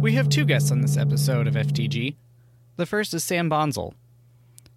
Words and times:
We 0.00 0.14
have 0.14 0.30
two 0.30 0.46
guests 0.46 0.70
on 0.70 0.80
this 0.80 0.96
episode 0.96 1.46
of 1.46 1.52
FTG. 1.52 2.16
The 2.76 2.86
first 2.86 3.12
is 3.12 3.22
Sam 3.22 3.50
Bonsall. 3.50 3.92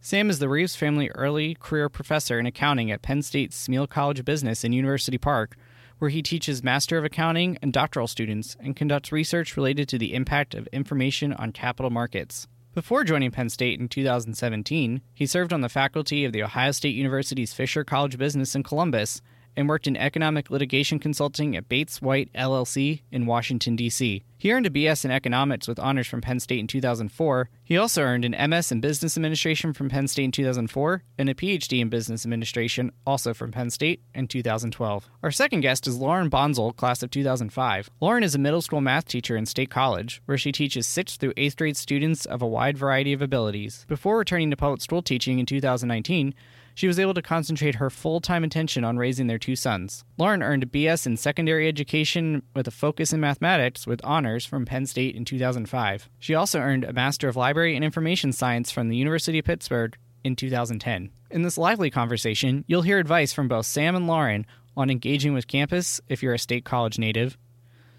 Sam 0.02 0.30
is 0.30 0.40
the 0.40 0.50
Reeves 0.50 0.76
family 0.76 1.10
early 1.12 1.56
career 1.56 1.88
professor 1.88 2.38
in 2.40 2.46
accounting 2.46 2.92
at 2.92 3.02
Penn 3.02 3.22
State's 3.22 3.68
Smeal 3.68 3.88
College 3.88 4.20
of 4.20 4.26
Business 4.26 4.66
in 4.66 4.74
University 4.74 5.18
Park, 5.18 5.56
where 5.98 6.10
he 6.10 6.22
teaches 6.22 6.62
Master 6.62 6.98
of 6.98 7.06
Accounting 7.06 7.58
and 7.62 7.72
doctoral 7.72 8.08
students 8.08 8.58
and 8.60 8.76
conducts 8.76 9.14
research 9.14 9.56
related 9.56 9.88
to 9.88 9.98
the 9.98 10.14
impact 10.14 10.54
of 10.54 10.68
information 10.74 11.32
on 11.32 11.54
capital 11.54 11.90
markets. 11.90 12.50
Before 12.74 13.06
joining 13.06 13.32
Penn 13.32 13.48
State 13.48 13.80
in 13.80 13.88
2017, 13.88 15.02
he 15.14 15.26
served 15.26 15.54
on 15.54 15.62
the 15.62 15.70
faculty 15.70 16.26
of 16.26 16.34
the 16.34 16.44
Ohio 16.44 16.72
State 16.72 16.96
University's 16.96 17.54
Fisher 17.54 17.86
College 17.86 18.16
of 18.16 18.20
Business 18.20 18.56
in 18.56 18.64
Columbus 18.64 19.22
and 19.56 19.70
worked 19.70 19.88
in 19.88 19.98
economic 19.98 20.50
litigation 20.50 21.00
consulting 21.00 21.56
at 21.56 21.70
Bates 21.70 22.02
White 22.02 22.32
LLC 22.34 23.02
in 23.12 23.26
Washington, 23.26 23.76
D.C. 23.76 24.24
He 24.44 24.52
earned 24.52 24.66
a 24.66 24.70
BS 24.70 25.06
in 25.06 25.12
economics 25.12 25.70
with 25.70 25.80
honors 25.80 26.06
from 26.06 26.20
Penn 26.20 26.42
State 26.42 26.60
in 26.60 26.68
2004. 26.68 27.50
He 27.64 27.78
also 27.78 28.02
earned 28.02 28.26
an 28.26 28.50
MS 28.50 28.74
in 28.74 28.82
business 28.82 29.16
administration 29.16 29.72
from 29.72 29.88
Penn 29.88 30.10
State 30.10 30.26
in 30.26 30.32
2004 30.34 31.02
and 31.18 31.30
a 31.30 31.34
PhD 31.34 31.80
in 31.80 31.88
business 31.88 32.26
administration, 32.26 32.92
also 33.08 33.34
from 33.34 33.54
Penn 33.54 33.70
State, 33.70 34.02
in 34.14 34.28
2012. 34.28 35.10
Our 35.24 35.32
second 35.32 35.62
guest 35.62 35.88
is 35.88 35.98
Lauren 35.98 36.30
Bonsall, 36.30 36.74
class 36.74 37.02
of 37.04 37.10
2005. 37.10 37.90
Lauren 38.02 38.22
is 38.22 38.36
a 38.36 38.38
middle 38.38 38.62
school 38.62 38.82
math 38.82 39.06
teacher 39.06 39.38
in 39.38 39.46
State 39.46 39.70
College, 39.70 40.22
where 40.26 40.38
she 40.38 40.52
teaches 40.52 40.88
6th 40.88 41.16
through 41.18 41.34
8th 41.36 41.56
grade 41.56 41.78
students 41.78 42.26
of 42.26 42.42
a 42.42 42.48
wide 42.48 42.78
variety 42.78 43.14
of 43.14 43.22
abilities. 43.22 43.86
Before 43.88 44.18
returning 44.18 44.50
to 44.50 44.58
public 44.58 44.82
school 44.82 45.02
teaching 45.02 45.40
in 45.40 45.46
2019, 45.46 46.34
she 46.74 46.88
was 46.88 47.00
able 47.00 47.14
to 47.14 47.22
concentrate 47.22 47.76
her 47.76 47.90
full 47.90 48.20
time 48.20 48.44
attention 48.44 48.84
on 48.84 48.98
raising 48.98 49.28
their 49.28 49.38
two 49.38 49.56
sons. 49.56 50.04
Lauren 50.18 50.44
earned 50.44 50.64
a 50.64 50.68
BS 50.68 51.06
in 51.06 51.18
secondary 51.18 51.68
education 51.68 52.44
with 52.56 52.68
a 52.68 52.72
focus 52.72 53.14
in 53.14 53.20
mathematics 53.20 53.86
with 53.86 54.02
honors 54.04 54.46
from 54.46 54.66
Penn 54.66 54.86
State 54.86 55.16
in 55.16 55.26
2005. 55.26 56.10
She 56.20 56.36
also 56.36 56.60
earned 56.60 56.84
a 56.84 56.94
Master 56.94 57.28
of 57.28 57.36
Library 57.36 57.76
and 57.76 57.84
Information 57.86 58.32
Science 58.34 58.72
from 58.72 58.90
the 58.90 58.98
University 58.98 59.40
of 59.40 59.46
Pittsburgh 59.46 59.98
in 60.24 60.36
2010. 60.36 61.12
In 61.32 61.42
this 61.42 61.58
lively 61.58 61.90
conversation, 61.90 62.64
you'll 62.68 62.84
hear 62.84 63.00
advice 63.00 63.34
from 63.34 63.48
both 63.48 63.66
Sam 63.66 63.96
and 63.96 64.08
Lauren 64.08 64.46
on 64.76 64.90
engaging 64.90 65.34
with 65.34 65.48
campus 65.48 66.02
if 66.10 66.24
you're 66.24 66.34
a 66.34 66.40
state 66.40 66.66
college 66.66 66.98
native, 66.98 67.38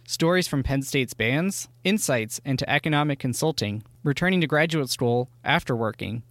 stories 0.06 0.48
from 0.48 0.62
Penn 0.62 0.82
State's 0.82 1.14
bands, 1.14 1.68
insights 1.82 2.40
into 2.44 2.68
economic 2.68 3.18
consulting, 3.18 3.82
returning 4.02 4.40
to 4.40 4.46
graduate 4.46 4.88
school 4.88 5.30
after 5.44 5.74
working, 5.74 6.22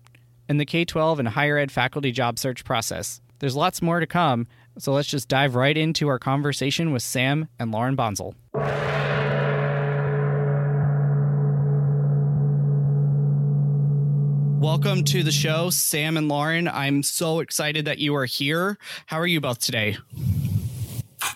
and 0.47 0.59
the 0.59 0.65
K 0.65 0.85
12 0.85 1.19
and 1.19 1.27
higher 1.29 1.57
ed 1.57 1.71
faculty 1.71 2.11
job 2.11 2.39
search 2.39 2.63
process. 2.63 3.21
There's 3.39 3.55
lots 3.55 3.81
more 3.81 3.99
to 3.99 4.07
come, 4.07 4.47
so 4.77 4.93
let's 4.93 5.07
just 5.07 5.27
dive 5.27 5.55
right 5.55 5.77
into 5.77 6.07
our 6.07 6.19
conversation 6.19 6.91
with 6.91 7.03
Sam 7.03 7.47
and 7.59 7.71
Lauren 7.71 7.95
Bonsall. 7.95 8.35
Welcome 14.59 15.03
to 15.03 15.23
the 15.23 15.31
show, 15.31 15.69
Sam 15.71 16.15
and 16.15 16.29
Lauren. 16.29 16.69
I'm 16.69 17.03
so 17.03 17.41
excited 17.41 17.83
that 17.85 17.97
you 17.97 18.15
are 18.15 18.25
here. 18.25 18.77
How 19.07 19.19
are 19.19 19.27
you 19.27 19.41
both 19.41 19.59
today? 19.59 19.97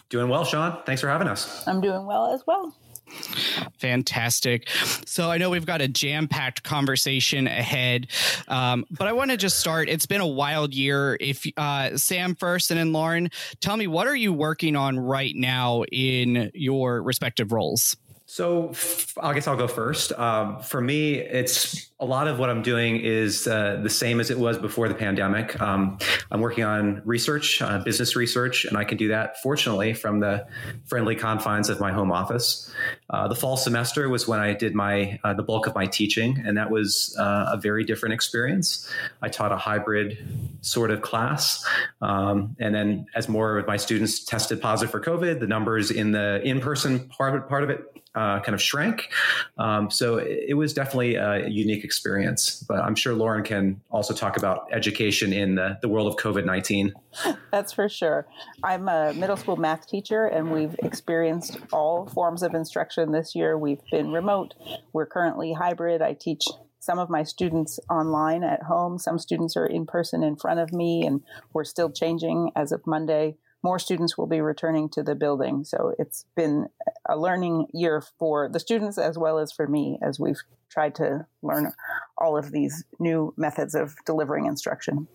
Doing 0.10 0.30
well, 0.30 0.46
Sean. 0.46 0.78
Thanks 0.86 1.02
for 1.02 1.10
having 1.10 1.28
us. 1.28 1.68
I'm 1.68 1.82
doing 1.82 2.06
well 2.06 2.34
as 2.34 2.44
well. 2.48 2.74
Fantastic. 3.80 4.70
So 5.06 5.30
I 5.30 5.38
know 5.38 5.50
we've 5.50 5.66
got 5.66 5.82
a 5.82 5.88
jam 5.88 6.28
packed 6.28 6.64
conversation 6.64 7.48
ahead, 7.48 8.08
um, 8.48 8.86
but 8.92 9.08
I 9.08 9.14
want 9.14 9.32
to 9.32 9.38
just 9.38 9.60
start. 9.60 9.90
It's 9.90 10.06
been 10.06 10.22
a 10.22 10.28
wild 10.28 10.74
year. 10.74 11.18
If 11.20 11.46
uh, 11.58 11.98
Sam 11.98 12.36
first 12.36 12.72
and 12.72 12.80
then 12.80 12.94
Lauren, 12.94 13.30
tell 13.62 13.78
me 13.78 13.88
what 13.88 14.08
are 14.08 14.16
you 14.16 14.34
working 14.34 14.76
on 14.76 15.00
right 15.00 15.36
now 15.36 15.84
in 15.92 16.52
your 16.54 17.02
respective 17.02 17.52
roles? 17.52 17.96
So 18.30 18.74
I 19.22 19.34
guess 19.34 19.48
I'll 19.48 19.56
go 19.56 19.70
first. 19.70 20.12
Um, 20.12 20.60
for 20.60 20.82
me, 20.82 21.14
it's 21.14 21.90
a 21.98 22.06
lot 22.06 22.28
of 22.28 22.38
what 22.38 22.50
I'm 22.50 22.62
doing 22.62 22.98
is 22.98 23.48
uh, 23.48 23.80
the 23.82 23.90
same 23.90 24.20
as 24.20 24.30
it 24.30 24.38
was 24.38 24.58
before 24.58 24.90
the 24.90 24.96
pandemic. 24.96 25.60
Um, 25.62 25.98
I'm 26.30 26.42
working 26.42 26.66
on 26.66 27.02
research, 27.06 27.62
uh, 27.62 27.80
business 27.80 28.18
research, 28.18 28.66
and 28.66 28.78
I 28.78 28.84
can 28.84 28.98
do 28.98 29.08
that 29.08 29.42
fortunately 29.42 29.94
from 29.94 30.20
the 30.20 30.46
friendly 30.88 31.16
confines 31.16 31.70
of 31.70 31.80
my 31.80 31.94
home 31.94 32.12
office. 32.12 32.70
Uh, 33.10 33.30
the 33.30 33.36
fall 33.36 33.56
semester 33.56 34.10
was 34.10 34.28
when 34.28 34.42
I 34.42 34.54
did 34.54 34.76
my 34.76 35.18
uh, 35.24 35.34
the 35.34 35.42
bulk 35.42 35.66
of 35.66 35.74
my 35.74 35.86
teaching, 35.86 36.44
and 36.46 36.58
that 36.58 36.70
was 36.70 37.16
uh, 37.18 37.52
a 37.54 37.58
very 37.58 37.86
different 37.86 38.12
experience. 38.12 38.92
I 39.22 39.30
taught 39.30 39.54
a 39.54 39.58
hybrid 39.58 40.18
sort 40.60 40.92
of 40.92 41.02
class, 41.02 41.66
um, 42.02 42.58
and 42.60 42.76
then 42.76 43.06
as 43.16 43.30
more 43.30 43.58
of 43.58 43.68
my 43.68 43.78
students 43.78 44.26
tested 44.26 44.62
positive 44.62 44.92
for 44.92 45.00
COVID, 45.00 45.40
the 45.40 45.48
numbers 45.48 45.92
in 45.92 46.12
the 46.12 46.42
in-person 46.44 47.08
part 47.08 47.48
part 47.48 47.64
of 47.64 47.70
it 47.70 47.97
uh, 48.18 48.40
kind 48.40 48.56
of 48.56 48.62
shrank. 48.62 49.10
Um, 49.60 49.92
so 49.92 50.18
it, 50.18 50.56
was 50.58 50.74
definitely 50.74 51.16
a 51.16 51.48
unique 51.48 51.84
experience. 51.84 52.66
But 52.68 52.80
I'm 52.80 52.96
sure 52.96 53.14
Lauren 53.14 53.44
can 53.44 53.80
also 53.92 54.12
talk 54.12 54.38
about 54.38 54.68
education 54.74 55.32
in 55.32 55.54
the, 55.54 55.78
the 55.84 55.88
world 55.88 56.08
of 56.08 56.16
COVID 56.16 56.44
19. 56.44 56.94
That's 57.52 57.74
for 57.74 57.88
sure. 57.88 58.26
I'm 58.64 58.90
a 58.90 59.14
middle 59.14 59.38
school 59.38 59.56
math 59.56 59.88
teacher, 59.88 60.26
and 60.26 60.52
we've 60.52 60.76
experienced 60.80 61.60
all 61.72 62.08
forms 62.08 62.42
of 62.42 62.56
instruction 62.56 63.12
this 63.12 63.36
year. 63.36 63.56
We've 63.56 63.82
been 63.92 64.12
remote, 64.12 64.56
we're 64.94 65.06
currently 65.06 65.54
hybrid. 65.54 66.02
I 66.02 66.14
teach 66.14 66.46
some 66.80 66.98
of 66.98 67.10
my 67.12 67.22
students 67.22 67.80
online 67.90 68.44
at 68.44 68.64
home. 68.64 68.98
Some 68.98 69.20
students 69.20 69.56
are 69.56 69.66
in 69.66 69.86
person 69.86 70.24
in 70.24 70.38
front 70.38 70.60
of 70.60 70.74
me, 70.74 71.06
and 71.06 71.22
we're 71.54 71.66
still 71.66 71.92
changing 71.92 72.52
as 72.56 72.72
of 72.72 72.88
Monday 72.88 73.38
more 73.64 73.80
students 73.80 74.18
will 74.18 74.28
be 74.28 74.42
returning 74.42 74.90
to 74.90 75.04
the 75.04 75.16
building. 75.16 75.64
So 75.64 75.94
it's 75.98 76.26
been 76.36 76.68
a 77.08 77.18
learning 77.18 77.68
year 77.74 78.02
for 78.20 78.50
the 78.50 78.60
students 78.60 78.98
as 78.98 79.18
well 79.18 79.40
as 79.40 79.52
for 79.52 79.68
me 79.68 80.00
as 80.02 80.20
we've 80.20 80.42
tried 80.70 80.96
to 80.96 81.26
learn 81.42 81.72
all 82.18 82.38
of 82.38 82.52
these 82.52 82.84
new 83.00 83.34
methods 83.38 83.76
of 83.76 83.96
delivering 84.06 84.46
instruction. 84.46 85.08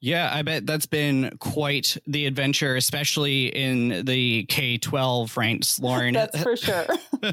Yeah, 0.00 0.30
I 0.32 0.42
bet 0.42 0.66
that's 0.66 0.86
been 0.86 1.36
quite 1.40 1.96
the 2.06 2.26
adventure, 2.26 2.76
especially 2.76 3.46
in 3.46 4.04
the 4.04 4.44
K 4.44 4.78
twelve 4.78 5.36
ranks, 5.36 5.80
Lauren. 5.80 6.14
that's 6.14 6.40
for 6.40 6.56
sure. 6.56 6.86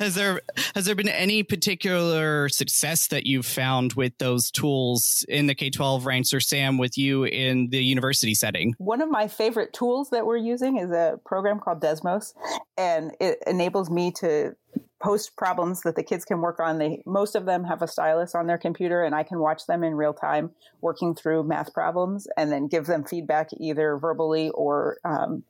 has 0.00 0.14
there 0.14 0.40
has 0.74 0.84
there 0.84 0.94
been 0.94 1.08
any 1.08 1.42
particular 1.42 2.48
success 2.48 3.08
that 3.08 3.26
you've 3.26 3.46
found 3.46 3.94
with 3.94 4.16
those 4.18 4.50
tools 4.50 5.24
in 5.28 5.46
the 5.46 5.54
K 5.54 5.70
twelve 5.70 6.06
ranks, 6.06 6.32
or 6.32 6.40
Sam, 6.40 6.78
with 6.78 6.96
you 6.96 7.24
in 7.24 7.70
the 7.70 7.82
university 7.82 8.34
setting? 8.34 8.74
One 8.78 9.00
of 9.00 9.10
my 9.10 9.26
favorite 9.26 9.72
tools 9.72 10.10
that 10.10 10.26
we're 10.26 10.36
using 10.36 10.76
is 10.76 10.90
a 10.92 11.18
program 11.24 11.58
called 11.58 11.82
Desmos, 11.82 12.34
and 12.76 13.12
it 13.20 13.38
enables 13.46 13.90
me 13.90 14.12
to 14.12 14.54
post 15.02 15.36
problems 15.36 15.80
that 15.82 15.96
the 15.96 16.02
kids 16.02 16.24
can 16.24 16.40
work 16.40 16.60
on. 16.60 16.78
They 16.78 17.02
most 17.06 17.34
of 17.34 17.46
them 17.46 17.64
have 17.64 17.82
a 17.82 17.88
stylus 17.88 18.34
on 18.34 18.46
their 18.46 18.58
computer, 18.58 19.02
and 19.02 19.14
I 19.14 19.22
can 19.22 19.38
watch 19.38 19.66
them 19.66 19.82
in 19.82 19.94
real 19.94 20.14
time 20.14 20.50
working 20.80 21.14
through 21.14 21.44
math 21.44 21.72
problems, 21.72 22.26
and 22.36 22.52
then 22.52 22.68
give 22.68 22.86
them 22.86 23.04
feedback 23.04 23.48
either 23.58 23.96
verbally 23.96 24.50
or 24.50 24.98
um, 25.04 25.44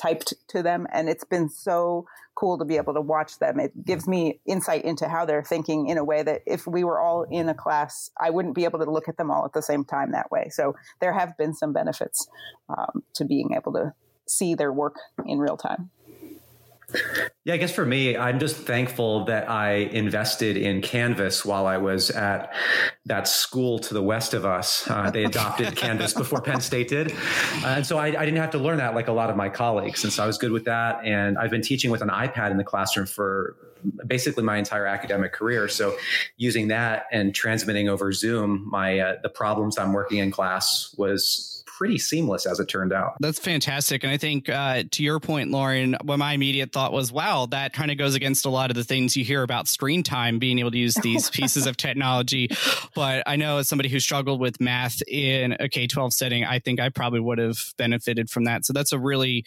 typed 0.00 0.34
to 0.48 0.62
them. 0.62 0.86
And 0.92 1.08
it's 1.08 1.24
been 1.24 1.48
so 1.48 2.06
cool 2.34 2.58
to 2.58 2.64
be 2.64 2.76
able 2.76 2.92
to 2.94 3.00
watch 3.00 3.38
them. 3.38 3.58
It 3.58 3.84
gives 3.84 4.06
me 4.06 4.40
insight 4.44 4.84
into 4.84 5.08
how 5.08 5.24
they're 5.24 5.42
thinking 5.42 5.88
in 5.88 5.96
a 5.96 6.04
way 6.04 6.22
that 6.22 6.42
if 6.46 6.66
we 6.66 6.84
were 6.84 7.00
all 7.00 7.24
in 7.30 7.48
a 7.48 7.54
class, 7.54 8.10
I 8.20 8.30
wouldn't 8.30 8.54
be 8.54 8.64
able 8.64 8.78
to 8.80 8.90
look 8.90 9.08
at 9.08 9.16
them 9.16 9.30
all 9.30 9.46
at 9.46 9.54
the 9.54 9.62
same 9.62 9.84
time 9.84 10.12
that 10.12 10.30
way. 10.30 10.50
So 10.50 10.76
there 11.00 11.14
have 11.14 11.36
been 11.38 11.54
some 11.54 11.72
benefits 11.72 12.28
um, 12.68 13.02
to 13.14 13.24
being 13.24 13.54
able 13.56 13.72
to 13.72 13.94
see 14.28 14.54
their 14.54 14.72
work 14.72 14.96
in 15.24 15.38
real 15.38 15.56
time. 15.56 15.90
Yeah, 17.44 17.54
I 17.54 17.56
guess 17.56 17.72
for 17.72 17.84
me, 17.84 18.16
I'm 18.16 18.38
just 18.38 18.56
thankful 18.56 19.24
that 19.24 19.50
I 19.50 19.74
invested 19.74 20.56
in 20.56 20.82
Canvas 20.82 21.44
while 21.44 21.66
I 21.66 21.78
was 21.78 22.10
at 22.10 22.52
that 23.06 23.26
school 23.28 23.78
to 23.80 23.94
the 23.94 24.02
west 24.02 24.34
of 24.34 24.44
us. 24.44 24.88
Uh, 24.88 25.10
they 25.10 25.24
adopted 25.32 25.76
Canvas 25.76 26.12
before 26.12 26.40
Penn 26.40 26.60
State 26.60 26.88
did. 26.88 27.12
Uh, 27.12 27.74
and 27.76 27.86
so 27.86 27.98
I, 27.98 28.06
I, 28.06 28.24
didn't 28.24 28.36
have 28.36 28.50
to 28.50 28.58
learn 28.58 28.78
that 28.78 28.94
like 28.94 29.08
a 29.08 29.12
lot 29.12 29.30
of 29.30 29.36
my 29.36 29.48
colleagues. 29.48 30.04
And 30.04 30.12
so 30.12 30.22
I 30.22 30.26
was 30.26 30.38
good 30.38 30.52
with 30.52 30.64
that. 30.64 31.00
And 31.04 31.38
I've 31.38 31.50
been 31.50 31.62
teaching 31.62 31.90
with 31.90 32.02
an 32.02 32.08
iPad 32.08 32.50
in 32.50 32.56
the 32.56 32.64
classroom 32.64 33.06
for 33.06 33.56
basically 34.06 34.42
my 34.42 34.56
entire 34.56 34.86
academic 34.86 35.32
career. 35.32 35.68
So 35.68 35.96
using 36.36 36.68
that 36.68 37.06
and 37.12 37.34
transmitting 37.34 37.88
over 37.88 38.12
Zoom, 38.12 38.66
my 38.68 38.98
uh, 38.98 39.16
the 39.22 39.28
problems 39.28 39.78
I'm 39.78 39.92
working 39.92 40.18
in 40.18 40.30
class 40.30 40.94
was 40.96 41.55
pretty 41.76 41.98
seamless 41.98 42.46
as 42.46 42.58
it 42.58 42.66
turned 42.66 42.92
out. 42.92 43.16
That's 43.20 43.38
fantastic. 43.38 44.02
And 44.02 44.10
I 44.10 44.16
think 44.16 44.48
uh, 44.48 44.84
to 44.92 45.02
your 45.02 45.20
point, 45.20 45.50
Lauren, 45.50 45.94
what 46.02 46.18
my 46.18 46.32
immediate 46.32 46.72
thought 46.72 46.90
was, 46.90 47.12
wow, 47.12 47.46
that 47.50 47.74
kind 47.74 47.90
of 47.90 47.98
goes 47.98 48.14
against 48.14 48.46
a 48.46 48.50
lot 48.50 48.70
of 48.70 48.76
the 48.76 48.84
things 48.84 49.14
you 49.14 49.24
hear 49.24 49.42
about 49.42 49.68
screen 49.68 50.02
time, 50.02 50.38
being 50.38 50.58
able 50.58 50.70
to 50.70 50.78
use 50.78 50.94
these 50.94 51.28
pieces 51.36 51.66
of 51.66 51.76
technology. 51.76 52.48
But 52.94 53.24
I 53.26 53.36
know 53.36 53.58
as 53.58 53.68
somebody 53.68 53.90
who 53.90 54.00
struggled 54.00 54.40
with 54.40 54.58
math 54.58 55.02
in 55.06 55.56
a 55.60 55.68
K 55.68 55.86
12 55.86 56.14
setting, 56.14 56.44
I 56.44 56.60
think 56.60 56.80
I 56.80 56.88
probably 56.88 57.20
would 57.20 57.38
have 57.38 57.58
benefited 57.76 58.30
from 58.30 58.44
that. 58.44 58.64
So 58.64 58.72
that's 58.72 58.92
a 58.92 58.98
really 58.98 59.44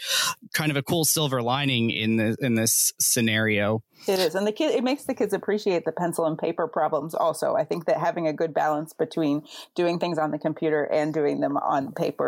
kind 0.53 0.69
of 0.69 0.77
a 0.77 0.83
cool 0.83 1.05
silver 1.05 1.41
lining 1.41 1.89
in 1.89 2.17
the 2.17 2.37
in 2.41 2.53
this 2.53 2.93
scenario. 2.99 3.81
It 4.07 4.19
is, 4.19 4.33
and 4.33 4.47
the 4.47 4.51
kid 4.51 4.73
it 4.73 4.83
makes 4.83 5.03
the 5.03 5.13
kids 5.13 5.33
appreciate 5.33 5.83
the 5.83 5.91
pencil 5.91 6.25
and 6.25 6.37
paper 6.37 6.67
problems. 6.67 7.13
Also, 7.13 7.55
I 7.55 7.65
think 7.65 7.85
that 7.85 7.97
having 7.97 8.27
a 8.27 8.33
good 8.33 8.53
balance 8.53 8.93
between 8.93 9.43
doing 9.75 9.99
things 9.99 10.17
on 10.17 10.31
the 10.31 10.39
computer 10.39 10.83
and 10.83 11.13
doing 11.13 11.41
them 11.41 11.57
on 11.57 11.91
paper 11.91 12.18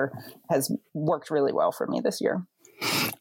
has 0.49 0.71
worked 0.93 1.29
really 1.29 1.53
well 1.53 1.71
for 1.71 1.87
me 1.87 1.99
this 1.99 2.21
year. 2.21 2.45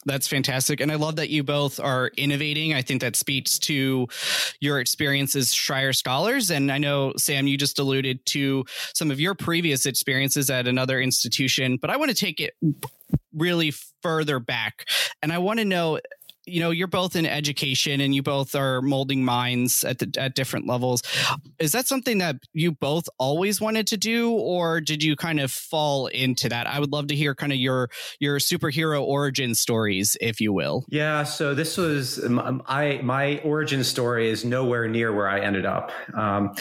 That's 0.06 0.26
fantastic. 0.26 0.80
And 0.80 0.90
I 0.90 0.94
love 0.94 1.16
that 1.16 1.28
you 1.28 1.44
both 1.44 1.78
are 1.78 2.10
innovating. 2.16 2.72
I 2.72 2.80
think 2.80 3.02
that 3.02 3.16
speaks 3.16 3.58
to 3.60 4.08
your 4.60 4.80
experience 4.80 5.36
as 5.36 5.52
Schreyer 5.52 5.94
scholars. 5.94 6.50
And 6.50 6.72
I 6.72 6.78
know, 6.78 7.12
Sam, 7.18 7.46
you 7.46 7.58
just 7.58 7.78
alluded 7.78 8.24
to 8.26 8.64
some 8.94 9.10
of 9.10 9.20
your 9.20 9.34
previous 9.34 9.84
experiences 9.84 10.48
at 10.48 10.66
another 10.66 10.98
institution, 11.00 11.76
but 11.76 11.90
I 11.90 11.98
want 11.98 12.10
to 12.10 12.16
take 12.16 12.40
it 12.40 12.54
really 13.34 13.74
further 14.02 14.38
back. 14.38 14.86
And 15.22 15.32
I 15.32 15.38
want 15.38 15.58
to 15.58 15.66
know 15.66 16.00
you 16.46 16.60
know 16.60 16.70
you're 16.70 16.88
both 16.88 17.16
in 17.16 17.26
education 17.26 18.00
and 18.00 18.14
you 18.14 18.22
both 18.22 18.54
are 18.54 18.80
molding 18.82 19.24
minds 19.24 19.84
at 19.84 19.98
the, 19.98 20.10
at 20.18 20.34
different 20.34 20.66
levels. 20.66 21.02
Is 21.58 21.72
that 21.72 21.86
something 21.86 22.18
that 22.18 22.36
you 22.52 22.72
both 22.72 23.08
always 23.18 23.60
wanted 23.60 23.86
to 23.88 23.96
do 23.96 24.30
or 24.32 24.80
did 24.80 25.02
you 25.02 25.16
kind 25.16 25.40
of 25.40 25.50
fall 25.50 26.06
into 26.08 26.48
that? 26.48 26.66
I 26.66 26.80
would 26.80 26.92
love 26.92 27.08
to 27.08 27.14
hear 27.14 27.34
kind 27.34 27.52
of 27.52 27.58
your 27.58 27.90
your 28.18 28.38
superhero 28.38 29.02
origin 29.02 29.54
stories 29.54 30.16
if 30.20 30.40
you 30.40 30.52
will. 30.52 30.84
Yeah 30.88 31.24
so 31.24 31.54
this 31.54 31.76
was 31.76 32.24
i 32.66 33.00
my 33.02 33.38
origin 33.38 33.84
story 33.84 34.30
is 34.30 34.44
nowhere 34.44 34.88
near 34.88 35.12
where 35.12 35.28
i 35.28 35.40
ended 35.40 35.66
up. 35.66 35.92
Um, 36.14 36.54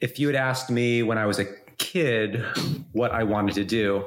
if 0.00 0.18
you 0.18 0.26
had 0.26 0.36
asked 0.36 0.70
me 0.70 1.02
when 1.02 1.18
i 1.18 1.26
was 1.26 1.38
a 1.38 1.46
kid 1.82 2.44
what 2.92 3.10
i 3.10 3.22
wanted 3.22 3.54
to 3.54 3.64
do 3.64 4.04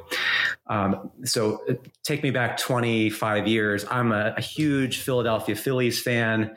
um, 0.68 1.12
so 1.24 1.64
take 2.04 2.24
me 2.24 2.32
back 2.32 2.58
25 2.58 3.48
years. 3.48 3.86
I'm 3.90 4.12
a, 4.12 4.34
a 4.36 4.42
huge 4.42 5.00
Philadelphia 5.00 5.56
Phillies 5.56 6.02
fan 6.02 6.56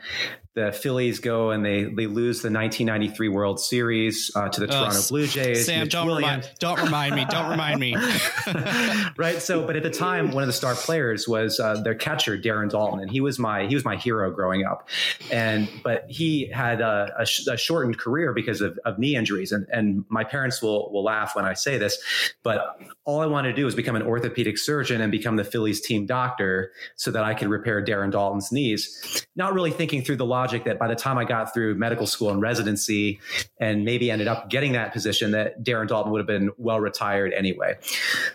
the 0.55 0.71
Phillies 0.71 1.19
go 1.19 1.51
and 1.51 1.63
they 1.63 1.83
they 1.83 2.07
lose 2.07 2.41
the 2.41 2.49
1993 2.49 3.29
World 3.29 3.59
Series 3.59 4.31
uh, 4.35 4.49
to 4.49 4.59
the 4.59 4.67
uh, 4.67 4.71
Toronto 4.71 5.07
Blue 5.07 5.27
Jays. 5.27 5.65
Sam, 5.65 5.87
don't 5.87 6.07
remind, 6.07 6.49
don't 6.59 6.81
remind 6.81 7.15
me. 7.15 7.25
Don't 7.29 7.49
remind 7.49 7.79
me. 7.79 7.95
right. 9.17 9.41
So, 9.41 9.65
but 9.65 9.75
at 9.75 9.83
the 9.83 9.91
time, 9.91 10.31
one 10.31 10.41
of 10.41 10.47
the 10.47 10.53
star 10.53 10.73
players 10.73 11.27
was 11.27 11.59
uh, 11.59 11.81
their 11.81 11.93
catcher 11.93 12.37
Darren 12.37 12.69
Daulton, 12.69 13.01
and 13.01 13.11
he 13.11 13.21
was 13.21 13.37
my 13.37 13.67
he 13.67 13.75
was 13.75 13.85
my 13.85 13.95
hero 13.95 14.31
growing 14.31 14.65
up. 14.65 14.89
And 15.31 15.69
but 15.83 16.05
he 16.09 16.47
had 16.47 16.81
a, 16.81 17.13
a, 17.19 17.25
sh- 17.25 17.47
a 17.47 17.55
shortened 17.55 17.99
career 17.99 18.33
because 18.33 18.61
of, 18.61 18.79
of 18.85 18.97
knee 18.97 19.15
injuries, 19.15 19.51
and 19.51 19.67
and 19.71 20.03
my 20.09 20.23
parents 20.23 20.61
will 20.61 20.91
will 20.91 21.03
laugh 21.03 21.35
when 21.35 21.45
I 21.45 21.53
say 21.53 21.77
this, 21.77 21.99
but 22.41 22.79
all 23.05 23.21
I 23.21 23.25
wanted 23.27 23.49
to 23.49 23.55
do 23.55 23.65
was 23.65 23.75
become 23.75 23.95
an 23.95 24.03
orthopedic 24.03 24.57
surgeon 24.57 25.01
and 25.01 25.11
become 25.11 25.35
the 25.35 25.43
Phillies 25.43 25.81
team 25.81 26.05
doctor 26.05 26.71
so 26.95 27.11
that 27.11 27.23
I 27.23 27.33
could 27.33 27.49
repair 27.49 27.83
Darren 27.83 28.11
Daulton's 28.11 28.51
knees. 28.51 29.25
Not 29.35 29.53
really 29.53 29.71
thinking 29.71 30.03
through 30.03 30.17
the 30.17 30.25
logic 30.39 30.63
that 30.63 30.79
by 30.79 30.87
the 30.87 30.95
time 30.95 31.17
I 31.17 31.25
got 31.25 31.53
through 31.53 31.75
medical 31.75 32.07
school 32.07 32.29
and 32.29 32.41
residency 32.41 33.19
and 33.59 33.83
maybe 33.83 34.09
ended 34.09 34.27
up 34.27 34.49
getting 34.49 34.71
that 34.73 34.93
position 34.93 35.31
that 35.31 35.61
Darren 35.63 35.87
Daulton 35.87 36.11
would 36.11 36.19
have 36.19 36.27
been 36.27 36.49
well 36.57 36.79
retired 36.79 37.33
anyway. 37.33 37.77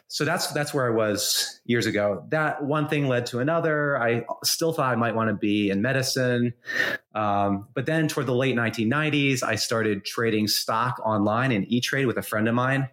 So 0.08 0.24
that's 0.24 0.52
that's 0.52 0.74
where 0.74 0.86
I 0.86 0.94
was 0.94 1.60
years 1.64 1.86
ago. 1.86 2.24
That 2.28 2.62
one 2.62 2.88
thing 2.88 3.08
led 3.08 3.26
to 3.26 3.38
another. 3.38 3.98
I 3.98 4.24
still 4.44 4.72
thought 4.72 4.92
I 4.92 4.96
might 4.96 5.14
want 5.14 5.30
to 5.30 5.34
be 5.34 5.70
in 5.70 5.80
medicine. 5.80 6.52
Um, 7.14 7.68
but 7.74 7.86
then 7.86 8.08
toward 8.08 8.26
the 8.26 8.34
late 8.34 8.56
1990s, 8.56 9.42
I 9.42 9.54
started 9.54 10.04
trading 10.04 10.48
stock 10.48 11.00
online 11.04 11.52
in 11.52 11.64
E-Trade 11.64 12.06
with 12.06 12.16
a 12.16 12.22
friend 12.22 12.48
of 12.48 12.54
mine 12.54 12.88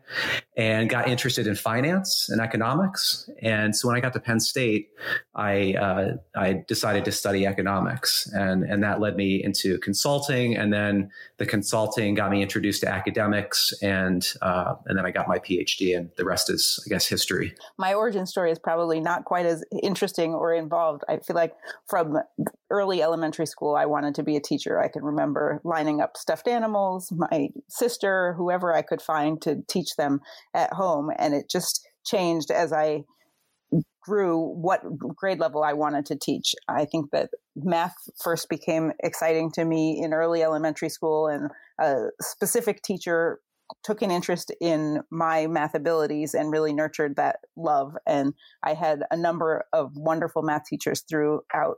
and 0.56 0.89
got 0.89 1.07
interested 1.07 1.47
in 1.47 1.56
finance 1.56 2.29
and 2.29 2.39
economics. 2.39 3.29
And 3.41 3.75
so 3.75 3.88
when 3.88 3.97
I 3.97 4.00
got 4.00 4.13
to 4.13 4.19
Penn 4.19 4.39
State, 4.39 4.89
I, 5.33 5.73
uh, 5.73 6.18
I 6.35 6.63
decided 6.68 7.03
to 7.06 7.12
study 7.12 7.47
economics 7.47 8.27
and, 8.33 8.63
and 8.63 8.83
that 8.83 9.00
led 9.00 9.15
me 9.15 9.44
into 9.44 9.79
consulting. 9.79 10.56
And 10.56 10.71
then 10.71 11.09
the 11.38 11.45
consulting 11.45 12.13
got 12.13 12.29
me 12.29 12.44
introduced 12.44 12.81
to 12.81 12.89
academics 12.89 13.74
and, 13.81 14.31
uh, 14.41 14.75
and 14.85 14.97
then 14.97 15.06
I 15.06 15.12
got 15.12 15.27
my 15.27 15.39
PhD 15.39 15.97
and 15.97 16.12
the 16.17 16.25
rest 16.25 16.50
is, 16.50 16.83
I 16.85 16.89
guess, 16.89 17.07
history. 17.07 17.56
My 17.79 17.94
origin 17.94 18.27
story 18.27 18.51
is 18.51 18.59
probably 18.59 19.00
not 19.00 19.25
quite 19.25 19.47
as 19.47 19.63
interesting 19.81 20.33
or 20.33 20.53
involved. 20.53 21.03
I 21.09 21.17
feel 21.17 21.35
like 21.35 21.56
from 21.88 22.19
early 22.71 23.03
elementary 23.03 23.45
school, 23.45 23.75
I 23.75 23.85
wanted 23.85 24.15
to 24.15 24.23
be 24.23 24.35
a 24.35 24.41
teacher. 24.41 24.79
I 24.79 24.88
can 24.88 25.03
remember 25.03 25.62
lining 25.63 26.01
up 26.01 26.18
stuffed 26.18 26.47
animals, 26.47 27.12
my 27.12 27.50
sister, 27.69 28.33
whoever 28.38 28.73
I 28.73 28.81
could 28.81 29.01
find 29.01 29.41
to 29.44 29.62
teach 29.68 29.95
them 29.97 30.21
at 30.56 30.73
home. 30.73 31.12
And 31.19 31.35
it 31.35 31.50
just 31.50 31.88
changed 32.06 32.50
as 32.50 32.73
I 32.73 33.03
grew 34.01 34.39
what 34.39 34.81
grade 35.15 35.39
level 35.39 35.63
I 35.63 35.73
wanted 35.73 36.06
to 36.07 36.18
teach. 36.18 36.56
I 36.68 36.85
think 36.85 37.12
that 37.12 37.29
math 37.56 37.94
first 38.23 38.50
became 38.50 38.94
exciting 39.03 39.51
to 39.51 39.63
me 39.63 40.01
in 40.01 40.13
early 40.13 40.41
elementary 40.41 40.89
school, 40.89 41.27
and 41.27 41.51
a 41.79 42.07
specific 42.19 42.81
teacher 42.81 43.39
took 43.83 44.01
an 44.01 44.12
interest 44.12 44.51
in 44.59 45.01
my 45.12 45.47
math 45.47 45.75
abilities 45.75 46.33
and 46.33 46.51
really 46.51 46.74
nurtured 46.74 47.15
that 47.15 47.38
love. 47.56 47.94
And 48.06 48.33
I 48.63 48.74
had 48.74 49.03
a 49.12 49.15
number 49.15 49.63
of 49.71 49.91
wonderful 49.95 50.41
math 50.41 50.65
teachers 50.65 51.06
throughout 51.09 51.77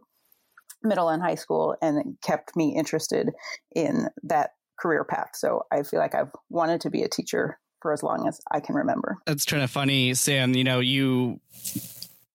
middle 0.84 1.10
and 1.10 1.22
high 1.22 1.36
school 1.36 1.76
and 1.82 2.18
kept 2.22 2.56
me 2.56 2.76
interested 2.76 3.32
in 3.76 4.10
that 4.24 4.52
career 4.80 5.04
path. 5.04 5.32
So 5.34 5.64
I 5.72 5.84
feel 5.84 6.00
like 6.00 6.16
I've 6.16 6.32
wanted 6.50 6.82
to 6.82 6.90
be 6.90 7.04
a 7.04 7.10
teacher 7.10 7.60
for 7.82 7.94
as 7.94 8.04
long 8.04 8.28
as 8.28 8.40
I 8.52 8.60
can 8.60 8.76
remember. 8.76 9.18
That's 9.26 9.46
kind 9.46 9.64
of 9.64 9.70
funny, 9.70 10.14
Sam. 10.14 10.56
You 10.56 10.64
know, 10.64 10.80
you 10.80 11.40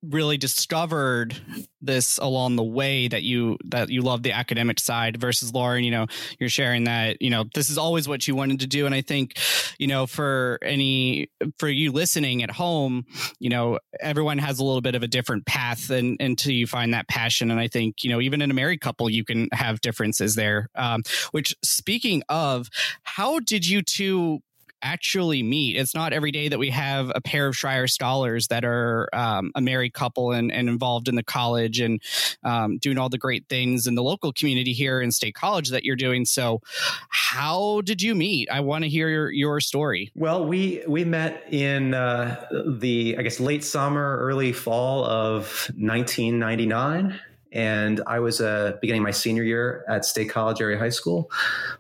really 0.02 0.36
discovered 0.36 1.36
this 1.80 2.18
along 2.18 2.56
the 2.56 2.62
way 2.62 3.08
that 3.08 3.22
you 3.22 3.58
that 3.64 3.88
you 3.88 4.00
love 4.00 4.22
the 4.22 4.32
academic 4.32 4.78
side 4.78 5.16
versus 5.16 5.52
Lauren 5.52 5.84
you 5.84 5.90
know 5.90 6.06
you're 6.38 6.48
sharing 6.48 6.84
that 6.84 7.20
you 7.20 7.30
know 7.30 7.44
this 7.54 7.68
is 7.68 7.78
always 7.78 8.06
what 8.08 8.26
you 8.26 8.34
wanted 8.34 8.60
to 8.60 8.66
do. 8.66 8.86
And 8.86 8.94
I 8.94 9.00
think 9.00 9.38
you 9.78 9.86
know 9.86 10.06
for 10.06 10.58
any 10.62 11.30
for 11.58 11.68
you 11.68 11.92
listening 11.92 12.42
at 12.42 12.50
home 12.50 13.06
you 13.38 13.50
know 13.50 13.78
everyone 14.00 14.38
has 14.38 14.58
a 14.58 14.64
little 14.64 14.80
bit 14.80 14.94
of 14.94 15.02
a 15.02 15.08
different 15.08 15.46
path 15.46 15.90
and 15.90 16.16
until 16.20 16.52
you 16.52 16.66
find 16.66 16.94
that 16.94 17.08
passion. 17.08 17.50
And 17.50 17.58
I 17.58 17.68
think 17.68 18.04
you 18.04 18.10
know 18.10 18.20
even 18.20 18.40
in 18.40 18.50
a 18.50 18.54
married 18.54 18.80
couple 18.80 19.10
you 19.10 19.24
can 19.24 19.48
have 19.52 19.80
differences 19.80 20.34
there. 20.34 20.68
Um, 20.74 21.02
which 21.32 21.54
speaking 21.64 22.22
of 22.28 22.68
how 23.02 23.40
did 23.40 23.66
you 23.66 23.82
two 23.82 24.40
actually 24.82 25.42
meet. 25.42 25.76
It's 25.76 25.94
not 25.94 26.12
every 26.12 26.30
day 26.30 26.48
that 26.48 26.58
we 26.58 26.70
have 26.70 27.10
a 27.14 27.20
pair 27.20 27.48
of 27.48 27.54
Schreyer 27.54 27.90
scholars 27.90 28.48
that 28.48 28.64
are 28.64 29.08
um, 29.12 29.50
a 29.54 29.60
married 29.60 29.94
couple 29.94 30.32
and, 30.32 30.52
and, 30.52 30.68
involved 30.68 31.08
in 31.08 31.14
the 31.14 31.22
college 31.22 31.80
and 31.80 32.00
um, 32.44 32.78
doing 32.78 32.98
all 32.98 33.08
the 33.08 33.18
great 33.18 33.46
things 33.48 33.86
in 33.86 33.94
the 33.94 34.02
local 34.02 34.32
community 34.32 34.72
here 34.72 35.00
in 35.00 35.10
State 35.10 35.34
College 35.34 35.70
that 35.70 35.84
you're 35.84 35.96
doing. 35.96 36.24
So, 36.24 36.60
how 37.08 37.80
did 37.82 38.02
you 38.02 38.14
meet? 38.14 38.48
I 38.50 38.60
want 38.60 38.84
to 38.84 38.90
hear 38.90 39.08
your, 39.08 39.30
your 39.30 39.60
story. 39.60 40.12
Well, 40.14 40.46
we 40.46 40.82
we 40.86 41.04
met 41.04 41.44
in 41.52 41.94
uh, 41.94 42.44
the 42.78 43.16
I 43.18 43.22
guess 43.22 43.40
late 43.40 43.64
summer, 43.64 44.18
early 44.18 44.52
fall 44.52 45.04
of 45.04 45.70
1999 45.76 47.18
and 47.52 48.00
I 48.06 48.18
was 48.20 48.40
uh, 48.40 48.76
beginning 48.80 49.02
my 49.02 49.10
senior 49.10 49.42
year 49.42 49.84
at 49.88 50.04
State 50.04 50.30
College 50.30 50.60
Area 50.60 50.78
High 50.78 50.88
School. 50.90 51.30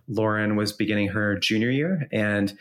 Lauren 0.08 0.56
was 0.56 0.72
beginning 0.72 1.08
her 1.08 1.36
junior 1.38 1.70
year, 1.70 2.08
and 2.12 2.52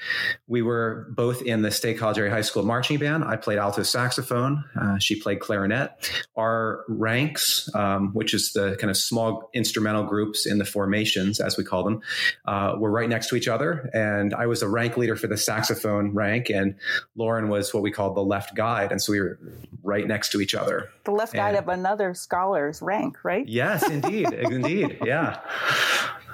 we 0.48 0.62
were 0.62 1.08
both 1.12 1.42
in 1.42 1.62
the 1.62 1.72
State 1.72 1.98
College 1.98 2.18
Area 2.18 2.32
High 2.32 2.42
School 2.42 2.64
marching 2.64 2.98
band. 3.00 3.24
I 3.24 3.38
played 3.38 3.58
alto 3.58 3.84
saxophone; 3.84 4.64
uh, 4.80 4.98
she 4.98 5.20
played 5.20 5.40
clarinet. 5.40 6.12
Our 6.36 6.84
ranks, 6.88 7.70
um, 7.74 8.14
which 8.14 8.34
is 8.34 8.54
the 8.54 8.76
kind 8.80 8.90
of 8.90 8.98
small 8.98 9.50
instrumental 9.54 10.04
groups 10.04 10.46
in 10.46 10.58
the 10.58 10.66
formations, 10.66 11.40
as 11.40 11.58
we 11.58 11.64
call 11.64 11.84
them, 11.84 12.02
uh, 12.46 12.76
were 12.78 12.92
right 12.92 13.10
next 13.10 13.30
to 13.30 13.36
each 13.36 13.48
other. 13.48 13.90
And 13.94 14.34
I 14.34 14.48
was 14.48 14.60
the 14.60 14.68
rank 14.68 14.98
leader 14.98 15.16
for 15.16 15.28
the 15.28 15.38
saxophone 15.38 16.14
rank, 16.14 16.50
and 16.50 16.76
Lauren 17.16 17.50
was 17.50 17.74
what 17.74 17.84
we 17.84 17.92
called 17.92 18.16
the 18.16 18.24
left 18.24 18.56
guide. 18.56 18.92
And 18.92 19.02
so 19.02 19.12
we 19.14 19.22
were 19.22 19.40
right 19.84 20.08
next 20.08 20.32
to 20.32 20.42
each 20.42 20.54
other. 20.54 20.90
The 21.08 21.14
left 21.14 21.34
and, 21.34 21.40
guide 21.40 21.56
of 21.56 21.70
another 21.70 22.14
scholar's 22.14 22.82
rank, 22.82 23.24
right? 23.24 23.48
Yes, 23.48 23.90
indeed. 23.90 24.28
indeed. 24.34 24.98
Yeah. 25.06 25.40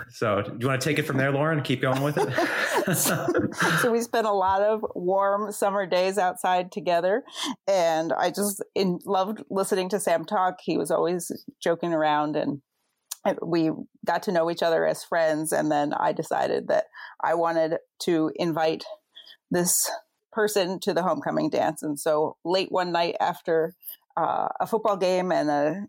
So, 0.10 0.42
do 0.42 0.58
you 0.60 0.66
want 0.66 0.82
to 0.82 0.90
take 0.90 0.98
it 0.98 1.04
from 1.04 1.18
there, 1.18 1.32
Lauren? 1.32 1.62
Keep 1.62 1.84
going 1.84 2.02
with 2.02 2.18
it. 2.18 2.96
so, 2.98 3.92
we 3.92 4.02
spent 4.02 4.26
a 4.26 4.32
lot 4.32 4.64
of 4.64 4.84
warm 4.96 5.52
summer 5.52 5.86
days 5.86 6.18
outside 6.18 6.72
together, 6.72 7.24
and 7.68 8.12
I 8.14 8.32
just 8.32 8.64
in, 8.74 8.98
loved 9.06 9.44
listening 9.52 9.90
to 9.90 10.00
Sam 10.00 10.26
talk. 10.26 10.58
He 10.64 10.76
was 10.76 10.90
always 10.90 11.32
joking 11.62 11.94
around, 11.94 12.36
and 12.36 12.64
we 13.44 13.70
got 14.04 14.24
to 14.24 14.32
know 14.32 14.50
each 14.50 14.64
other 14.64 14.88
as 14.88 15.04
friends. 15.04 15.52
And 15.52 15.72
then 15.72 15.94
I 15.94 16.14
decided 16.14 16.68
that 16.70 16.86
I 17.24 17.36
wanted 17.36 17.78
to 18.06 18.32
invite 18.38 18.86
this 19.52 19.88
person 20.32 20.80
to 20.80 20.96
the 20.96 21.04
homecoming 21.04 21.52
dance. 21.52 21.84
And 21.84 22.00
so, 22.00 22.38
late 22.44 22.72
one 22.72 22.92
night 22.92 23.18
after 23.20 23.76
uh, 24.18 24.48
a 24.60 24.68
football 24.68 24.98
game 24.98 25.32
and 25.32 25.50
a 25.50 25.82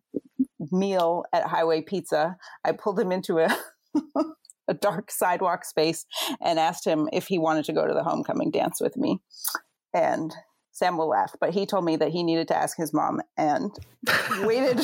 meal 0.71 1.25
at 1.33 1.47
Highway 1.47 1.83
Pizza, 1.83 2.37
I 2.65 2.73
pulled 2.73 2.99
him 2.99 3.13
into 3.13 3.39
a 3.39 3.57
a 4.69 4.75
dark 4.75 5.11
sidewalk 5.11 5.65
space 5.65 6.07
and 6.41 6.59
asked 6.59 6.87
him 6.87 7.09
if 7.13 7.27
he 7.27 7.39
wanted 7.39 7.65
to 7.67 7.73
go 7.73 7.87
to 7.87 7.95
the 7.95 8.03
homecoming 8.03 8.51
dance 8.51 8.81
with 8.81 8.97
me. 8.97 9.21
And 9.93 10.35
Sam 10.75 10.99
will 10.99 11.09
laugh, 11.09 11.35
but 11.41 11.55
he 11.55 11.67
told 11.67 11.85
me 11.85 11.97
that 11.97 12.11
he 12.11 12.25
needed 12.25 12.49
to 12.49 12.57
ask 12.57 12.77
his 12.77 12.93
mom 12.93 13.21
and 13.37 13.71
waited 14.43 14.81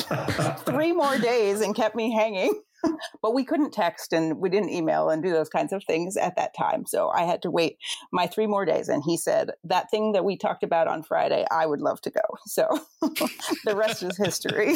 three 0.65 0.93
more 0.93 1.17
days 1.17 1.59
and 1.61 1.75
kept 1.75 1.95
me 1.95 2.13
hanging. 2.13 2.61
but 3.21 3.33
we 3.33 3.43
couldn't 3.43 3.71
text 3.71 4.13
and 4.13 4.37
we 4.37 4.49
didn't 4.49 4.69
email 4.69 5.09
and 5.09 5.21
do 5.21 5.31
those 5.31 5.49
kinds 5.49 5.73
of 5.73 5.83
things 5.83 6.17
at 6.17 6.35
that 6.37 6.55
time. 6.55 6.85
So 6.85 7.09
I 7.09 7.23
had 7.23 7.41
to 7.43 7.51
wait 7.51 7.77
my 8.11 8.25
three 8.25 8.47
more 8.47 8.65
days. 8.65 8.89
And 8.89 9.03
he 9.05 9.17
said, 9.17 9.51
That 9.65 9.91
thing 9.91 10.13
that 10.13 10.25
we 10.25 10.37
talked 10.37 10.63
about 10.63 10.87
on 10.87 11.03
Friday, 11.03 11.45
I 11.51 11.65
would 11.65 11.81
love 11.81 12.01
to 12.01 12.09
go. 12.09 12.21
So 12.47 12.67
the 13.65 13.75
rest 13.75 14.03
is 14.03 14.17
history. 14.17 14.75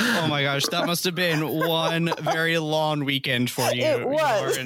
oh 0.00 0.26
my 0.28 0.42
gosh, 0.42 0.64
that 0.66 0.86
must 0.86 1.04
have 1.04 1.14
been 1.14 1.48
one 1.48 2.12
very 2.20 2.58
long 2.58 3.04
weekend 3.04 3.50
for 3.50 3.72
you. 3.72 3.82
It 3.82 4.06
was. 4.06 4.58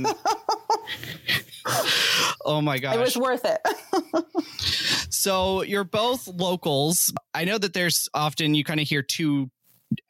oh 2.44 2.60
my 2.60 2.78
gosh. 2.78 2.96
It 2.96 3.00
was 3.00 3.16
worth 3.16 3.44
it. 3.44 3.60
so 5.10 5.62
you're 5.62 5.84
both 5.84 6.26
locals. 6.28 7.12
I 7.34 7.44
know 7.44 7.58
that 7.58 7.72
there's 7.74 8.08
often 8.14 8.54
you 8.54 8.64
kind 8.64 8.80
of 8.80 8.88
hear 8.88 9.02
two 9.02 9.50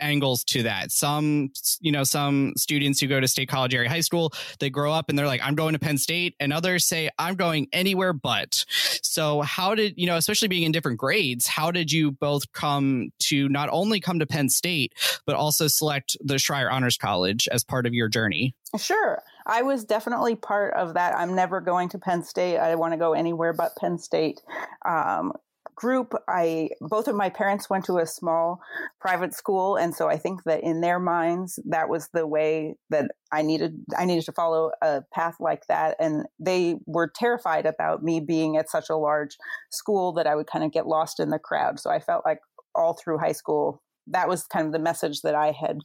angles 0.00 0.44
to 0.44 0.64
that. 0.64 0.90
Some, 0.90 1.50
you 1.80 1.92
know, 1.92 2.04
some 2.04 2.52
students 2.56 3.00
who 3.00 3.06
go 3.06 3.20
to 3.20 3.28
State 3.28 3.48
College 3.48 3.74
area 3.74 3.88
high 3.88 4.00
school, 4.00 4.32
they 4.58 4.70
grow 4.70 4.92
up 4.92 5.08
and 5.08 5.18
they're 5.18 5.26
like, 5.26 5.40
I'm 5.42 5.54
going 5.54 5.74
to 5.74 5.78
Penn 5.78 5.98
State. 5.98 6.34
And 6.40 6.52
others 6.52 6.86
say, 6.86 7.10
I'm 7.18 7.34
going 7.34 7.68
anywhere 7.72 8.12
but. 8.12 8.64
So, 9.02 9.42
how 9.42 9.74
did, 9.74 9.94
you 9.96 10.06
know, 10.06 10.16
especially 10.16 10.48
being 10.48 10.62
in 10.62 10.72
different 10.72 10.98
grades, 10.98 11.46
how 11.46 11.70
did 11.70 11.92
you 11.92 12.10
both 12.10 12.52
come 12.52 13.10
to 13.20 13.48
not 13.48 13.68
only 13.70 14.00
come 14.00 14.18
to 14.18 14.26
Penn 14.26 14.48
State, 14.48 14.94
but 15.26 15.36
also 15.36 15.68
select 15.68 16.16
the 16.20 16.34
Schreyer 16.34 16.70
Honors 16.70 16.96
College 16.96 17.48
as 17.50 17.64
part 17.64 17.86
of 17.86 17.94
your 17.94 18.08
journey? 18.08 18.54
Sure. 18.78 19.22
I 19.46 19.62
was 19.62 19.84
definitely 19.84 20.34
part 20.34 20.74
of 20.74 20.94
that. 20.94 21.16
I'm 21.16 21.34
never 21.34 21.60
going 21.60 21.88
to 21.90 21.98
Penn 21.98 22.24
State. 22.24 22.58
I 22.58 22.74
want 22.74 22.92
to 22.92 22.98
go 22.98 23.12
anywhere 23.12 23.52
but 23.52 23.76
Penn 23.76 23.98
State. 23.98 24.40
Um, 24.84 25.32
group 25.76 26.14
i 26.26 26.70
both 26.80 27.06
of 27.06 27.14
my 27.14 27.28
parents 27.28 27.68
went 27.68 27.84
to 27.84 27.98
a 27.98 28.06
small 28.06 28.60
private 28.98 29.34
school 29.34 29.76
and 29.76 29.94
so 29.94 30.08
i 30.08 30.16
think 30.16 30.42
that 30.44 30.62
in 30.62 30.80
their 30.80 30.98
minds 30.98 31.58
that 31.66 31.88
was 31.88 32.08
the 32.14 32.26
way 32.26 32.74
that 32.88 33.10
i 33.30 33.42
needed 33.42 33.78
i 33.96 34.04
needed 34.04 34.24
to 34.24 34.32
follow 34.32 34.70
a 34.82 35.02
path 35.12 35.36
like 35.38 35.66
that 35.68 35.94
and 36.00 36.24
they 36.40 36.76
were 36.86 37.12
terrified 37.14 37.66
about 37.66 38.02
me 38.02 38.20
being 38.20 38.56
at 38.56 38.70
such 38.70 38.88
a 38.88 38.96
large 38.96 39.36
school 39.70 40.12
that 40.12 40.26
i 40.26 40.34
would 40.34 40.46
kind 40.46 40.64
of 40.64 40.72
get 40.72 40.86
lost 40.86 41.20
in 41.20 41.28
the 41.28 41.38
crowd 41.38 41.78
so 41.78 41.90
i 41.90 42.00
felt 42.00 42.24
like 42.24 42.38
all 42.74 42.94
through 42.94 43.18
high 43.18 43.32
school 43.32 43.82
that 44.06 44.28
was 44.28 44.44
kind 44.44 44.66
of 44.66 44.72
the 44.72 44.78
message 44.78 45.20
that 45.20 45.34
i 45.34 45.52
had 45.52 45.78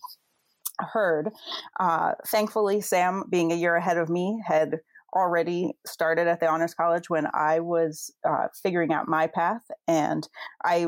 heard 0.80 1.30
uh, 1.80 2.13
thankfully 2.28 2.82
sam 2.82 3.24
being 3.30 3.51
a 3.51 3.56
year 3.56 3.75
ahead 3.75 3.98
of 3.98 4.10
me 4.10 4.42
had 4.46 4.80
already 5.13 5.74
started 5.86 6.28
at 6.28 6.40
the 6.40 6.48
Honors 6.48 6.74
College 6.74 7.10
when 7.10 7.28
I 7.34 7.60
was 7.60 8.13
uh, 8.28 8.48
figuring 8.62 8.94
out 8.94 9.08
my 9.08 9.28
path. 9.28 9.63
And 9.88 10.28
I 10.63 10.88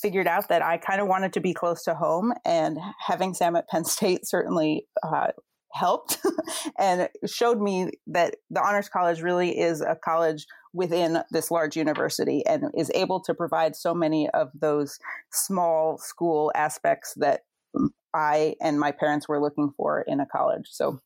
figured 0.00 0.26
out 0.26 0.48
that 0.48 0.62
I 0.62 0.78
kind 0.78 1.00
of 1.00 1.08
wanted 1.08 1.32
to 1.34 1.40
be 1.40 1.52
close 1.52 1.84
to 1.84 1.94
home. 1.94 2.32
And 2.44 2.78
having 3.06 3.34
Sam 3.34 3.56
at 3.56 3.68
Penn 3.68 3.84
State 3.84 4.26
certainly 4.26 4.86
uh, 5.02 5.28
helped 5.72 6.18
and 6.78 7.08
showed 7.26 7.60
me 7.60 7.90
that 8.08 8.36
the 8.50 8.62
Honors 8.62 8.88
College 8.88 9.22
really 9.22 9.58
is 9.58 9.80
a 9.80 9.96
college 9.96 10.46
within 10.72 11.22
this 11.30 11.50
large 11.50 11.76
university 11.76 12.46
and 12.46 12.70
is 12.76 12.90
able 12.94 13.20
to 13.20 13.34
provide 13.34 13.74
so 13.74 13.92
many 13.92 14.30
of 14.30 14.50
those 14.54 14.98
small 15.32 15.98
school 15.98 16.52
aspects 16.54 17.14
that 17.16 17.40
I 18.14 18.54
and 18.60 18.78
my 18.78 18.92
parents 18.92 19.28
were 19.28 19.40
looking 19.40 19.72
for 19.76 20.02
in 20.02 20.20
a 20.20 20.26
college. 20.26 20.68
So 20.70 21.00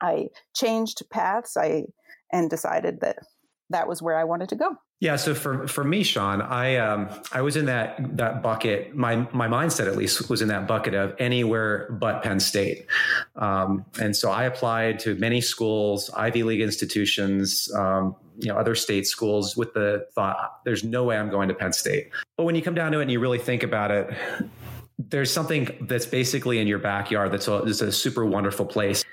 I 0.00 0.28
changed 0.54 1.02
paths. 1.10 1.56
I 1.56 1.84
and 2.32 2.50
decided 2.50 3.00
that 3.00 3.18
that 3.70 3.88
was 3.88 4.02
where 4.02 4.18
I 4.18 4.24
wanted 4.24 4.48
to 4.50 4.56
go. 4.56 4.76
Yeah, 5.00 5.16
so 5.16 5.34
for 5.34 5.68
for 5.68 5.84
me, 5.84 6.02
Sean, 6.02 6.40
I 6.40 6.76
um, 6.76 7.08
I 7.32 7.42
was 7.42 7.56
in 7.56 7.66
that 7.66 8.16
that 8.16 8.42
bucket. 8.42 8.94
My 8.94 9.28
my 9.32 9.48
mindset, 9.48 9.86
at 9.86 9.96
least, 9.96 10.30
was 10.30 10.40
in 10.40 10.48
that 10.48 10.66
bucket 10.66 10.94
of 10.94 11.14
anywhere 11.18 11.88
but 11.90 12.22
Penn 12.22 12.40
State, 12.40 12.86
um, 13.36 13.84
and 14.00 14.16
so 14.16 14.30
I 14.30 14.44
applied 14.44 15.00
to 15.00 15.14
many 15.16 15.40
schools, 15.40 16.10
Ivy 16.16 16.42
League 16.42 16.62
institutions, 16.62 17.70
um, 17.74 18.16
you 18.38 18.48
know, 18.48 18.56
other 18.56 18.74
state 18.74 19.06
schools, 19.06 19.56
with 19.56 19.74
the 19.74 20.06
thought, 20.14 20.60
"There's 20.64 20.84
no 20.84 21.04
way 21.04 21.18
I'm 21.18 21.28
going 21.28 21.48
to 21.48 21.54
Penn 21.54 21.72
State." 21.72 22.10
But 22.38 22.44
when 22.44 22.54
you 22.54 22.62
come 22.62 22.74
down 22.74 22.92
to 22.92 23.00
it 23.00 23.02
and 23.02 23.10
you 23.10 23.20
really 23.20 23.38
think 23.38 23.62
about 23.62 23.90
it, 23.90 24.14
there's 24.98 25.32
something 25.32 25.86
that's 25.88 26.06
basically 26.06 26.58
in 26.58 26.66
your 26.66 26.78
backyard 26.78 27.32
that's 27.32 27.48
a, 27.48 27.62
a 27.62 27.92
super 27.92 28.24
wonderful 28.24 28.64
place 28.64 29.04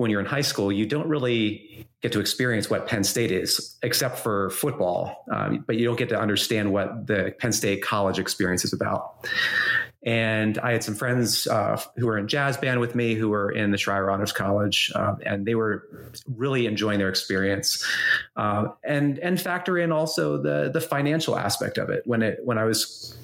when 0.00 0.10
you're 0.10 0.20
in 0.20 0.26
high 0.26 0.40
school, 0.40 0.72
you 0.72 0.86
don't 0.86 1.06
really 1.06 1.86
get 2.00 2.10
to 2.10 2.20
experience 2.20 2.70
what 2.70 2.86
Penn 2.86 3.04
State 3.04 3.30
is, 3.30 3.76
except 3.82 4.18
for 4.18 4.48
football. 4.48 5.26
Um, 5.30 5.62
but 5.66 5.76
you 5.76 5.84
don't 5.84 5.98
get 5.98 6.08
to 6.08 6.18
understand 6.18 6.72
what 6.72 7.06
the 7.06 7.34
Penn 7.38 7.52
State 7.52 7.82
college 7.82 8.18
experience 8.18 8.64
is 8.64 8.72
about. 8.72 9.28
And 10.02 10.58
I 10.58 10.72
had 10.72 10.82
some 10.82 10.94
friends 10.94 11.46
uh, 11.46 11.80
who 11.96 12.06
were 12.06 12.16
in 12.16 12.26
jazz 12.26 12.56
band 12.56 12.80
with 12.80 12.94
me 12.94 13.14
who 13.14 13.28
were 13.28 13.50
in 13.50 13.70
the 13.70 13.76
Schreyer 13.76 14.10
Honors 14.10 14.32
College, 14.32 14.90
uh, 14.94 15.16
and 15.26 15.44
they 15.44 15.54
were 15.54 15.86
really 16.36 16.66
enjoying 16.66 16.98
their 16.98 17.10
experience. 17.10 17.86
Uh, 18.34 18.68
and 18.82 19.18
and 19.18 19.38
factor 19.38 19.76
in 19.76 19.92
also 19.92 20.40
the 20.40 20.70
the 20.72 20.80
financial 20.80 21.36
aspect 21.36 21.76
of 21.76 21.90
it. 21.90 22.02
When 22.06 22.22
it 22.22 22.38
when 22.44 22.56
I 22.56 22.64
was 22.64 23.14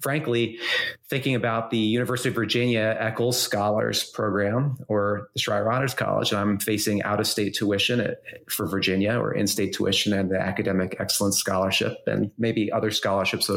frankly 0.00 0.58
thinking 1.08 1.34
about 1.36 1.70
the 1.70 1.78
University 1.78 2.30
of 2.30 2.34
Virginia 2.34 2.96
Echols 2.98 3.40
Scholars 3.40 4.02
Program 4.02 4.76
or 4.88 5.28
the 5.34 5.40
Schreyer 5.40 5.72
Honors 5.72 5.94
College, 5.94 6.32
and 6.32 6.40
I'm 6.40 6.58
facing 6.58 7.02
out 7.02 7.20
of 7.20 7.26
state 7.26 7.54
tuition 7.54 8.00
at, 8.00 8.22
for 8.50 8.66
Virginia 8.66 9.18
or 9.18 9.32
in 9.32 9.46
state 9.46 9.72
tuition 9.72 10.12
and 10.12 10.30
the 10.30 10.40
Academic 10.40 10.96
Excellence 10.98 11.38
Scholarship 11.38 11.98
and 12.06 12.30
maybe 12.38 12.72
other 12.72 12.90
scholarships 12.90 13.48
uh, 13.48 13.56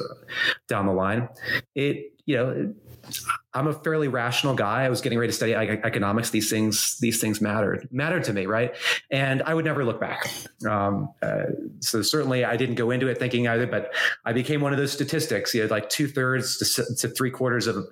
down 0.68 0.86
the 0.86 0.94
line. 0.94 1.28
It 1.74 2.14
you 2.30 2.36
know, 2.36 2.74
I'm 3.54 3.68
a 3.68 3.74
fairly 3.74 4.08
rational 4.08 4.54
guy. 4.54 4.84
I 4.84 4.90
was 4.90 5.02
getting 5.02 5.18
ready 5.18 5.32
to 5.32 5.36
study 5.36 5.54
economics. 5.54 6.30
These 6.30 6.50
things, 6.50 6.98
these 7.00 7.20
things 7.20 7.42
mattered, 7.42 7.88
mattered 7.92 8.24
to 8.26 8.34
me, 8.34 8.46
right? 8.46 8.76
And 9.12 9.42
I 9.44 9.54
would 9.54 9.66
never 9.66 9.84
look 9.84 10.00
back. 10.00 10.30
Um, 10.70 11.12
uh, 11.22 11.46
so 11.80 12.02
certainly, 12.02 12.46
I 12.46 12.56
didn't 12.58 12.76
go 12.76 12.92
into 12.92 13.08
it 13.08 13.18
thinking 13.18 13.48
either, 13.48 13.66
but 13.66 13.92
I 14.26 14.34
became 14.34 14.62
one 14.62 14.72
of 14.72 14.78
those 14.78 14.92
statistics. 14.92 15.54
You 15.54 15.64
know, 15.64 15.70
like 15.70 15.90
two 15.90 16.08
thirds 16.08 16.58
to, 16.76 16.96
to, 16.96 17.10
three 17.10 17.32
quarters 17.32 17.66
of 17.66 17.88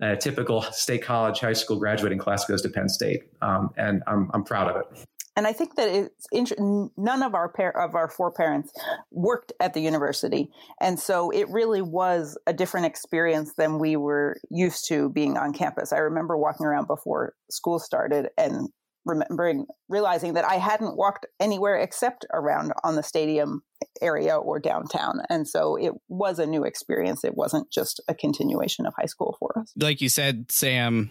a 0.00 0.16
typical 0.16 0.62
state 0.62 1.02
college, 1.02 1.40
high 1.40 1.52
school 1.52 1.78
graduating 1.78 2.18
class 2.18 2.46
goes 2.46 2.62
to 2.62 2.70
Penn 2.70 2.88
State, 2.88 3.24
um, 3.42 3.70
and 3.76 4.02
I'm 4.06 4.30
I'm 4.32 4.44
proud 4.44 4.70
of 4.70 4.76
it 4.76 5.06
and 5.36 5.46
I 5.46 5.52
think 5.52 5.76
that 5.76 5.88
it's 5.88 6.26
int- 6.30 6.92
none 6.96 7.22
of 7.22 7.34
our 7.34 7.48
par- 7.48 7.76
of 7.76 7.94
our 7.94 8.08
four 8.08 8.32
parents 8.32 8.72
worked 9.10 9.52
at 9.60 9.74
the 9.74 9.80
university, 9.80 10.50
and 10.80 10.98
so 10.98 11.30
it 11.30 11.48
really 11.48 11.82
was 11.82 12.38
a 12.46 12.52
different 12.52 12.86
experience 12.86 13.54
than 13.56 13.78
we 13.78 13.96
were 13.96 14.36
used 14.50 14.86
to 14.88 15.10
being 15.10 15.36
on 15.36 15.52
campus. 15.52 15.92
I 15.92 15.98
remember 15.98 16.36
walking 16.36 16.66
around 16.66 16.86
before 16.86 17.34
school 17.50 17.78
started 17.78 18.28
and 18.36 18.68
remembering 19.04 19.66
realizing 19.88 20.34
that 20.34 20.44
I 20.44 20.56
hadn't 20.56 20.96
walked 20.96 21.26
anywhere 21.40 21.76
except 21.76 22.24
around 22.32 22.72
on 22.84 22.96
the 22.96 23.02
stadium 23.02 23.62
area 24.00 24.36
or 24.36 24.60
downtown. 24.60 25.20
And 25.28 25.46
so 25.48 25.76
it 25.76 25.92
was 26.08 26.38
a 26.38 26.46
new 26.46 26.64
experience. 26.64 27.24
It 27.24 27.34
wasn't 27.36 27.70
just 27.70 28.00
a 28.08 28.14
continuation 28.14 28.86
of 28.86 28.94
high 28.96 29.06
school 29.06 29.36
for 29.38 29.58
us. 29.58 29.72
Like 29.76 30.00
you 30.00 30.08
said, 30.08 30.50
Sam, 30.50 31.10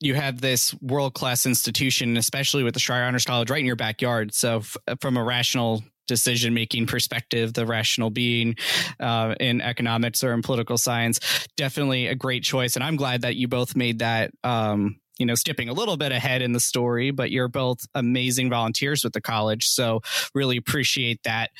you 0.00 0.14
have 0.14 0.40
this 0.40 0.74
world 0.80 1.14
class 1.14 1.46
institution, 1.46 2.16
especially 2.16 2.62
with 2.62 2.74
the 2.74 2.80
Schreyer 2.80 3.06
Honors 3.06 3.24
College 3.24 3.50
right 3.50 3.60
in 3.60 3.66
your 3.66 3.76
backyard. 3.76 4.34
So, 4.34 4.58
f- 4.58 4.76
from 5.00 5.16
a 5.16 5.24
rational 5.24 5.82
decision 6.06 6.52
making 6.54 6.86
perspective, 6.86 7.54
the 7.54 7.64
rational 7.64 8.10
being 8.10 8.56
uh, 8.98 9.34
in 9.38 9.60
economics 9.60 10.24
or 10.24 10.32
in 10.32 10.42
political 10.42 10.76
science, 10.76 11.20
definitely 11.56 12.08
a 12.08 12.14
great 12.14 12.42
choice. 12.42 12.74
And 12.74 12.84
I'm 12.84 12.96
glad 12.96 13.22
that 13.22 13.36
you 13.36 13.48
both 13.48 13.76
made 13.76 14.00
that. 14.00 14.32
Um, 14.42 14.99
you 15.20 15.26
know, 15.26 15.34
skipping 15.34 15.68
a 15.68 15.74
little 15.74 15.98
bit 15.98 16.12
ahead 16.12 16.40
in 16.40 16.52
the 16.52 16.60
story, 16.60 17.10
but 17.10 17.30
you're 17.30 17.46
both 17.46 17.80
amazing 17.94 18.48
volunteers 18.48 19.04
with 19.04 19.12
the 19.12 19.20
college. 19.20 19.68
So 19.68 20.00
really 20.34 20.56
appreciate 20.56 21.22
that. 21.24 21.50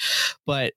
But 0.46 0.72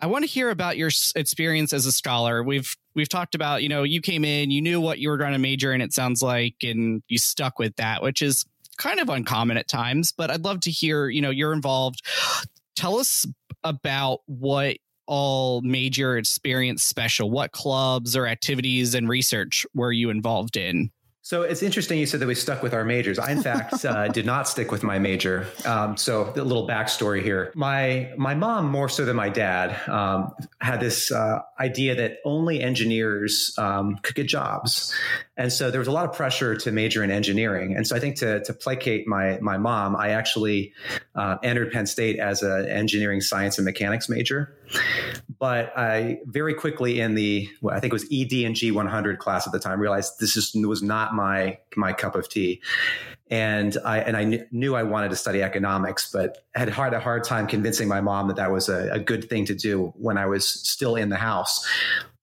I 0.00 0.06
want 0.06 0.22
to 0.22 0.30
hear 0.30 0.50
about 0.50 0.76
your 0.78 0.90
experience 1.16 1.72
as 1.72 1.86
a 1.86 1.92
scholar. 1.92 2.42
We've 2.42 2.74
we've 2.94 3.08
talked 3.08 3.34
about, 3.34 3.62
you 3.62 3.68
know, 3.68 3.82
you 3.82 4.00
came 4.00 4.24
in, 4.24 4.50
you 4.50 4.62
knew 4.62 4.80
what 4.80 5.00
you 5.00 5.10
were 5.10 5.16
going 5.16 5.32
to 5.32 5.38
major 5.38 5.72
in, 5.72 5.80
it 5.80 5.92
sounds 5.92 6.22
like, 6.22 6.54
and 6.62 7.02
you 7.08 7.18
stuck 7.18 7.58
with 7.58 7.74
that, 7.76 8.02
which 8.02 8.22
is 8.22 8.44
kind 8.78 9.00
of 9.00 9.08
uncommon 9.08 9.56
at 9.56 9.68
times. 9.68 10.12
But 10.16 10.30
I'd 10.30 10.44
love 10.44 10.60
to 10.60 10.70
hear, 10.70 11.08
you 11.08 11.20
know, 11.20 11.30
you're 11.30 11.52
involved. 11.52 12.00
Tell 12.76 12.98
us 12.98 13.26
about 13.64 14.20
what 14.26 14.76
all 15.06 15.60
major 15.62 16.16
experience 16.16 16.84
special. 16.84 17.28
What 17.30 17.50
clubs 17.50 18.16
or 18.16 18.28
activities 18.28 18.94
and 18.94 19.08
research 19.08 19.66
were 19.74 19.90
you 19.90 20.10
involved 20.10 20.56
in? 20.56 20.92
So 21.22 21.42
it's 21.42 21.62
interesting 21.62 21.98
you 21.98 22.06
said 22.06 22.20
that 22.20 22.26
we 22.26 22.34
stuck 22.34 22.62
with 22.62 22.72
our 22.72 22.84
majors. 22.84 23.18
I, 23.18 23.32
in 23.32 23.42
fact, 23.50 23.84
uh, 23.84 24.08
did 24.08 24.24
not 24.24 24.48
stick 24.48 24.70
with 24.70 24.82
my 24.82 24.98
major. 24.98 25.46
Um, 25.66 25.96
so 25.96 26.32
a 26.34 26.42
little 26.42 26.66
backstory 26.66 27.22
here. 27.22 27.52
My 27.54 28.12
my 28.16 28.34
mom, 28.34 28.70
more 28.70 28.88
so 28.88 29.04
than 29.04 29.16
my 29.16 29.28
dad, 29.28 29.78
um, 29.88 30.34
had 30.60 30.80
this 30.80 31.12
uh, 31.12 31.40
idea 31.58 31.94
that 31.96 32.18
only 32.24 32.62
engineers 32.62 33.54
um, 33.58 33.96
could 34.02 34.14
get 34.14 34.28
jobs, 34.28 34.94
and 35.36 35.52
so 35.52 35.70
there 35.70 35.78
was 35.78 35.88
a 35.88 35.92
lot 35.92 36.06
of 36.06 36.14
pressure 36.14 36.56
to 36.56 36.72
major 36.72 37.04
in 37.04 37.10
engineering. 37.10 37.76
And 37.76 37.86
so 37.86 37.94
I 37.94 38.00
think 38.00 38.16
to 38.16 38.42
to 38.44 38.52
placate 38.54 39.06
my 39.06 39.38
my 39.40 39.58
mom, 39.58 39.96
I 39.96 40.10
actually 40.10 40.72
uh, 41.14 41.36
entered 41.42 41.70
Penn 41.70 41.86
State 41.86 42.18
as 42.18 42.42
an 42.42 42.66
engineering 42.66 43.20
science 43.20 43.58
and 43.58 43.66
mechanics 43.66 44.08
major. 44.08 44.56
But 45.40 45.76
I 45.76 46.18
very 46.26 46.54
quickly 46.54 47.00
in 47.00 47.14
the 47.14 47.48
well, 47.62 47.74
I 47.74 47.80
think 47.80 47.92
it 47.92 47.94
was 47.94 48.06
ED 48.12 48.44
and 48.46 48.54
G 48.54 48.70
100 48.70 49.18
class 49.18 49.46
at 49.46 49.52
the 49.52 49.58
time 49.58 49.80
realized 49.80 50.20
this 50.20 50.34
just 50.34 50.54
was 50.54 50.82
not 50.82 51.14
my 51.14 51.58
my 51.76 51.92
cup 51.92 52.14
of 52.14 52.28
tea. 52.28 52.60
And 53.30 53.76
I 53.84 54.00
and 54.00 54.16
I 54.16 54.24
kn- 54.24 54.46
knew 54.52 54.76
I 54.76 54.82
wanted 54.82 55.08
to 55.10 55.16
study 55.16 55.42
economics, 55.42 56.10
but 56.12 56.44
had 56.54 56.68
had 56.68 56.92
a 56.92 57.00
hard 57.00 57.24
time 57.24 57.46
convincing 57.46 57.88
my 57.88 58.02
mom 58.02 58.28
that 58.28 58.36
that 58.36 58.52
was 58.52 58.68
a, 58.68 58.90
a 58.92 58.98
good 58.98 59.28
thing 59.30 59.46
to 59.46 59.54
do 59.54 59.94
when 59.96 60.18
I 60.18 60.26
was 60.26 60.46
still 60.46 60.94
in 60.94 61.08
the 61.08 61.16
house. 61.16 61.66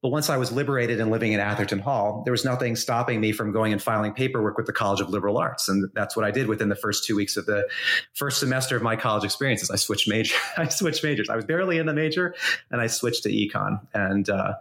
But 0.04 0.10
once 0.10 0.30
I 0.30 0.38
was 0.38 0.51
liberated 0.51 1.01
and 1.01 1.10
living 1.10 1.34
in 1.34 1.39
Atherton 1.39 1.80
Hall, 1.80 2.22
there 2.24 2.32
was 2.32 2.46
nothing 2.46 2.75
stopping 2.75 3.20
me 3.20 3.32
from 3.32 3.51
going 3.51 3.74
and 3.74 3.82
filing 3.82 4.13
paperwork 4.13 4.56
with 4.56 4.68
the 4.68 4.74
College 4.74 5.01
of 5.01 5.10
Liberal 5.10 5.39
Arts. 5.39 5.68
And 5.68 5.89
that's 5.96 6.16
what 6.16 6.24
I 6.24 6.30
did 6.30 6.48
within 6.48 6.70
the 6.70 6.75
first 6.75 7.04
two 7.04 7.16
weeks 7.16 7.36
of 7.36 7.48
the 7.48 7.68
first 8.13 8.39
semester 8.39 8.75
of 8.75 8.84
my 8.84 8.96
college 8.96 9.24
experiences. 9.24 9.72
I 9.72 9.75
switched 9.75 10.08
major. 10.08 10.36
I 10.58 10.68
switched 10.68 11.04
majors. 11.04 11.30
I 11.30 11.36
was 11.36 11.46
barely 11.46 11.80
in 11.80 11.88
the 11.88 11.96
major 11.96 12.36
and 12.70 12.80
I 12.80 12.86
switched 12.88 13.24
to 13.24 13.30
econ. 13.30 13.80
And, 13.96 14.30
uh, 14.30 14.54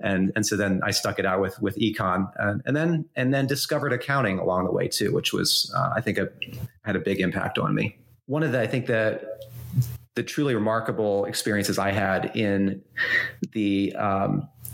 and, 0.00 0.32
and 0.34 0.44
so 0.44 0.56
then 0.56 0.80
I 0.82 0.90
stuck 0.90 1.20
it 1.20 1.26
out 1.26 1.40
with, 1.40 1.60
with 1.60 1.76
econ 1.76 2.32
and, 2.36 2.60
and 2.66 2.76
then, 2.76 3.04
and 3.14 3.32
then 3.32 3.46
discovered 3.46 3.92
accounting 3.92 4.40
along 4.40 4.64
the 4.64 4.72
way 4.72 4.88
too, 4.88 5.12
which 5.12 5.32
was, 5.32 5.72
uh, 5.76 5.90
I 5.94 6.00
think 6.00 6.18
a, 6.18 6.28
had 6.82 6.96
a 6.96 7.00
big 7.00 7.20
impact 7.20 7.58
on 7.58 7.76
me. 7.76 7.96
One 8.26 8.42
of 8.42 8.50
the, 8.50 8.60
I 8.60 8.66
think 8.66 8.86
that 8.86 9.44
the 10.14 10.22
truly 10.22 10.54
remarkable 10.54 11.24
experiences 11.26 11.78
I 11.78 11.90
had 11.90 12.36
in 12.36 12.82
the 13.52 13.94
um, 13.96 14.48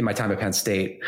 in 0.00 0.04
my 0.06 0.14
time 0.14 0.32
at 0.32 0.40
Penn 0.40 0.54
State 0.54 1.02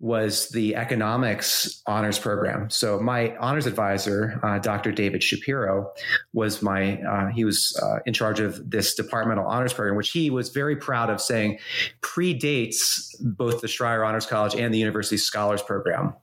was 0.00 0.50
the 0.50 0.76
economics 0.76 1.82
honors 1.86 2.18
program. 2.18 2.68
So 2.68 3.00
my 3.00 3.34
honors 3.38 3.64
advisor, 3.64 4.38
uh, 4.42 4.58
Dr. 4.58 4.92
David 4.92 5.22
Shapiro, 5.22 5.90
was 6.34 6.60
my 6.60 7.00
uh, 7.02 7.28
he 7.28 7.46
was 7.46 7.74
uh, 7.82 8.00
in 8.04 8.12
charge 8.12 8.40
of 8.40 8.70
this 8.70 8.94
departmental 8.94 9.46
honors 9.46 9.72
program, 9.72 9.96
which 9.96 10.10
he 10.10 10.28
was 10.28 10.50
very 10.50 10.76
proud 10.76 11.08
of 11.08 11.22
saying 11.22 11.58
predates 12.02 13.14
both 13.18 13.62
the 13.62 13.66
Schreyer 13.66 14.06
Honors 14.06 14.26
College 14.26 14.54
and 14.54 14.74
the 14.74 14.78
University 14.78 15.16
Scholars 15.16 15.62
Program. 15.62 16.14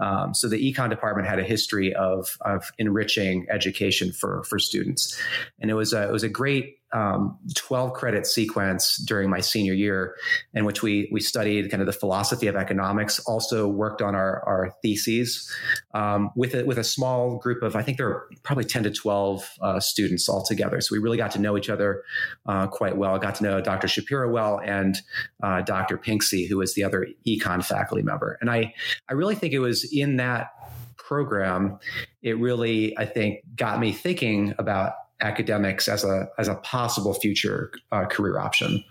Um, 0.00 0.34
so 0.34 0.48
the 0.48 0.58
econ 0.58 0.90
department 0.90 1.28
had 1.28 1.38
a 1.38 1.44
history 1.44 1.94
of 1.94 2.36
of 2.40 2.72
enriching 2.78 3.46
education 3.50 4.10
for 4.12 4.42
for 4.42 4.58
students, 4.58 5.16
and 5.60 5.70
it 5.70 5.74
was 5.74 5.92
a, 5.92 6.08
it 6.08 6.12
was 6.12 6.24
a 6.24 6.28
great 6.28 6.78
um, 6.92 7.38
12 7.54 7.92
credit 7.92 8.26
sequence 8.26 8.96
during 8.96 9.28
my 9.28 9.40
senior 9.40 9.74
year 9.74 10.14
in 10.54 10.64
which 10.64 10.82
we 10.82 11.08
we 11.12 11.20
studied 11.20 11.67
kind 11.68 11.80
of 11.80 11.86
the 11.86 11.92
philosophy 11.92 12.46
of 12.46 12.56
economics 12.56 13.18
also 13.20 13.68
worked 13.68 14.02
on 14.02 14.14
our, 14.14 14.42
our 14.46 14.74
theses 14.82 15.50
um, 15.94 16.30
with 16.34 16.54
a, 16.54 16.64
with 16.64 16.78
a 16.78 16.84
small 16.84 17.36
group 17.36 17.62
of 17.62 17.76
I 17.76 17.82
think 17.82 17.96
there 17.96 18.08
were 18.08 18.28
probably 18.42 18.64
10 18.64 18.84
to 18.84 18.90
12 18.90 19.50
uh, 19.60 19.80
students 19.80 20.28
altogether 20.28 20.80
so 20.80 20.94
we 20.94 20.98
really 20.98 21.16
got 21.16 21.30
to 21.32 21.40
know 21.40 21.56
each 21.56 21.70
other 21.70 22.02
uh, 22.46 22.66
quite 22.66 22.96
well 22.96 23.18
got 23.18 23.36
to 23.36 23.42
know 23.42 23.60
Dr. 23.60 23.88
Shapiro 23.88 24.30
well 24.30 24.60
and 24.64 24.96
uh, 25.42 25.62
Dr. 25.62 25.98
Pinksy 25.98 26.48
who 26.48 26.58
was 26.58 26.74
the 26.74 26.84
other 26.84 27.06
econ 27.26 27.64
faculty 27.64 28.02
member 28.02 28.38
and 28.40 28.50
I 28.50 28.74
I 29.08 29.14
really 29.14 29.34
think 29.34 29.52
it 29.52 29.60
was 29.60 29.90
in 29.92 30.16
that 30.16 30.50
program 30.96 31.78
it 32.22 32.38
really 32.38 32.96
I 32.98 33.06
think 33.06 33.40
got 33.56 33.80
me 33.80 33.92
thinking 33.92 34.54
about 34.58 34.92
academics 35.20 35.88
as 35.88 36.04
a 36.04 36.28
as 36.38 36.48
a 36.48 36.54
possible 36.56 37.14
future 37.14 37.72
uh, 37.92 38.06
career 38.06 38.38
option. 38.38 38.84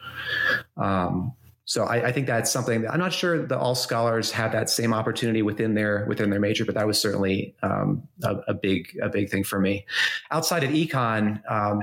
Um, 0.76 1.34
so 1.68 1.84
I, 1.84 2.08
I, 2.08 2.12
think 2.14 2.28
that's 2.28 2.50
something 2.50 2.84
that 2.84 2.94
I'm 2.94 3.00
not 3.00 3.12
sure 3.12 3.46
that 3.46 3.58
all 3.60 3.76
scholars 3.76 4.32
have 4.32 4.54
that 4.54 4.70
same 4.70 4.94
opportunity 4.94 5.42
within 5.42 5.74
their 5.74 6.06
within 6.08 6.30
their 6.30 6.40
major, 6.40 6.64
but 6.64 6.76
that 6.76 6.88
was 6.88 7.00
certainly 7.00 7.54
um, 7.62 8.08
a, 8.24 8.38
a, 8.48 8.54
big 8.54 8.98
a 9.02 9.10
big 9.10 9.30
thing 9.30 9.44
for 9.44 9.60
me. 9.60 9.86
Outside 10.32 10.64
of 10.64 10.72
econ. 10.72 11.42
Um, 11.52 11.82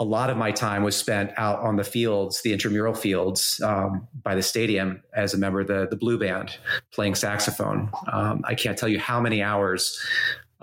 a 0.00 0.04
lot 0.04 0.28
of 0.28 0.36
my 0.36 0.50
time 0.50 0.82
was 0.82 0.96
spent 0.96 1.30
out 1.36 1.60
on 1.60 1.76
the 1.76 1.84
fields, 1.84 2.42
the 2.42 2.52
intramural 2.52 2.94
fields 2.94 3.60
um, 3.62 4.08
by 4.24 4.34
the 4.34 4.42
stadium 4.42 5.00
as 5.14 5.34
a 5.34 5.38
member 5.38 5.60
of 5.60 5.68
the, 5.68 5.86
the 5.88 5.94
blue 5.94 6.18
band 6.18 6.58
playing 6.90 7.14
saxophone. 7.14 7.88
Um, 8.10 8.40
I 8.42 8.56
can't 8.56 8.76
tell 8.76 8.88
you 8.88 8.98
how 8.98 9.20
many 9.20 9.40
hours 9.40 10.00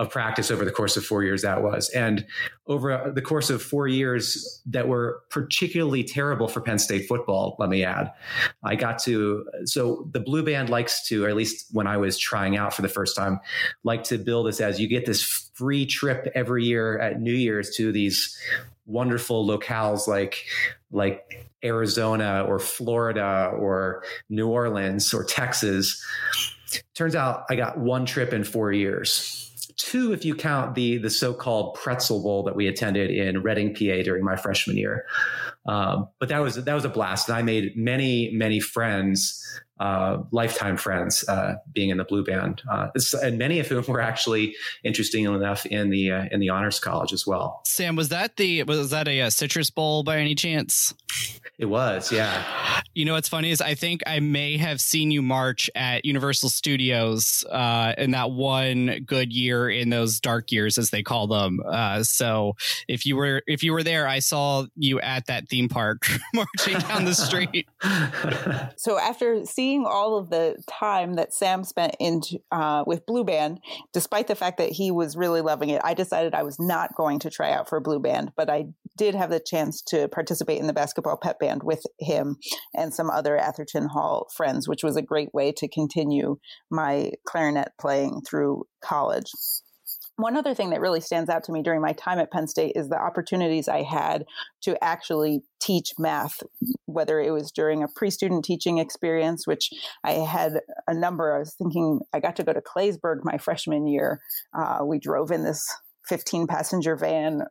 of 0.02 0.10
practice 0.10 0.50
over 0.50 0.66
the 0.66 0.72
course 0.72 0.98
of 0.98 1.06
four 1.06 1.24
years 1.24 1.44
that 1.44 1.62
was. 1.62 1.88
And 1.90 2.26
over 2.66 2.92
uh, 2.92 3.12
the 3.12 3.22
course 3.22 3.52
of 3.52 3.62
four 3.62 3.88
years 3.88 4.62
that 4.66 4.88
were 4.88 5.22
particularly 5.30 6.04
terrible 6.04 6.48
for 6.48 6.60
Penn 6.60 6.80
State 6.80 7.08
football, 7.08 7.56
let 7.60 7.70
me 7.70 7.84
add, 7.84 8.12
I 8.64 8.76
got 8.76 8.98
to, 9.04 9.46
so 9.66 10.10
the 10.12 10.20
Blue 10.20 10.44
Band 10.44 10.70
likes 10.70 11.08
to, 11.10 11.26
or 11.26 11.30
at 11.30 11.36
least 11.36 11.68
when 11.72 11.86
I 11.86 11.98
was 11.98 12.18
trying 12.18 12.58
out 12.58 12.74
for 12.74 12.82
the 12.82 12.90
first 12.90 13.16
time, 13.16 13.40
like 13.84 14.04
to 14.06 14.18
build 14.18 14.48
this 14.48 14.60
as 14.60 14.80
you 14.80 14.88
get 14.88 15.06
this 15.06 15.22
free 15.54 15.86
trip 15.86 16.32
every 16.34 16.66
year 16.66 16.98
at 16.98 17.22
New 17.22 17.34
Year's 17.34 17.76
to 17.76 17.92
these 17.92 18.36
wonderful 18.88 19.48
locales 19.48 20.08
like, 20.08 20.46
like 20.92 21.48
Arizona 21.64 22.44
or 22.48 22.58
Florida 22.58 23.52
or 23.56 24.04
New 24.30 24.48
Orleans 24.48 25.14
or 25.14 25.24
Texas. 25.24 26.04
Turns 26.96 27.16
out 27.16 27.44
I 27.52 27.56
got 27.56 27.78
one 27.78 28.08
trip 28.08 28.34
in 28.34 28.44
four 28.44 28.72
years 28.72 29.51
two 29.78 30.14
if 30.14 30.26
you 30.26 30.36
count 30.36 30.76
the 30.76 30.98
the 30.98 31.10
so-called 31.10 31.76
pretzel 31.76 32.22
bowl 32.22 32.44
that 32.44 32.56
we 32.56 32.68
attended 32.68 33.10
in 33.12 33.42
reading 33.42 33.74
pa 33.74 34.04
during 34.04 34.24
my 34.24 34.36
freshman 34.36 34.78
year 34.78 35.06
um, 35.65 36.08
but 36.19 36.30
that 36.30 36.39
was 36.39 36.56
that 36.56 36.74
was 36.74 36.86
a 36.86 36.89
blast 36.89 37.30
and 37.30 37.38
i 37.38 37.41
made 37.41 37.76
many 37.76 38.32
many 38.32 38.60
friends 38.60 39.41
uh, 39.82 40.21
lifetime 40.32 40.78
friends 40.78 41.28
uh, 41.28 41.56
being 41.74 41.89
in 41.89 41.97
the 41.97 42.04
blue 42.04 42.24
band, 42.24 42.62
uh, 42.69 42.89
and 43.24 43.39
many 43.39 43.60
of 43.60 43.67
whom 43.67 43.84
were 43.88 44.00
actually 44.00 44.56
interesting 44.84 45.26
enough 45.26 45.65
in 45.65 45.89
the 45.89 46.12
uh, 46.12 46.26
in 46.32 46.39
the 46.39 46.50
honors 46.50 46.80
college 46.80 47.12
as 47.12 47.26
well. 47.26 47.62
Sam, 47.65 47.95
was 47.95 48.10
that 48.10 48.38
the 48.38 48.62
was 48.63 48.91
that 48.91 49.08
a, 49.08 49.21
a, 49.21 49.32
citrus 49.32 49.71
bowl 49.71 50.04
by 50.04 50.19
any 50.19 50.36
chance? 50.36 50.93
It 51.58 51.65
was, 51.65 52.12
yeah. 52.12 52.43
You 52.93 53.06
know 53.06 53.13
what's 53.13 53.30
funny 53.30 53.52
is 53.52 53.62
I 53.62 53.74
think 53.74 54.02
I 54.06 54.19
may 54.19 54.58
have 54.58 54.82
seen 54.82 55.12
you 55.12 55.21
march 55.21 55.69
at 55.76 56.04
Universal 56.04 56.50
Studios 56.50 57.45
uh, 57.50 57.93
in 57.97 58.12
that 58.12 58.32
one 58.32 59.06
good 59.06 59.32
year 59.32 59.69
in 59.69 59.89
those 59.89 60.19
dark 60.19 60.52
years, 60.52 60.78
as 60.78 60.89
they 60.89 61.02
call 61.02 61.28
them. 61.28 61.62
Uh, 61.65 62.04
so 62.04 62.58
if 62.89 63.06
you 63.06 63.15
were 63.15 63.43
if 63.47 63.63
you 63.63 63.71
were 63.71 63.84
there, 63.84 64.10
I 64.10 64.19
saw 64.19 64.65
you 64.76 65.00
at 65.00 65.28
that 65.28 65.47
theme 65.52 65.70
park 65.70 66.08
marching 66.34 66.80
down 66.80 67.06
the 67.06 67.14
street. 67.14 67.68
so 68.78 68.98
after 68.98 69.46
seeing 69.46 69.82
seeing 69.82 69.86
all 69.86 70.18
of 70.18 70.30
the 70.30 70.62
time 70.68 71.14
that 71.16 71.34
Sam 71.34 71.64
spent 71.64 71.96
in 72.00 72.22
uh, 72.52 72.84
with 72.88 73.06
Blue 73.06 73.24
Band, 73.24 73.60
despite 73.94 74.28
the 74.28 74.36
fact 74.36 74.58
that 74.58 74.72
he 74.72 74.92
was 74.92 75.16
really 75.16 75.42
loving 75.42 75.70
it, 75.70 75.82
I 75.84 75.94
decided 75.94 76.34
I 76.34 76.44
was 76.44 76.58
not 76.60 76.96
going 76.96 77.20
to 77.20 77.30
try 77.30 77.52
out 77.52 77.70
for 77.70 77.80
Blue 77.80 78.00
Band, 78.00 78.32
but 78.36 78.50
I 78.50 78.66
did 78.98 79.16
have 79.16 79.30
the 79.30 79.40
chance 79.40 79.82
to 79.84 80.08
participate 80.08 80.60
in 80.60 80.68
the 80.68 80.74
basketball 80.74 81.18
pep 81.18 81.40
band 81.40 81.62
with 81.64 81.84
him 82.00 82.38
and 82.76 82.94
some 82.94 83.10
other 83.10 83.38
Atherton 83.38 83.88
Hall 83.88 84.28
friends, 84.36 84.68
which 84.68 84.84
was 84.84 84.98
a 84.98 85.02
great 85.02 85.34
way 85.34 85.52
to 85.54 85.68
continue 85.68 86.38
my 86.70 87.12
clarinet 87.26 87.70
playing 87.80 88.22
through 88.28 88.64
college. 88.84 89.32
One 90.22 90.38
other 90.38 90.54
thing 90.54 90.70
that 90.70 90.82
really 90.82 91.02
stands 91.02 91.32
out 91.32 91.44
to 91.46 91.52
me 91.52 91.64
during 91.64 91.82
my 91.82 91.94
time 91.94 92.20
at 92.20 92.32
Penn 92.32 92.48
State 92.48 92.74
is 92.76 92.90
the 92.90 93.02
opportunities 93.02 93.68
I 93.68 93.82
had 93.82 94.26
to 94.62 94.82
actually 94.84 95.42
teach 95.60 95.94
math, 95.98 96.44
whether 96.86 97.20
it 97.20 97.32
was 97.32 97.52
during 97.52 97.82
a 97.82 97.88
pre 97.88 98.12
student 98.12 98.46
teaching 98.46 98.78
experience, 98.78 99.48
which 99.48 99.72
I 100.04 100.12
had 100.12 100.62
a 100.88 100.94
number. 100.94 101.36
I 101.36 101.40
was 101.40 101.56
thinking 101.56 102.02
I 102.14 102.20
got 102.20 102.36
to 102.36 102.44
go 102.44 102.54
to 102.54 102.62
Claysburg 102.62 103.22
my 103.24 103.40
freshman 103.40 103.88
year. 103.88 104.22
Uh, 104.56 104.80
we 104.86 105.00
drove 105.00 105.32
in 105.32 105.44
this 105.44 105.66
15 106.08 106.46
passenger 106.46 106.96
van 106.96 107.42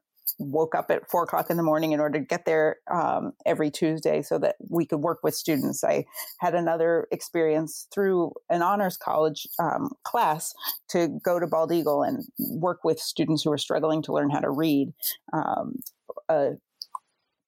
woke 0.40 0.74
up 0.74 0.90
at 0.90 1.08
four 1.10 1.24
o'clock 1.24 1.50
in 1.50 1.56
the 1.56 1.62
morning 1.62 1.92
in 1.92 2.00
order 2.00 2.18
to 2.18 2.24
get 2.24 2.46
there 2.46 2.78
um, 2.90 3.32
every 3.46 3.70
Tuesday 3.70 4.22
so 4.22 4.38
that 4.38 4.56
we 4.68 4.86
could 4.86 5.00
work 5.00 5.20
with 5.22 5.34
students. 5.34 5.84
I 5.84 6.06
had 6.38 6.54
another 6.54 7.06
experience 7.12 7.86
through 7.92 8.32
an 8.48 8.62
honors 8.62 8.96
college 8.96 9.46
um, 9.58 9.92
class 10.04 10.54
to 10.88 11.08
go 11.22 11.38
to 11.38 11.46
Bald 11.46 11.72
Eagle 11.72 12.02
and 12.02 12.24
work 12.38 12.80
with 12.82 12.98
students 12.98 13.42
who 13.42 13.50
were 13.50 13.58
struggling 13.58 14.02
to 14.02 14.12
learn 14.12 14.30
how 14.30 14.40
to 14.40 14.50
read. 14.50 14.92
Um, 15.32 15.76
a 16.28 16.52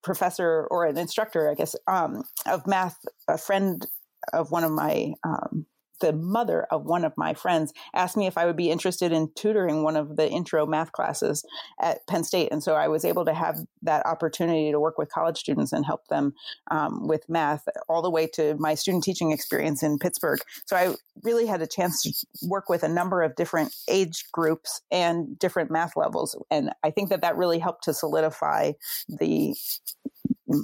professor 0.02 0.66
or 0.70 0.84
an 0.84 0.98
instructor, 0.98 1.50
I 1.50 1.54
guess, 1.54 1.76
um, 1.86 2.24
of 2.46 2.66
math, 2.66 2.98
a 3.28 3.38
friend 3.38 3.86
of 4.32 4.50
one 4.50 4.64
of 4.64 4.72
my 4.72 5.14
um, 5.24 5.66
the 6.02 6.12
mother 6.12 6.66
of 6.70 6.84
one 6.84 7.04
of 7.04 7.12
my 7.16 7.32
friends 7.32 7.72
asked 7.94 8.16
me 8.16 8.26
if 8.26 8.36
I 8.36 8.44
would 8.44 8.56
be 8.56 8.70
interested 8.70 9.12
in 9.12 9.30
tutoring 9.34 9.82
one 9.82 9.96
of 9.96 10.16
the 10.16 10.28
intro 10.28 10.66
math 10.66 10.92
classes 10.92 11.44
at 11.80 12.06
Penn 12.06 12.24
State. 12.24 12.50
And 12.52 12.62
so 12.62 12.74
I 12.74 12.88
was 12.88 13.04
able 13.04 13.24
to 13.24 13.32
have 13.32 13.56
that 13.82 14.04
opportunity 14.04 14.72
to 14.72 14.80
work 14.80 14.98
with 14.98 15.10
college 15.10 15.38
students 15.38 15.72
and 15.72 15.86
help 15.86 16.08
them 16.08 16.34
um, 16.70 17.06
with 17.06 17.28
math 17.28 17.64
all 17.88 18.02
the 18.02 18.10
way 18.10 18.26
to 18.34 18.56
my 18.58 18.74
student 18.74 19.04
teaching 19.04 19.30
experience 19.30 19.82
in 19.82 19.98
Pittsburgh. 19.98 20.40
So 20.66 20.76
I 20.76 20.94
really 21.22 21.46
had 21.46 21.62
a 21.62 21.66
chance 21.66 22.02
to 22.02 22.12
work 22.48 22.68
with 22.68 22.82
a 22.82 22.88
number 22.88 23.22
of 23.22 23.36
different 23.36 23.74
age 23.88 24.24
groups 24.32 24.82
and 24.90 25.38
different 25.38 25.70
math 25.70 25.96
levels. 25.96 26.36
And 26.50 26.70
I 26.82 26.90
think 26.90 27.10
that 27.10 27.22
that 27.22 27.36
really 27.36 27.60
helped 27.60 27.84
to 27.84 27.94
solidify 27.94 28.72
the 29.08 29.54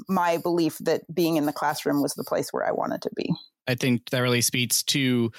my 0.08 0.36
belief 0.36 0.76
that 0.78 1.02
being 1.12 1.36
in 1.36 1.46
the 1.46 1.52
classroom 1.52 2.02
was 2.02 2.12
the 2.14 2.24
place 2.24 2.52
where 2.52 2.66
I 2.66 2.72
wanted 2.72 3.02
to 3.02 3.10
be. 3.16 3.32
I 3.68 3.74
think 3.74 4.08
that 4.10 4.20
really 4.20 4.40
speaks 4.40 4.82
to 4.84 5.30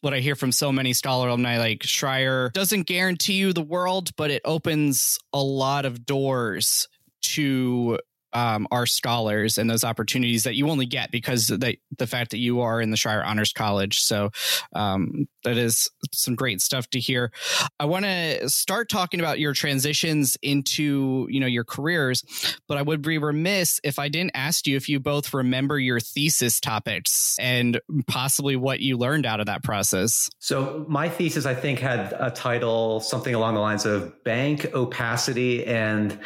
what 0.00 0.14
I 0.14 0.20
hear 0.20 0.36
from 0.36 0.52
so 0.52 0.70
many 0.72 0.92
Scholar 0.92 1.28
alumni. 1.28 1.58
Like 1.58 1.80
Schreyer 1.80 2.52
doesn't 2.52 2.86
guarantee 2.86 3.34
you 3.34 3.52
the 3.52 3.62
world, 3.62 4.10
but 4.16 4.30
it 4.30 4.42
opens 4.44 5.18
a 5.32 5.42
lot 5.42 5.84
of 5.84 6.06
doors 6.06 6.88
to 7.22 7.98
um, 8.32 8.66
our 8.70 8.86
scholars 8.86 9.58
and 9.58 9.68
those 9.68 9.84
opportunities 9.84 10.44
that 10.44 10.54
you 10.54 10.68
only 10.70 10.86
get 10.86 11.10
because 11.10 11.48
the 11.48 11.76
the 11.98 12.06
fact 12.06 12.30
that 12.30 12.38
you 12.38 12.60
are 12.60 12.80
in 12.80 12.90
the 12.90 12.96
Schreyer 12.96 13.24
Honors 13.26 13.52
College. 13.52 14.00
So 14.00 14.30
um, 14.74 15.26
that 15.44 15.56
is 15.56 15.90
some 16.12 16.34
great 16.34 16.60
stuff 16.60 16.88
to 16.90 17.00
hear. 17.00 17.32
I 17.78 17.84
want 17.84 18.04
to 18.04 18.48
start 18.48 18.88
talking 18.88 19.20
about 19.20 19.38
your 19.38 19.52
transitions 19.52 20.36
into 20.42 21.26
you 21.30 21.40
know 21.40 21.46
your 21.46 21.64
careers, 21.64 22.22
but 22.68 22.78
I 22.78 22.82
would 22.82 23.02
be 23.02 23.18
remiss 23.18 23.80
if 23.84 23.98
I 23.98 24.08
didn't 24.08 24.32
ask 24.34 24.66
you 24.66 24.76
if 24.76 24.88
you 24.88 25.00
both 25.00 25.32
remember 25.34 25.78
your 25.78 26.00
thesis 26.00 26.60
topics 26.60 27.36
and 27.40 27.80
possibly 28.06 28.56
what 28.56 28.80
you 28.80 28.96
learned 28.96 29.26
out 29.26 29.40
of 29.40 29.46
that 29.46 29.62
process. 29.62 30.28
So 30.38 30.84
my 30.88 31.08
thesis, 31.08 31.46
I 31.46 31.54
think, 31.54 31.78
had 31.78 32.14
a 32.18 32.30
title 32.30 33.00
something 33.00 33.34
along 33.34 33.54
the 33.54 33.60
lines 33.60 33.86
of 33.86 34.22
bank 34.24 34.66
opacity 34.74 35.64
and 35.66 36.18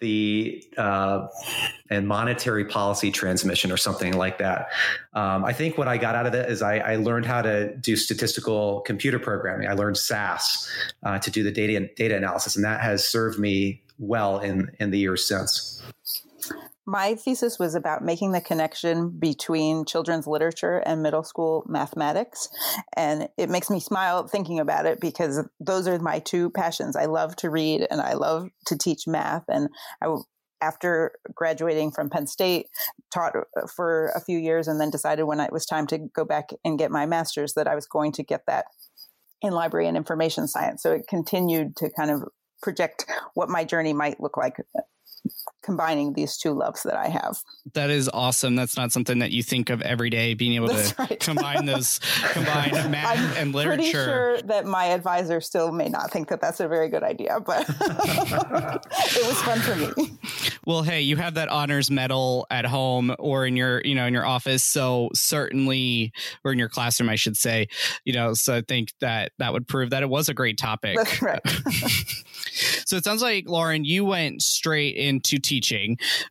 the 0.00 0.64
uh, 0.76 1.26
and 1.90 2.08
monetary 2.08 2.64
policy 2.64 3.10
transmission 3.10 3.70
or 3.70 3.76
something 3.76 4.14
like 4.14 4.38
that. 4.38 4.68
Um, 5.12 5.44
I 5.44 5.52
think 5.52 5.76
what 5.76 5.88
I 5.88 5.98
got 5.98 6.14
out 6.14 6.26
of 6.26 6.34
it 6.34 6.48
is 6.48 6.62
I, 6.62 6.78
I, 6.78 6.96
learned 6.96 7.26
how 7.26 7.42
to 7.42 7.76
do 7.76 7.96
statistical 7.96 8.39
computer 8.40 9.18
programming. 9.18 9.68
I 9.68 9.72
learned 9.72 9.96
SAS 9.96 10.70
uh, 11.02 11.18
to 11.18 11.30
do 11.30 11.42
the 11.42 11.52
data 11.52 11.88
data 11.96 12.16
analysis, 12.16 12.56
and 12.56 12.64
that 12.64 12.80
has 12.80 13.06
served 13.06 13.38
me 13.38 13.82
well 13.98 14.38
in 14.38 14.70
in 14.78 14.90
the 14.90 14.98
years 14.98 15.26
since. 15.26 15.82
My 16.86 17.14
thesis 17.14 17.56
was 17.56 17.76
about 17.76 18.02
making 18.02 18.32
the 18.32 18.40
connection 18.40 19.10
between 19.10 19.84
children's 19.84 20.26
literature 20.26 20.78
and 20.78 21.02
middle 21.02 21.22
school 21.22 21.64
mathematics. 21.68 22.48
And 22.96 23.28
it 23.36 23.48
makes 23.48 23.70
me 23.70 23.78
smile 23.78 24.26
thinking 24.26 24.58
about 24.58 24.86
it 24.86 24.98
because 24.98 25.46
those 25.60 25.86
are 25.86 25.98
my 26.00 26.18
two 26.18 26.50
passions. 26.50 26.96
I 26.96 27.04
love 27.04 27.36
to 27.36 27.50
read 27.50 27.86
and 27.88 28.00
I 28.00 28.14
love 28.14 28.48
to 28.66 28.76
teach 28.76 29.06
math. 29.06 29.44
And 29.48 29.68
I 30.02 30.16
after 30.60 31.12
graduating 31.34 31.90
from 31.92 32.10
Penn 32.10 32.26
State, 32.26 32.66
taught 33.12 33.34
uh, 33.36 33.66
for 33.74 34.12
a 34.14 34.20
few 34.20 34.38
years 34.38 34.68
and 34.68 34.80
then 34.80 34.90
decided 34.90 35.24
when 35.24 35.40
it 35.40 35.52
was 35.52 35.66
time 35.66 35.86
to 35.88 35.98
go 35.98 36.24
back 36.24 36.50
and 36.64 36.78
get 36.78 36.90
my 36.90 37.06
master's 37.06 37.54
that 37.54 37.66
I 37.66 37.74
was 37.74 37.86
going 37.86 38.12
to 38.12 38.22
get 38.22 38.42
that 38.46 38.66
in 39.42 39.52
library 39.52 39.88
and 39.88 39.96
information 39.96 40.46
science. 40.46 40.82
So 40.82 40.92
it 40.92 41.06
continued 41.08 41.76
to 41.76 41.90
kind 41.90 42.10
of 42.10 42.24
project 42.62 43.06
what 43.34 43.48
my 43.48 43.64
journey 43.64 43.92
might 43.92 44.20
look 44.20 44.36
like 44.36 44.56
combining 45.62 46.14
these 46.14 46.36
two 46.36 46.52
loves 46.52 46.82
that 46.84 46.96
I 46.96 47.08
have. 47.08 47.38
That 47.74 47.90
is 47.90 48.08
awesome. 48.12 48.56
That's 48.56 48.76
not 48.76 48.92
something 48.92 49.18
that 49.18 49.30
you 49.30 49.42
think 49.42 49.70
of 49.70 49.82
every 49.82 50.10
day, 50.10 50.34
being 50.34 50.54
able 50.54 50.68
That's 50.68 50.92
to 50.92 51.02
right. 51.02 51.20
combine 51.20 51.66
those, 51.66 51.98
combine 52.32 52.90
math 52.90 53.16
and 53.16 53.30
literature. 53.30 53.30
I'm 53.30 53.42
and 53.42 53.54
literature. 53.54 53.76
Pretty 53.76 53.90
sure 53.92 54.42
that 54.42 54.66
my 54.66 54.86
advisor 54.86 55.40
still 55.40 55.72
may 55.72 55.88
not 55.88 56.10
think 56.10 56.28
that 56.28 56.40
that's 56.40 56.60
a 56.60 56.68
very 56.68 56.88
good 56.88 57.02
idea, 57.02 57.40
but 57.40 57.66
it 57.68 59.26
was 59.26 59.42
fun 59.42 59.60
for 59.60 59.76
me. 59.76 60.18
Well, 60.66 60.82
hey, 60.82 61.02
you 61.02 61.16
have 61.16 61.34
that 61.34 61.48
honors 61.48 61.90
medal 61.90 62.46
at 62.50 62.64
home 62.64 63.14
or 63.18 63.46
in 63.46 63.56
your, 63.56 63.80
you 63.84 63.94
know, 63.94 64.06
in 64.06 64.14
your 64.14 64.26
office, 64.26 64.62
so 64.62 65.10
certainly, 65.14 66.12
or 66.44 66.52
in 66.52 66.58
your 66.58 66.68
classroom, 66.68 67.08
I 67.08 67.16
should 67.16 67.36
say, 67.36 67.68
you 68.04 68.12
know. 68.12 68.34
So 68.34 68.56
I 68.56 68.62
think 68.62 68.92
that 69.00 69.32
that 69.38 69.52
would 69.52 69.66
prove 69.66 69.90
that 69.90 70.02
it 70.02 70.08
was 70.08 70.28
a 70.28 70.34
great 70.34 70.58
topic. 70.58 70.96
That's 70.96 71.22
right. 71.22 71.40
so 72.84 72.96
it 72.96 73.04
sounds 73.04 73.22
like 73.22 73.48
Lauren, 73.48 73.84
you 73.84 74.04
went 74.04 74.42
straight 74.42 74.96
into 74.96 75.38
teaching. 75.38 75.59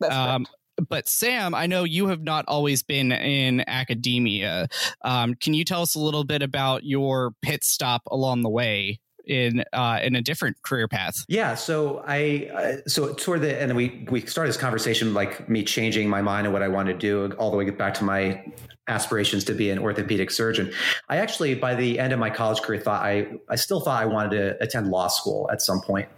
Um, 0.10 0.46
but 0.88 1.08
Sam, 1.08 1.54
I 1.54 1.68
know 1.68 1.84
you 1.84 2.08
have 2.08 2.22
not 2.22 2.46
always 2.48 2.84
been 2.84 3.12
in 3.12 3.64
academia. 3.68 4.68
Um, 5.04 5.36
can 5.36 5.54
you 5.54 5.66
tell 5.66 5.82
us 5.82 5.96
a 5.96 6.00
little 6.00 6.24
bit 6.24 6.42
about 6.42 6.84
your 6.84 7.34
pit 7.42 7.64
stop 7.64 8.04
along 8.10 8.44
the 8.44 8.50
way? 8.50 9.00
In 9.30 9.64
uh, 9.72 10.00
in 10.04 10.16
a 10.16 10.22
different 10.22 10.62
career 10.64 10.88
path? 10.88 11.24
Yeah, 11.28 11.56
so 11.56 12.04
I 12.06 12.50
uh, 12.54 12.90
so 12.90 13.14
toward 13.14 13.42
the 13.42 13.62
and 13.62 13.76
we 13.76 14.06
we 14.10 14.26
started 14.26 14.50
this 14.50 14.58
conversation 14.58 15.14
like 15.14 15.48
me 15.48 15.64
changing 15.64 16.10
my 16.10 16.22
mind 16.22 16.48
and 16.48 16.54
what 16.54 16.64
I 16.64 16.68
want 16.68 16.88
to 16.88 16.94
do 16.94 17.32
all 17.38 17.52
the 17.52 17.58
way 17.58 17.70
back 17.70 17.94
to 17.96 18.04
my 18.04 18.44
aspirations 18.90 19.44
to 19.46 19.54
be 19.54 19.70
an 19.70 19.80
orthopedic 19.80 20.32
surgeon. 20.32 20.74
I 21.08 21.18
actually, 21.18 21.56
by 21.56 21.76
the 21.76 22.00
end 22.00 22.12
of 22.12 22.20
my 22.20 22.30
college 22.30 22.62
career, 22.62 22.82
thought 22.82 23.04
I, 23.04 23.28
I 23.48 23.56
still 23.56 23.80
thought 23.80 24.02
I 24.02 24.06
wanted 24.08 24.32
to 24.32 24.64
attend 24.64 24.90
law 24.90 25.08
school 25.08 25.50
at 25.52 25.62
some 25.62 25.80
point, 25.82 26.10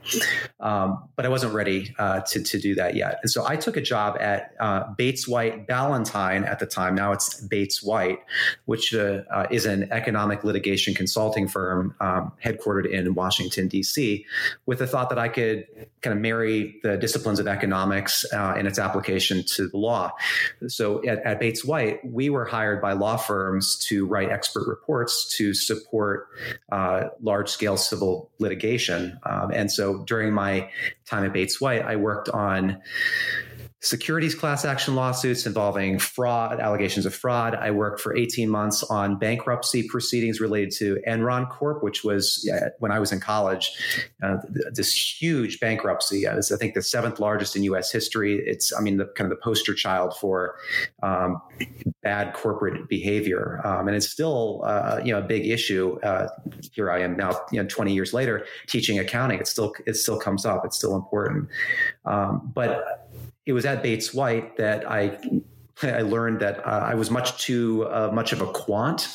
um, 0.60 1.10
but 1.16 1.26
I 1.26 1.30
wasn't 1.30 1.54
ready 1.54 1.94
uh, 2.00 2.22
to, 2.22 2.42
to 2.42 2.60
do 2.60 2.74
that 2.76 2.96
yet. 2.96 3.20
And 3.22 3.30
so 3.30 3.46
I 3.46 3.58
took 3.58 3.78
a 3.78 3.82
job 3.82 4.18
at 4.20 4.56
uh, 4.60 4.86
Bates 4.98 5.28
White 5.28 5.68
Ballantine 5.68 6.46
at 6.46 6.60
the 6.60 6.66
time. 6.66 6.96
Now 6.96 7.12
it's 7.12 7.42
Bates 7.42 7.84
White, 7.84 8.20
which 8.66 8.96
uh, 8.96 9.22
uh 9.30 9.48
is 9.52 9.66
an 9.66 9.92
economic 9.92 10.44
litigation 10.44 10.94
consulting 10.94 11.48
firm 11.48 11.94
um, 12.00 12.32
headquartered 12.44 12.90
in 12.90 13.01
Washington, 13.10 13.68
D.C., 13.68 14.26
with 14.66 14.80
the 14.80 14.88
thought 14.88 15.10
that 15.10 15.20
I 15.20 15.28
could 15.28 15.68
kind 16.02 16.16
of 16.16 16.22
marry 16.22 16.80
the 16.84 16.98
disciplines 16.98 17.40
of 17.40 17.48
economics 17.48 18.26
uh, 18.34 18.56
and 18.58 18.68
its 18.68 18.80
application 18.80 19.44
to 19.56 19.68
the 19.68 19.78
law. 19.78 20.12
So 20.68 21.06
at, 21.08 21.20
at 21.20 21.40
Bates 21.40 21.64
White, 21.64 22.00
we 22.04 22.30
were 22.30 22.46
hired 22.46 22.72
hired 22.72 22.82
by 22.82 22.94
law 22.94 23.18
firms 23.18 23.76
to 23.76 24.06
write 24.06 24.30
expert 24.30 24.68
reports 24.68 25.36
to 25.38 25.54
support 25.54 26.28
uh, 26.72 27.10
large 27.22 27.50
scale 27.50 27.76
civil 27.76 28.30
litigation. 28.40 29.20
Um, 29.24 29.52
and 29.52 29.72
so 29.72 30.04
during 30.06 30.32
my 30.32 30.70
time 31.06 31.26
at 31.26 31.34
Bates 31.34 31.60
White, 31.60 31.82
I 31.82 31.96
worked 31.96 32.30
on 32.30 32.82
securities 33.82 34.36
class 34.36 34.64
action 34.64 34.94
lawsuits 34.94 35.48
involving 35.48 35.98
fraud, 35.98 36.60
allegations 36.60 37.08
of 37.08 37.16
fraud. 37.16 37.56
I 37.56 37.72
worked 37.72 38.00
for 38.00 38.16
18 38.16 38.48
months 38.48 38.84
on 38.84 39.18
bankruptcy 39.18 39.88
proceedings 39.88 40.40
related 40.40 40.72
to 40.78 41.00
Enron 41.08 41.50
Corp, 41.50 41.82
which 41.82 42.04
was 42.04 42.48
when 42.78 42.92
I 42.92 43.00
was 43.00 43.12
in 43.12 43.20
college, 43.20 43.72
uh, 44.22 44.38
this 44.72 44.94
huge 44.94 45.60
bankruptcy. 45.60 46.28
Uh, 46.28 46.38
it's, 46.38 46.52
I 46.52 46.58
think, 46.58 46.76
the 46.76 46.84
seventh 46.84 47.20
largest 47.20 47.56
in 47.56 47.64
U.S. 47.64 47.92
history. 47.92 48.44
It's, 48.46 48.72
I 48.78 48.82
mean, 48.82 48.98
the 48.98 49.06
kind 49.06 49.32
of 49.32 49.36
the 49.36 49.42
poster 49.42 49.74
child 49.74 50.16
for 50.16 50.56
um, 51.02 51.42
bad 52.04 52.36
corporate 52.36 52.88
behavior, 52.88 53.62
um, 53.64 53.88
and 53.88 53.98
it's 53.98 54.08
still, 54.08 54.62
uh, 54.64 55.02
you 55.04 55.12
know, 55.12 55.20
a 55.20 55.24
big 55.24 55.48
issue. 55.48 56.00
Uh, 56.04 56.28
here 56.72 56.92
I 56.92 57.02
am 57.02 57.18
now, 57.18 57.32
you 57.52 57.60
know, 57.60 57.68
20 57.68 57.94
years 57.94 58.14
later, 58.14 58.46
teaching 58.68 59.00
accounting. 59.00 59.40
It 59.40 59.48
still, 59.48 59.74
it 59.88 59.96
still 59.96 60.20
comes 60.20 60.46
up. 60.46 60.66
It's 60.66 60.78
still 60.78 60.96
important, 60.96 61.50
um, 62.06 62.52
but 62.54 63.10
it 63.46 63.54
was 63.54 63.66
at 63.66 63.84
Bates 63.84 64.14
White 64.14 64.58
that 64.58 64.90
I 64.90 65.18
I 65.84 66.02
learned 66.02 66.40
that 66.42 66.66
uh, 66.66 66.88
I 66.92 66.96
was 66.96 67.10
much 67.10 67.38
too 67.44 67.88
uh, 67.88 68.12
much 68.14 68.34
of 68.34 68.42
a 68.42 68.48
quant 68.48 69.08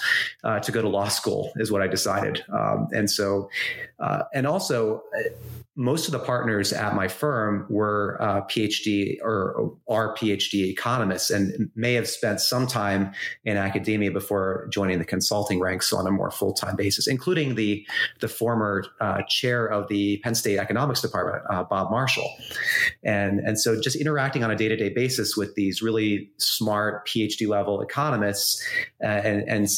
uh, 0.45 0.61
to 0.61 0.73
go 0.73 0.83
to 0.83 0.89
law 0.89 1.09
school, 1.09 1.53
is 1.57 1.71
what 1.71 1.83
I 1.83 1.87
decided. 1.87 2.45
Um, 2.53 2.89
and 2.93 3.11
so, 3.11 3.51
uh, 3.99 4.23
and 4.35 4.47
also, 4.47 5.03
most 5.77 6.07
of 6.07 6.13
the 6.13 6.19
partners 6.19 6.73
at 6.73 6.95
my 6.95 7.07
firm 7.07 7.67
were 7.69 8.17
uh, 8.21 8.41
PhD 8.43 9.19
or 9.23 9.77
are 9.89 10.15
PhD 10.17 10.71
economists 10.71 11.31
and 11.31 11.71
may 11.75 11.93
have 11.93 12.09
spent 12.09 12.41
some 12.41 12.67
time 12.67 13.13
in 13.45 13.59
academia 13.59 14.11
before 14.11 14.69
joining 14.71 14.99
the 14.99 15.05
consulting 15.05 15.61
ranks 15.61 15.93
on 15.93 16.07
a 16.07 16.11
more 16.11 16.31
full 16.31 16.55
time 16.55 16.77
basis, 16.77 17.07
including 17.07 17.57
the 17.57 17.87
the 18.21 18.29
former 18.29 18.85
uh, 19.01 19.21
chair 19.29 19.67
of 19.67 19.89
the 19.89 20.17
Penn 20.19 20.35
State 20.35 20.59
Economics 20.59 21.03
Department, 21.03 21.45
uh, 21.51 21.63
Bob 21.65 21.91
Marshall, 21.91 22.31
and 23.05 23.41
and 23.41 23.61
so 23.61 23.79
just 23.81 23.97
interacting 23.97 24.43
on 24.43 24.51
a 24.51 24.57
day 24.57 24.69
to 24.69 24.77
day 24.77 24.89
basis 24.89 25.37
with 25.37 25.55
these 25.57 25.83
really 25.83 26.31
smart 26.47 27.07
PhD 27.07 27.49
level 27.49 27.81
economists, 27.81 28.65
uh, 29.03 29.07
and 29.07 29.43
and 29.49 29.69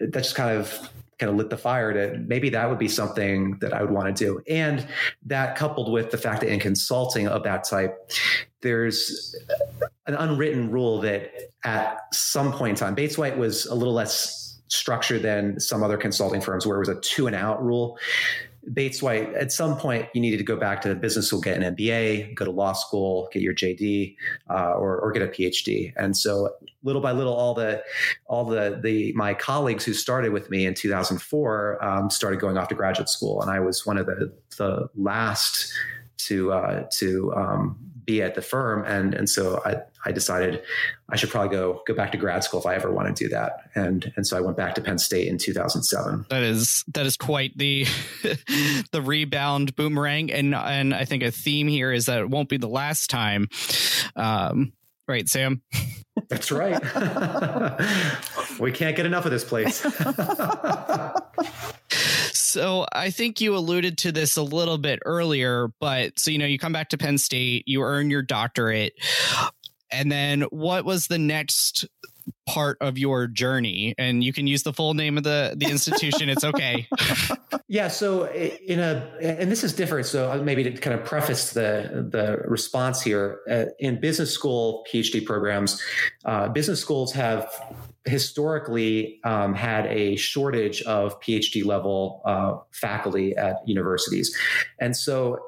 that 0.00 0.12
just 0.12 0.34
kind 0.34 0.56
of 0.56 0.90
kind 1.18 1.30
of 1.30 1.36
lit 1.36 1.48
the 1.48 1.56
fire 1.56 1.92
to 1.92 2.18
maybe 2.26 2.50
that 2.50 2.68
would 2.68 2.78
be 2.78 2.88
something 2.88 3.58
that 3.60 3.72
I 3.72 3.80
would 3.80 3.90
want 3.90 4.14
to 4.14 4.24
do. 4.24 4.42
And 4.48 4.86
that 5.24 5.56
coupled 5.56 5.90
with 5.90 6.10
the 6.10 6.18
fact 6.18 6.42
that 6.42 6.52
in 6.52 6.60
consulting 6.60 7.26
of 7.26 7.42
that 7.44 7.64
type, 7.64 8.10
there's 8.60 9.34
an 10.06 10.14
unwritten 10.14 10.70
rule 10.70 11.00
that 11.00 11.32
at 11.64 12.14
some 12.14 12.52
point 12.52 12.70
in 12.70 12.76
time, 12.76 12.94
Bates 12.94 13.16
White 13.16 13.38
was 13.38 13.66
a 13.66 13.74
little 13.74 13.94
less 13.94 14.58
structured 14.68 15.22
than 15.22 15.58
some 15.60 15.82
other 15.82 15.96
consulting 15.96 16.40
firms 16.40 16.66
where 16.66 16.76
it 16.76 16.80
was 16.80 16.88
a 16.88 17.00
two 17.00 17.26
and 17.26 17.36
out 17.36 17.64
rule 17.64 17.98
Bates 18.72 19.02
White, 19.02 19.32
at 19.34 19.52
some 19.52 19.76
point, 19.76 20.08
you 20.12 20.20
needed 20.20 20.38
to 20.38 20.44
go 20.44 20.56
back 20.56 20.82
to 20.82 20.94
business 20.94 21.28
school, 21.28 21.40
get 21.40 21.60
an 21.60 21.76
MBA, 21.76 22.34
go 22.34 22.44
to 22.44 22.50
law 22.50 22.72
school, 22.72 23.28
get 23.32 23.42
your 23.42 23.54
JD, 23.54 24.16
uh, 24.50 24.72
or, 24.72 24.98
or 24.98 25.12
get 25.12 25.22
a 25.22 25.28
PhD. 25.28 25.92
And 25.96 26.16
so, 26.16 26.50
little 26.82 27.00
by 27.00 27.12
little, 27.12 27.34
all 27.34 27.54
the 27.54 27.82
all 28.26 28.44
the 28.44 28.80
the 28.82 29.12
my 29.12 29.34
colleagues 29.34 29.84
who 29.84 29.92
started 29.92 30.32
with 30.32 30.50
me 30.50 30.66
in 30.66 30.74
2004 30.74 31.84
um, 31.84 32.10
started 32.10 32.40
going 32.40 32.58
off 32.58 32.68
to 32.68 32.74
graduate 32.74 33.08
school, 33.08 33.40
and 33.40 33.50
I 33.50 33.60
was 33.60 33.86
one 33.86 33.98
of 33.98 34.06
the 34.06 34.32
the 34.56 34.88
last 34.96 35.72
to 36.18 36.52
uh, 36.52 36.84
to 36.98 37.34
um, 37.34 37.78
be 38.06 38.22
at 38.22 38.34
the 38.34 38.42
firm, 38.42 38.84
and 38.86 39.14
and 39.14 39.28
so 39.28 39.60
I, 39.64 39.76
I 40.04 40.12
decided 40.12 40.62
I 41.08 41.16
should 41.16 41.30
probably 41.30 41.56
go 41.56 41.82
go 41.86 41.94
back 41.94 42.12
to 42.12 42.18
grad 42.18 42.44
school 42.44 42.60
if 42.60 42.66
I 42.66 42.74
ever 42.74 42.92
want 42.92 43.14
to 43.14 43.24
do 43.24 43.28
that, 43.30 43.70
and 43.74 44.12
and 44.16 44.26
so 44.26 44.36
I 44.36 44.40
went 44.40 44.56
back 44.56 44.74
to 44.76 44.80
Penn 44.80 44.98
State 44.98 45.28
in 45.28 45.38
2007. 45.38 46.26
That 46.30 46.42
is 46.42 46.84
that 46.94 47.04
is 47.04 47.16
quite 47.16 47.56
the 47.58 47.86
the 48.92 49.02
rebound 49.02 49.76
boomerang, 49.76 50.30
and 50.32 50.54
and 50.54 50.94
I 50.94 51.04
think 51.04 51.22
a 51.22 51.30
theme 51.30 51.68
here 51.68 51.92
is 51.92 52.06
that 52.06 52.20
it 52.20 52.30
won't 52.30 52.48
be 52.48 52.56
the 52.56 52.68
last 52.68 53.10
time. 53.10 53.48
Um, 54.14 54.72
right, 55.08 55.28
Sam? 55.28 55.62
That's 56.28 56.50
right. 56.50 56.80
we 58.58 58.72
can't 58.72 58.96
get 58.96 59.06
enough 59.06 59.26
of 59.26 59.30
this 59.30 59.44
place. 59.44 59.84
so 62.46 62.86
I 62.92 63.10
think 63.10 63.40
you 63.40 63.56
alluded 63.56 63.98
to 63.98 64.12
this 64.12 64.36
a 64.36 64.42
little 64.42 64.78
bit 64.78 65.00
earlier, 65.04 65.68
but 65.80 66.18
so 66.18 66.30
you 66.30 66.38
know, 66.38 66.46
you 66.46 66.58
come 66.58 66.72
back 66.72 66.90
to 66.90 66.98
Penn 66.98 67.18
State, 67.18 67.64
you 67.66 67.82
earn 67.82 68.10
your 68.10 68.22
doctorate. 68.22 68.94
And 69.90 70.10
then 70.10 70.42
what 70.42 70.84
was 70.84 71.06
the 71.06 71.18
next 71.18 71.86
part 72.46 72.78
of 72.80 72.98
your 72.98 73.26
journey 73.26 73.94
and 73.98 74.22
you 74.22 74.32
can 74.32 74.46
use 74.46 74.62
the 74.62 74.72
full 74.72 74.94
name 74.94 75.16
of 75.16 75.24
the 75.24 75.54
the 75.56 75.66
institution 75.66 76.28
it's 76.28 76.42
okay 76.44 76.88
yeah 77.68 77.88
so 77.88 78.26
in 78.32 78.80
a 78.80 79.08
and 79.20 79.50
this 79.50 79.62
is 79.62 79.72
different 79.72 80.06
so 80.06 80.40
maybe 80.42 80.64
to 80.64 80.72
kind 80.72 80.98
of 80.98 81.04
preface 81.04 81.52
the 81.52 82.08
the 82.10 82.38
response 82.48 83.00
here 83.00 83.40
uh, 83.50 83.66
in 83.78 84.00
business 84.00 84.32
school 84.32 84.84
phd 84.92 85.24
programs 85.24 85.80
uh, 86.24 86.48
business 86.48 86.80
schools 86.80 87.12
have 87.12 87.48
historically 88.06 89.20
um, 89.24 89.54
had 89.54 89.86
a 89.86 90.16
shortage 90.16 90.82
of 90.82 91.20
phd 91.20 91.64
level 91.64 92.22
uh, 92.24 92.56
faculty 92.70 93.36
at 93.36 93.56
universities. 93.66 94.36
And 94.80 94.96
so 94.96 95.38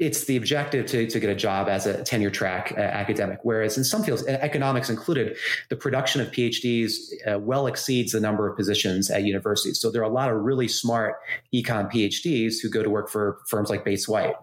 it's 0.00 0.24
the 0.24 0.36
objective 0.36 0.86
to, 0.86 1.06
to 1.06 1.20
get 1.20 1.28
a 1.28 1.34
job 1.34 1.68
as 1.68 1.84
a 1.84 2.02
tenure 2.02 2.30
track 2.30 2.72
uh, 2.76 2.80
academic. 2.80 3.38
Whereas 3.42 3.76
in 3.76 3.84
some 3.84 4.02
fields, 4.02 4.26
economics 4.26 4.88
included, 4.88 5.36
the 5.68 5.76
production 5.76 6.22
of 6.22 6.30
PhDs 6.30 6.94
uh, 7.26 7.38
well 7.38 7.66
exceeds 7.66 8.12
the 8.12 8.20
number 8.20 8.48
of 8.48 8.56
positions 8.56 9.10
at 9.10 9.24
universities. 9.24 9.78
So 9.78 9.90
there 9.90 10.00
are 10.00 10.10
a 10.10 10.12
lot 10.12 10.30
of 10.30 10.40
really 10.40 10.68
smart 10.68 11.16
econ 11.54 11.92
PhDs 11.92 12.54
who 12.62 12.70
go 12.70 12.82
to 12.82 12.88
work 12.88 13.10
for 13.10 13.40
firms 13.46 13.68
like 13.68 13.84
Bates 13.84 14.08
White, 14.08 14.34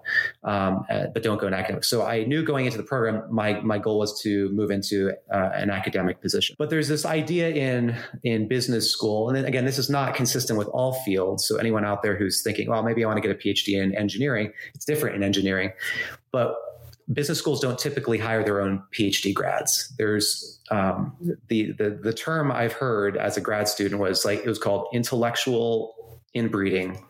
um, 0.43 0.85
uh, 0.91 1.07
but 1.11 1.23
don't 1.23 1.41
go 1.41 1.47
in 1.47 1.55
academics. 1.55 1.89
So 1.89 2.05
I 2.05 2.23
knew 2.25 2.43
going 2.43 2.67
into 2.67 2.77
the 2.77 2.83
program, 2.83 3.23
my, 3.31 3.59
my 3.61 3.79
goal 3.79 3.97
was 3.97 4.21
to 4.21 4.49
move 4.49 4.69
into 4.69 5.11
uh, 5.33 5.49
an 5.55 5.71
academic 5.71 6.21
position. 6.21 6.55
But 6.59 6.69
there's 6.69 6.87
this 6.87 7.03
idea 7.03 7.49
in, 7.49 7.97
in 8.23 8.47
business 8.47 8.91
school, 8.91 9.27
and 9.27 9.35
then 9.35 9.45
again, 9.45 9.65
this 9.65 9.79
is 9.79 9.89
not 9.89 10.13
consistent 10.13 10.59
with 10.59 10.67
all 10.67 10.93
fields. 11.03 11.47
So 11.47 11.57
anyone 11.57 11.83
out 11.83 12.03
there 12.03 12.15
who's 12.15 12.43
thinking, 12.43 12.69
well, 12.69 12.83
maybe 12.83 13.03
I 13.03 13.07
want 13.07 13.17
to 13.17 13.27
get 13.27 13.35
a 13.35 13.39
PhD 13.39 13.81
in 13.81 13.95
engineering, 13.95 14.53
it's 14.75 14.85
different 14.85 15.15
in 15.15 15.23
engineering 15.23 15.46
engineering. 15.47 15.71
But 16.31 16.55
business 17.11 17.39
schools 17.39 17.61
don't 17.61 17.79
typically 17.79 18.17
hire 18.17 18.43
their 18.43 18.61
own 18.61 18.83
PhD 18.91 19.33
grads. 19.33 19.93
There's 19.97 20.59
um, 20.71 21.15
the, 21.47 21.71
the 21.73 21.99
the 22.01 22.13
term 22.13 22.51
I've 22.51 22.73
heard 22.73 23.17
as 23.17 23.37
a 23.37 23.41
grad 23.41 23.67
student 23.67 24.01
was 24.01 24.25
like 24.25 24.39
it 24.39 24.47
was 24.47 24.59
called 24.59 24.87
intellectual 24.93 25.95
inbreeding. 26.33 27.03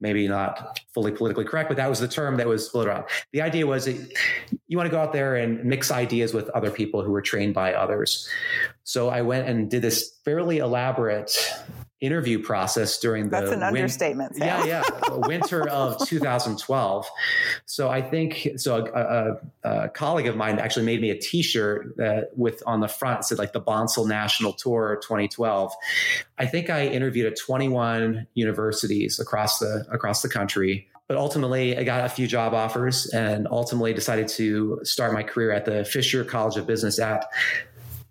Maybe 0.00 0.28
not 0.28 0.78
fully 0.92 1.10
politically 1.10 1.44
correct, 1.44 1.68
but 1.68 1.76
that 1.78 1.88
was 1.88 2.00
the 2.00 2.08
term 2.08 2.36
that 2.36 2.46
was 2.46 2.68
floated 2.68 2.90
around. 2.90 3.04
The 3.32 3.40
idea 3.40 3.66
was 3.66 3.86
that 3.86 3.96
you 4.68 4.76
want 4.76 4.86
to 4.86 4.90
go 4.90 5.00
out 5.00 5.12
there 5.12 5.36
and 5.36 5.64
mix 5.64 5.90
ideas 5.90 6.34
with 6.34 6.48
other 6.50 6.70
people 6.70 7.02
who 7.02 7.10
were 7.10 7.22
trained 7.22 7.54
by 7.54 7.72
others. 7.72 8.28
So 8.84 9.08
I 9.08 9.22
went 9.22 9.48
and 9.48 9.70
did 9.70 9.82
this 9.82 10.18
fairly 10.24 10.58
elaborate 10.58 11.36
interview 12.00 12.40
process 12.40 12.98
during 12.98 13.24
the 13.24 13.30
that's 13.30 13.50
an 13.50 13.60
win- 13.60 13.68
understatement. 13.68 14.32
Yeah, 14.36 14.64
yeah, 14.64 14.82
winter 15.10 15.68
of 15.68 15.98
2012. 16.06 17.06
So 17.66 17.88
I 17.88 18.02
think 18.02 18.48
so. 18.56 18.86
A, 18.86 19.00
a, 19.68 19.84
a, 19.84 19.88
colleague 19.88 20.28
of 20.28 20.36
mine 20.36 20.58
actually 20.58 20.86
made 20.86 21.00
me 21.00 21.10
a 21.10 21.18
T-shirt 21.18 21.96
that 21.96 22.30
with 22.36 22.62
on 22.66 22.80
the 22.80 22.88
front 22.88 23.24
said 23.24 23.38
like 23.38 23.52
the 23.52 23.60
Bonsall 23.60 24.06
National 24.06 24.52
Tour 24.52 25.00
2012. 25.02 25.72
I 26.38 26.46
think 26.46 26.70
I 26.70 26.86
interviewed 26.86 27.26
at 27.26 27.36
21 27.38 28.26
universities 28.34 29.18
across 29.18 29.58
the 29.58 29.86
across 29.90 30.22
the 30.22 30.28
country. 30.28 30.88
But 31.08 31.16
ultimately, 31.16 31.76
I 31.76 31.84
got 31.84 32.04
a 32.04 32.08
few 32.10 32.26
job 32.26 32.52
offers 32.52 33.06
and 33.06 33.48
ultimately 33.50 33.94
decided 33.94 34.28
to 34.28 34.80
start 34.82 35.14
my 35.14 35.22
career 35.22 35.52
at 35.52 35.64
the 35.64 35.82
Fisher 35.86 36.22
College 36.22 36.58
of 36.58 36.66
Business 36.66 36.98
at 36.98 37.24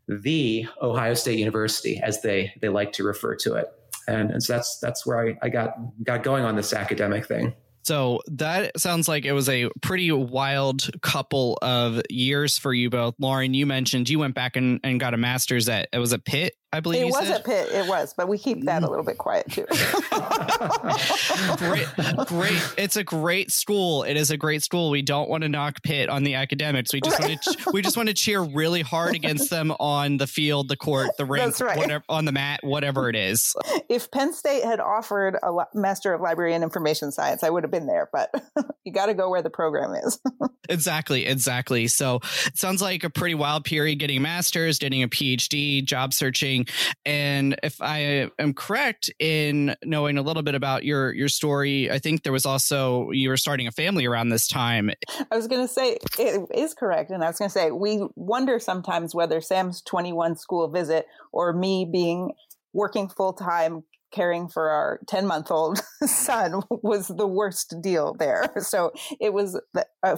the 0.07 0.67
Ohio 0.81 1.13
State 1.13 1.39
University, 1.39 1.99
as 1.99 2.21
they 2.21 2.53
they 2.61 2.69
like 2.69 2.93
to 2.93 3.03
refer 3.03 3.35
to 3.35 3.55
it. 3.55 3.67
And, 4.07 4.31
and 4.31 4.41
so 4.41 4.53
that's 4.53 4.79
that's 4.79 5.05
where 5.05 5.27
I, 5.27 5.37
I 5.41 5.49
got 5.49 5.77
got 6.03 6.23
going 6.23 6.45
on 6.45 6.55
this 6.55 6.73
academic 6.73 7.25
thing. 7.25 7.53
So 7.83 8.19
that 8.27 8.77
sounds 8.77 9.07
like 9.07 9.23
it 9.23 9.31
was 9.31 9.47
a 9.47 9.69
pretty 9.81 10.11
wild 10.11 10.89
couple 11.01 11.57
of 11.61 12.01
years 12.09 12.57
for 12.57 12.73
you 12.73 12.89
both. 12.89 13.15
Lauren, 13.17 13.53
you 13.53 13.65
mentioned 13.65 14.09
you 14.09 14.19
went 14.19 14.35
back 14.35 14.57
and, 14.57 14.81
and 14.83 14.99
got 14.99 15.13
a 15.13 15.17
master's 15.17 15.69
at 15.69 15.87
it 15.93 15.97
was 15.97 16.11
a 16.11 16.19
Pitt 16.19 16.53
I 16.73 16.81
believe 16.81 17.03
it 17.03 17.05
was 17.05 17.27
said. 17.27 17.39
a 17.39 17.43
Pitt. 17.43 17.71
It 17.71 17.87
was, 17.87 18.13
but 18.13 18.27
we 18.27 18.37
keep 18.37 18.65
that 18.65 18.83
a 18.83 18.89
little 18.89 19.05
bit 19.05 19.17
quiet 19.17 19.49
too. 19.49 19.65
great, 21.57 21.87
great. 22.27 22.73
It's 22.77 22.97
a 22.97 23.05
great 23.05 23.51
school. 23.51 24.03
It 24.03 24.17
is 24.17 24.31
a 24.31 24.37
great 24.37 24.63
school. 24.63 24.89
We 24.89 25.01
don't 25.01 25.29
want 25.29 25.43
to 25.43 25.49
knock 25.49 25.81
Pitt 25.81 26.09
on 26.09 26.25
the 26.25 26.33
academics. 26.33 26.91
We 26.91 26.99
just 26.99 27.19
right. 27.19 27.29
want 27.29 27.41
to 27.43 27.71
we 27.71 27.81
just 27.81 27.95
want 27.95 28.09
to 28.09 28.13
cheer 28.13 28.41
really 28.41 28.81
hard 28.81 29.15
against 29.15 29.49
them 29.51 29.71
on 29.79 30.17
the 30.17 30.27
field, 30.27 30.67
the 30.67 30.75
court, 30.75 31.11
the 31.17 31.23
ring, 31.23 31.53
right. 31.61 31.77
whatever 31.77 32.03
on 32.09 32.25
the 32.25 32.33
mat, 32.33 32.59
whatever 32.63 33.07
it 33.07 33.15
is. 33.15 33.55
If 33.87 34.11
Penn 34.11 34.33
State 34.33 34.65
had 34.65 34.81
offered 34.81 35.37
a 35.41 35.53
Master 35.73 36.13
of 36.13 36.19
Library 36.19 36.53
and 36.53 36.65
Information 36.65 37.13
Science, 37.13 37.43
I 37.43 37.49
would 37.49 37.63
have 37.63 37.71
been 37.71 37.87
there. 37.87 38.09
But 38.11 38.29
you 38.83 38.91
got 38.91 39.05
to 39.05 39.13
go 39.13 39.29
where 39.29 39.41
the 39.41 39.49
program 39.49 39.93
is. 39.93 40.19
exactly, 40.67 41.27
exactly. 41.27 41.87
So 41.87 42.19
it 42.45 42.57
sounds 42.57 42.81
like 42.81 43.05
a 43.05 43.09
pretty 43.09 43.35
wild 43.35 43.63
period. 43.63 43.99
Getting 43.99 44.17
a 44.17 44.21
master's, 44.21 44.79
getting 44.79 45.01
a 45.01 45.07
PhD, 45.07 45.85
job 45.85 46.13
searching 46.13 46.56
and 47.05 47.57
if 47.63 47.81
I 47.81 48.29
am 48.39 48.53
correct 48.53 49.11
in 49.19 49.75
knowing 49.83 50.17
a 50.17 50.21
little 50.21 50.43
bit 50.43 50.55
about 50.55 50.83
your 50.83 51.13
your 51.13 51.29
story, 51.29 51.91
I 51.91 51.99
think 51.99 52.23
there 52.23 52.33
was 52.33 52.45
also 52.45 53.11
you 53.11 53.29
were 53.29 53.37
starting 53.37 53.67
a 53.67 53.71
family 53.71 54.05
around 54.05 54.29
this 54.29 54.47
time. 54.47 54.91
I 55.31 55.35
was 55.35 55.47
going 55.47 55.61
to 55.61 55.73
say 55.73 55.97
it 56.19 56.49
is 56.53 56.73
correct, 56.73 57.11
and 57.11 57.23
I 57.23 57.27
was 57.27 57.37
going 57.37 57.49
to 57.49 57.53
say 57.53 57.71
we 57.71 58.05
wonder 58.15 58.59
sometimes 58.59 59.13
whether 59.13 59.41
Sam's 59.41 59.81
21 59.81 60.37
school 60.37 60.67
visit 60.67 61.05
or 61.31 61.53
me 61.53 61.87
being 61.91 62.31
working 62.73 63.09
full 63.09 63.33
time 63.33 63.83
caring 64.17 64.47
for 64.47 64.69
our 64.71 64.99
10 65.07 65.27
month 65.27 65.51
old 65.51 65.79
son 66.05 66.63
was 66.69 67.07
the 67.07 67.27
worst 67.27 67.75
deal 67.81 68.15
there. 68.17 68.53
So 68.67 68.91
it 69.21 69.33
was 69.33 69.57
a 70.03 70.17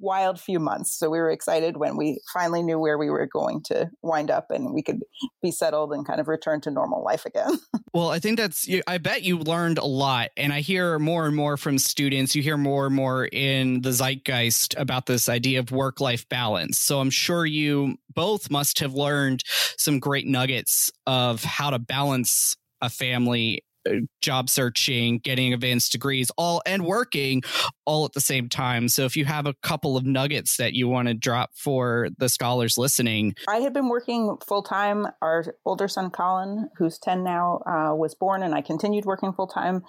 wild 0.00 0.40
few 0.40 0.58
months. 0.58 0.98
So 0.98 1.10
we 1.10 1.18
were 1.18 1.30
excited 1.30 1.76
when 1.76 1.96
we 1.96 2.18
finally 2.32 2.60
knew 2.62 2.78
where 2.78 2.98
we 2.98 3.08
were 3.08 3.26
going 3.26 3.62
to 3.64 3.88
wind 4.02 4.30
up 4.32 4.50
and 4.50 4.74
we 4.74 4.82
could 4.82 5.00
be 5.42 5.52
settled 5.52 5.92
and 5.92 6.04
kind 6.04 6.18
of 6.18 6.26
return 6.26 6.60
to 6.62 6.72
normal 6.72 7.04
life 7.04 7.24
again. 7.24 7.58
well, 7.94 8.08
I 8.08 8.18
think 8.18 8.38
that's, 8.38 8.68
I 8.88 8.98
bet 8.98 9.22
you 9.22 9.38
learned 9.38 9.78
a 9.78 9.84
lot. 9.84 10.30
And 10.36 10.52
I 10.52 10.60
hear 10.60 10.98
more 10.98 11.26
and 11.26 11.36
more 11.36 11.56
from 11.56 11.78
students, 11.78 12.34
you 12.34 12.42
hear 12.42 12.56
more 12.56 12.86
and 12.86 12.96
more 12.96 13.26
in 13.26 13.82
the 13.82 13.92
zeitgeist 13.92 14.74
about 14.76 15.06
this 15.06 15.28
idea 15.28 15.60
of 15.60 15.70
work 15.70 16.00
life 16.00 16.28
balance. 16.28 16.78
So 16.78 17.00
I'm 17.00 17.10
sure 17.10 17.46
you 17.46 17.96
both 18.12 18.50
must 18.50 18.80
have 18.80 18.94
learned 18.94 19.44
some 19.76 20.00
great 20.00 20.26
nuggets 20.26 20.90
of 21.06 21.44
how 21.44 21.70
to 21.70 21.78
balance 21.78 22.56
a 22.84 22.90
family 22.90 23.64
uh, 23.86 23.96
job 24.22 24.48
searching, 24.48 25.18
getting 25.18 25.52
advanced 25.52 25.92
degrees, 25.92 26.30
all 26.38 26.62
and 26.64 26.86
working 26.86 27.42
all 27.84 28.06
at 28.06 28.12
the 28.12 28.20
same 28.20 28.48
time. 28.48 28.88
So 28.88 29.04
if 29.04 29.16
you 29.16 29.26
have 29.26 29.46
a 29.46 29.54
couple 29.62 29.96
of 29.96 30.06
nuggets 30.06 30.56
that 30.56 30.72
you 30.72 30.88
want 30.88 31.08
to 31.08 31.14
drop 31.14 31.50
for 31.54 32.08
the 32.16 32.30
scholars 32.30 32.78
listening. 32.78 33.34
I 33.46 33.58
had 33.58 33.74
been 33.74 33.88
working 33.88 34.38
full 34.46 34.62
time. 34.62 35.06
Our 35.20 35.54
older 35.66 35.88
son 35.88 36.10
Colin, 36.10 36.70
who's 36.78 36.98
10 36.98 37.22
now, 37.24 37.60
uh, 37.66 37.94
was 37.94 38.14
born 38.14 38.42
and 38.42 38.54
I 38.54 38.62
continued 38.62 39.04
working 39.04 39.34
full 39.34 39.48
time 39.48 39.82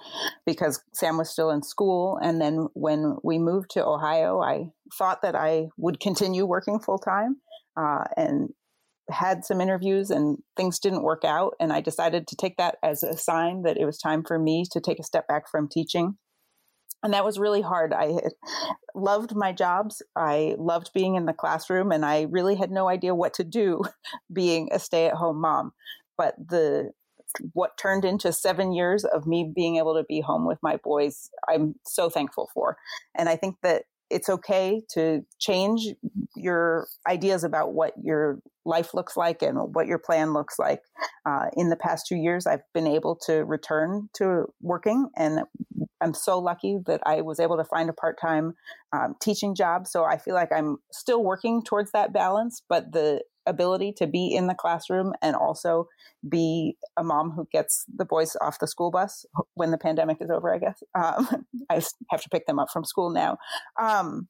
because 0.45 0.83
Sam 0.93 1.17
was 1.17 1.29
still 1.29 1.49
in 1.49 1.63
school. 1.63 2.19
And 2.21 2.41
then 2.41 2.67
when 2.73 3.15
we 3.23 3.39
moved 3.39 3.71
to 3.71 3.85
Ohio, 3.85 4.41
I 4.41 4.71
thought 4.93 5.21
that 5.21 5.35
I 5.35 5.69
would 5.77 6.01
continue 6.01 6.45
working 6.45 6.79
full 6.79 6.99
time. 6.99 7.37
Uh, 7.77 8.03
and 8.17 8.49
had 9.09 9.45
some 9.45 9.61
interviews 9.61 10.09
and 10.09 10.37
things 10.57 10.79
didn't 10.79 11.03
work 11.03 11.23
out. 11.23 11.53
And 11.59 11.71
I 11.71 11.81
decided 11.81 12.27
to 12.27 12.35
take 12.35 12.57
that 12.57 12.77
as 12.83 13.03
a 13.03 13.17
sign 13.17 13.63
that 13.63 13.77
it 13.77 13.85
was 13.85 13.97
time 13.97 14.23
for 14.23 14.39
me 14.39 14.65
to 14.71 14.81
take 14.81 14.99
a 14.99 15.03
step 15.03 15.27
back 15.27 15.49
from 15.49 15.67
teaching. 15.67 16.17
And 17.03 17.13
that 17.13 17.25
was 17.25 17.37
really 17.37 17.61
hard. 17.61 17.93
I 17.93 18.15
loved 18.95 19.35
my 19.35 19.51
jobs. 19.51 20.01
I 20.15 20.55
loved 20.57 20.91
being 20.93 21.15
in 21.15 21.27
the 21.27 21.33
classroom, 21.33 21.91
and 21.91 22.03
I 22.03 22.23
really 22.31 22.55
had 22.55 22.71
no 22.71 22.89
idea 22.89 23.13
what 23.13 23.35
to 23.35 23.43
do 23.43 23.83
being 24.33 24.69
a 24.71 24.79
stay 24.79 25.05
at 25.05 25.13
home 25.13 25.39
mom. 25.39 25.73
But 26.17 26.35
the 26.37 26.91
what 27.53 27.77
turned 27.77 28.05
into 28.05 28.31
seven 28.31 28.71
years 28.71 29.03
of 29.03 29.27
me 29.27 29.51
being 29.53 29.75
able 29.75 29.93
to 29.95 30.03
be 30.03 30.21
home 30.21 30.47
with 30.47 30.57
my 30.63 30.77
boys, 30.77 31.29
I'm 31.47 31.75
so 31.85 32.09
thankful 32.09 32.49
for. 32.53 32.77
And 33.13 33.29
I 33.29 33.35
think 33.35 33.57
that 33.61 33.83
it's 34.09 34.29
okay 34.29 34.81
to 34.93 35.21
change 35.39 35.87
your 36.35 36.87
ideas 37.07 37.43
about 37.43 37.73
what 37.73 37.93
your 38.01 38.39
life 38.65 38.93
looks 38.93 39.15
like 39.15 39.41
and 39.41 39.57
what 39.75 39.87
your 39.87 39.99
plan 39.99 40.33
looks 40.33 40.57
like. 40.59 40.81
Uh, 41.25 41.47
in 41.53 41.69
the 41.69 41.75
past 41.75 42.05
two 42.07 42.15
years, 42.15 42.45
I've 42.47 42.63
been 42.73 42.87
able 42.87 43.15
to 43.27 43.43
return 43.45 44.09
to 44.13 44.45
working, 44.61 45.09
and 45.15 45.41
I'm 46.01 46.13
so 46.13 46.39
lucky 46.39 46.79
that 46.85 47.01
I 47.05 47.21
was 47.21 47.39
able 47.39 47.57
to 47.57 47.63
find 47.63 47.89
a 47.89 47.93
part 47.93 48.19
time 48.19 48.53
um, 48.93 49.15
teaching 49.21 49.55
job. 49.55 49.87
So 49.87 50.03
I 50.03 50.17
feel 50.17 50.35
like 50.35 50.51
I'm 50.51 50.77
still 50.91 51.23
working 51.23 51.63
towards 51.63 51.91
that 51.91 52.13
balance, 52.13 52.61
but 52.67 52.91
the 52.91 53.21
ability 53.45 53.93
to 53.93 54.07
be 54.07 54.33
in 54.33 54.47
the 54.47 54.55
classroom 54.55 55.13
and 55.21 55.35
also 55.35 55.87
be 56.27 56.77
a 56.97 57.03
mom 57.03 57.31
who 57.31 57.47
gets 57.51 57.85
the 57.93 58.05
boys 58.05 58.35
off 58.41 58.59
the 58.59 58.67
school 58.67 58.91
bus 58.91 59.25
when 59.53 59.71
the 59.71 59.77
pandemic 59.77 60.17
is 60.21 60.29
over, 60.29 60.53
I 60.53 60.59
guess. 60.59 60.81
Um, 60.93 61.45
I 61.69 61.81
have 62.09 62.21
to 62.21 62.29
pick 62.29 62.45
them 62.47 62.59
up 62.59 62.69
from 62.71 62.85
school 62.85 63.09
now. 63.09 63.37
Um, 63.79 64.27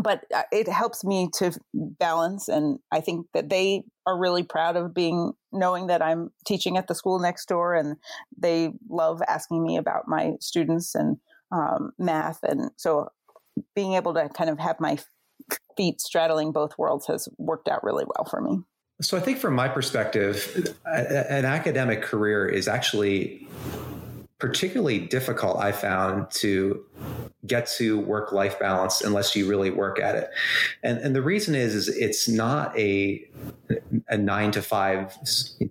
but 0.00 0.24
uh, 0.34 0.42
it 0.52 0.68
helps 0.68 1.04
me 1.04 1.28
to 1.34 1.52
balance 1.72 2.48
and 2.48 2.78
i 2.92 3.00
think 3.00 3.26
that 3.32 3.48
they 3.48 3.82
are 4.06 4.18
really 4.18 4.42
proud 4.42 4.76
of 4.76 4.94
being 4.94 5.32
knowing 5.52 5.86
that 5.86 6.02
i'm 6.02 6.30
teaching 6.46 6.76
at 6.76 6.86
the 6.86 6.94
school 6.94 7.18
next 7.18 7.48
door 7.48 7.74
and 7.74 7.96
they 8.36 8.70
love 8.88 9.22
asking 9.26 9.62
me 9.62 9.76
about 9.76 10.06
my 10.06 10.32
students 10.40 10.94
and 10.94 11.16
um, 11.52 11.92
math 11.98 12.40
and 12.42 12.70
so 12.76 13.08
being 13.74 13.94
able 13.94 14.14
to 14.14 14.28
kind 14.28 14.50
of 14.50 14.58
have 14.58 14.78
my 14.78 14.98
feet 15.76 16.00
straddling 16.00 16.52
both 16.52 16.76
worlds 16.78 17.06
has 17.06 17.28
worked 17.38 17.68
out 17.68 17.82
really 17.84 18.04
well 18.04 18.24
for 18.24 18.40
me 18.40 18.58
so 19.00 19.16
i 19.16 19.20
think 19.20 19.38
from 19.38 19.54
my 19.54 19.68
perspective 19.68 20.74
an 20.86 21.44
academic 21.44 22.02
career 22.02 22.46
is 22.46 22.68
actually 22.68 23.46
particularly 24.38 24.98
difficult 24.98 25.58
i 25.58 25.72
found 25.72 26.30
to 26.30 26.84
get 27.46 27.66
to 27.66 27.98
work 28.00 28.32
life 28.32 28.58
balance 28.58 29.00
unless 29.00 29.34
you 29.34 29.48
really 29.48 29.70
work 29.70 29.98
at 30.00 30.14
it. 30.14 30.30
And 30.82 30.98
and 30.98 31.14
the 31.16 31.22
reason 31.22 31.54
is 31.54 31.74
is 31.74 31.88
it's 31.88 32.28
not 32.28 32.76
a 32.78 33.28
a 34.08 34.18
9 34.18 34.50
to 34.52 34.62
5 34.62 35.18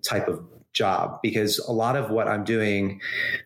type 0.02 0.28
of 0.28 0.44
job 0.80 1.20
because 1.22 1.60
a 1.60 1.72
lot 1.74 1.98
of 1.98 2.10
what 2.10 2.28
I'm 2.28 2.46
doing 2.46 3.02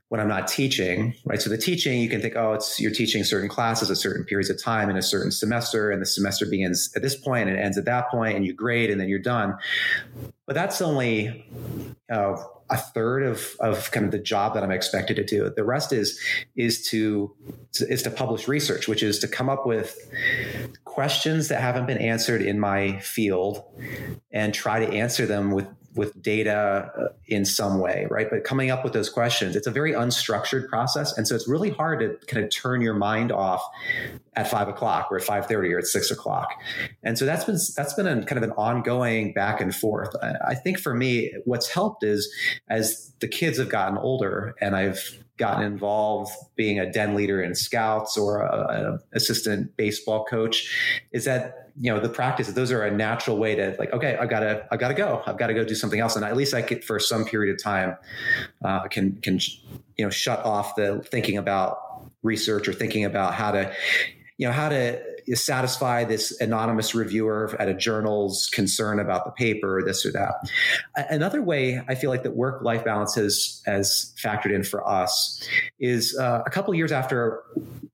when 0.09 0.21
I'm 0.21 0.27
not 0.27 0.47
teaching, 0.47 1.15
right? 1.25 1.41
So 1.41 1.49
the 1.49 1.57
teaching, 1.57 1.99
you 1.99 2.07
can 2.07 2.21
think, 2.21 2.35
oh, 2.35 2.53
it's 2.53 2.79
you're 2.79 2.91
teaching 2.91 3.23
certain 3.23 3.49
classes 3.49 3.89
at 3.89 3.97
certain 3.97 4.23
periods 4.23 4.51
of 4.51 4.61
time 4.61 4.89
in 4.91 4.95
a 4.95 5.01
certain 5.01 5.31
semester, 5.31 5.89
and 5.89 5.99
the 5.99 6.05
semester 6.05 6.45
begins 6.45 6.93
at 6.95 7.01
this 7.01 7.15
point 7.15 7.49
and 7.49 7.57
ends 7.57 7.77
at 7.77 7.85
that 7.85 8.09
point, 8.11 8.35
and 8.35 8.45
you 8.45 8.53
grade 8.53 8.91
and 8.91 9.01
then 9.01 9.09
you're 9.09 9.17
done. 9.17 9.57
But 10.45 10.53
that's 10.53 10.81
only 10.81 11.43
uh, 12.11 12.35
a 12.69 12.77
third 12.77 13.23
of, 13.23 13.55
of 13.59 13.89
kind 13.91 14.05
of 14.05 14.11
the 14.11 14.19
job 14.19 14.53
that 14.53 14.63
I'm 14.63 14.71
expected 14.71 15.15
to 15.15 15.23
do. 15.23 15.49
The 15.49 15.63
rest 15.63 15.91
is 15.91 16.19
is 16.55 16.87
to 16.89 17.33
is 17.79 18.03
to 18.03 18.11
publish 18.11 18.47
research, 18.47 18.87
which 18.87 19.01
is 19.01 19.17
to 19.19 19.27
come 19.27 19.49
up 19.49 19.65
with 19.65 19.97
questions 20.85 21.47
that 21.47 21.59
haven't 21.59 21.87
been 21.87 21.97
answered 21.97 22.43
in 22.43 22.59
my 22.59 22.99
field 22.99 23.63
and 24.31 24.53
try 24.53 24.85
to 24.85 24.93
answer 24.93 25.25
them 25.25 25.49
with 25.49 25.67
with 25.95 26.21
data 26.21 26.91
uh, 26.97 27.07
in 27.27 27.45
some 27.45 27.79
way, 27.79 28.07
right? 28.09 28.27
But 28.29 28.43
coming 28.43 28.71
up 28.71 28.83
with 28.83 28.93
those 28.93 29.09
questions, 29.09 29.55
it's 29.55 29.67
a 29.67 29.71
very 29.71 29.93
unstructured 29.93 30.67
process, 30.67 31.17
and 31.17 31.27
so 31.27 31.35
it's 31.35 31.47
really 31.47 31.69
hard 31.69 31.99
to 31.99 32.17
kind 32.27 32.43
of 32.43 32.51
turn 32.51 32.81
your 32.81 32.93
mind 32.93 33.31
off 33.31 33.63
at 34.35 34.49
five 34.49 34.67
o'clock 34.67 35.09
or 35.11 35.17
at 35.17 35.23
five 35.23 35.45
thirty 35.47 35.73
or 35.73 35.77
at 35.77 35.85
six 35.85 36.11
o'clock. 36.11 36.49
And 37.03 37.17
so 37.17 37.25
that's 37.25 37.45
been 37.45 37.57
that's 37.75 37.93
been 37.93 38.07
a 38.07 38.25
kind 38.25 38.37
of 38.37 38.43
an 38.43 38.51
ongoing 38.51 39.33
back 39.33 39.61
and 39.61 39.73
forth. 39.73 40.15
I 40.45 40.55
think 40.55 40.79
for 40.79 40.93
me, 40.93 41.33
what's 41.45 41.69
helped 41.69 42.03
is 42.03 42.33
as 42.69 43.13
the 43.19 43.27
kids 43.27 43.57
have 43.57 43.69
gotten 43.69 43.97
older, 43.97 44.55
and 44.59 44.75
I've 44.75 45.23
gotten 45.37 45.63
involved 45.63 46.31
being 46.55 46.79
a 46.79 46.91
den 46.91 47.15
leader 47.15 47.41
in 47.41 47.55
scouts 47.55 48.17
or 48.17 48.43
an 48.71 48.99
assistant 49.13 49.75
baseball 49.75 50.25
coach 50.25 51.03
is 51.11 51.25
that 51.25 51.62
you 51.79 51.91
know 51.91 51.99
the 51.99 52.09
practice 52.09 52.47
those 52.49 52.71
are 52.71 52.83
a 52.83 52.91
natural 52.91 53.37
way 53.37 53.55
to 53.55 53.75
like 53.79 53.91
okay 53.91 54.15
i 54.17 54.25
gotta 54.25 54.67
i 54.71 54.77
gotta 54.77 54.93
go. 54.93 55.23
I've 55.25 55.37
got 55.37 55.47
to 55.47 55.53
go 55.53 55.63
do 55.63 55.75
something 55.75 55.99
else. 55.99 56.15
And 56.15 56.23
at 56.23 56.37
least 56.37 56.53
i 56.53 56.61
could 56.61 56.83
for 56.83 56.99
some 56.99 57.25
period 57.25 57.53
of 57.53 57.61
time 57.61 57.97
uh, 58.63 58.87
can 58.87 59.15
can 59.21 59.39
you 59.97 60.05
know 60.05 60.09
shut 60.09 60.45
off 60.45 60.75
the 60.75 61.01
thinking 61.09 61.37
about 61.37 61.79
research 62.21 62.67
or 62.67 62.73
thinking 62.73 63.05
about 63.05 63.33
how 63.33 63.51
to 63.51 63.73
you 64.37 64.47
know 64.47 64.53
how 64.53 64.69
to 64.69 65.01
satisfy 65.33 66.03
this 66.03 66.39
anonymous 66.41 66.93
reviewer 66.93 67.55
at 67.59 67.69
a 67.69 67.73
journal's 67.73 68.49
concern 68.53 68.99
about 68.99 69.25
the 69.25 69.31
paper, 69.31 69.81
this 69.85 70.05
or 70.05 70.11
that. 70.11 70.35
Another 70.95 71.41
way 71.41 71.81
I 71.87 71.95
feel 71.95 72.09
like 72.09 72.23
that 72.23 72.35
work 72.35 72.63
life 72.63 72.83
balance 72.85 73.15
has, 73.15 73.61
has 73.65 74.13
factored 74.21 74.53
in 74.53 74.63
for 74.63 74.87
us 74.87 75.47
is 75.79 76.17
uh, 76.17 76.43
a 76.45 76.49
couple 76.49 76.73
years 76.73 76.91
after 76.91 77.43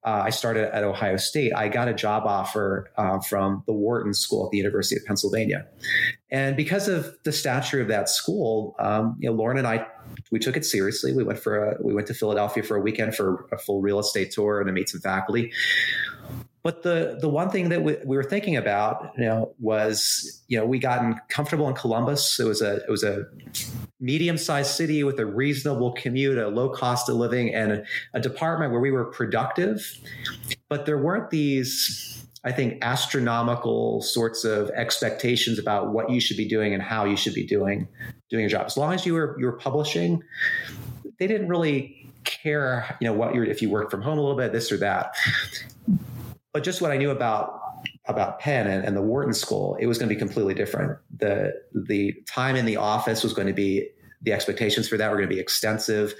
uh, 0.03 0.23
I 0.25 0.29
started 0.29 0.73
at 0.73 0.83
Ohio 0.83 1.17
State, 1.17 1.53
I 1.53 1.67
got 1.67 1.89
a 1.89 1.93
job 1.93 2.23
offer 2.25 2.89
uh, 2.95 3.19
from 3.19 3.63
the 3.67 3.73
Wharton 3.73 4.13
School 4.13 4.45
at 4.45 4.51
the 4.51 4.57
University 4.57 4.99
of 4.99 5.05
Pennsylvania. 5.05 5.67
And 6.31 6.55
because 6.55 6.87
of 6.87 7.15
the 7.25 7.31
stature 7.31 7.81
of 7.81 7.89
that 7.89 8.07
school, 8.07 8.75
um, 8.79 9.17
you 9.19 9.29
know, 9.29 9.35
Lauren 9.35 9.57
and 9.57 9.67
I, 9.67 9.85
we 10.31 10.39
took 10.39 10.55
it 10.55 10.63
seriously. 10.63 11.13
We 11.13 11.23
went 11.23 11.39
for 11.39 11.71
a, 11.71 11.77
we 11.83 11.93
went 11.93 12.07
to 12.07 12.13
Philadelphia 12.13 12.63
for 12.63 12.77
a 12.77 12.81
weekend 12.81 13.15
for 13.15 13.47
a 13.51 13.57
full 13.57 13.81
real 13.81 13.99
estate 13.99 14.31
tour 14.31 14.59
and 14.59 14.67
to 14.67 14.73
meet 14.73 14.89
some 14.89 15.01
faculty. 15.01 15.51
But 16.62 16.84
the 16.84 17.17
the 17.19 17.30
one 17.30 17.50
thing 17.50 17.69
that 17.69 17.84
we, 17.84 17.95
we, 18.06 18.17
were 18.17 18.24
thinking 18.24 18.58
about, 18.58 19.13
you 19.17 19.24
know, 19.24 19.54
was 19.60 20.41
you 20.50 20.58
know 20.58 20.65
we 20.65 20.78
gotten 20.78 21.15
comfortable 21.30 21.69
in 21.69 21.76
Columbus. 21.76 22.39
It 22.39 22.43
was 22.45 22.62
a 22.62 22.78
it 22.78 22.89
was 22.89 23.04
a 23.04 23.26
medium 24.02 24.38
sized 24.38 24.72
city 24.72 25.04
with 25.04 25.19
a 25.19 25.26
reasonable 25.26 25.93
commute, 25.93 26.38
a 26.38 26.50
low 26.50 26.69
cost 26.69 27.08
of 27.08 27.15
living, 27.15 27.54
and 27.54 27.72
a, 27.72 27.84
a 28.13 28.19
department 28.19 28.72
where 28.72 28.82
we 28.82 28.91
were 28.91 29.06
productive. 29.06 30.00
But 30.67 30.86
there 30.86 30.98
weren't 30.98 31.30
these 31.30 32.26
I 32.43 32.52
think 32.52 32.80
astronomical 32.82 34.02
sorts 34.02 34.43
of 34.43 34.69
expectations 34.72 35.60
about 35.60 35.93
what 35.93 36.10
you 36.10 36.19
should 36.19 36.38
be 36.38 36.48
doing 36.48 36.74
and 36.74 36.84
how 36.84 37.06
you 37.06 37.15
should 37.15 37.34
be 37.34 37.45
doing 37.45 37.88
doing 38.30 38.41
your 38.41 38.50
job. 38.50 38.65
As 38.65 38.76
long 38.76 38.93
as 38.93 39.06
you 39.06 39.13
were 39.13 39.38
you 39.39 39.45
were 39.45 39.58
publishing, 39.58 40.24
they 41.19 41.28
didn't 41.28 41.48
really 41.48 42.12
care, 42.26 42.98
you 43.00 43.08
know, 43.08 43.13
what 43.13 43.34
you're 43.34 43.45
if 43.45 43.62
you 43.62 43.69
worked 43.69 43.91
from 43.91 44.02
home 44.02 44.17
a 44.17 44.22
little 44.22 44.38
bit, 44.38 44.52
this 44.52 44.74
or 44.74 44.78
that 44.78 45.15
but 46.53 46.63
just 46.63 46.81
what 46.81 46.91
I 46.91 46.97
knew 46.97 47.12
about 47.12 47.59
about 48.05 48.39
Penn 48.39 48.67
and, 48.67 48.83
and 48.83 48.97
the 48.97 49.01
Wharton 49.01 49.33
School, 49.33 49.77
it 49.79 49.88
was 49.88 49.97
going 49.97 50.09
to 50.09 50.15
be 50.15 50.19
completely 50.19 50.53
different. 50.53 50.97
The 51.17 51.53
the 51.73 52.13
time 52.27 52.55
in 52.55 52.65
the 52.65 52.77
office 52.77 53.23
was 53.23 53.33
going 53.33 53.47
to 53.47 53.53
be 53.53 53.89
the 54.21 54.33
expectations 54.33 54.89
for 54.89 54.97
that 54.97 55.09
were 55.09 55.15
going 55.15 55.29
to 55.29 55.33
be 55.33 55.39
extensive, 55.39 56.13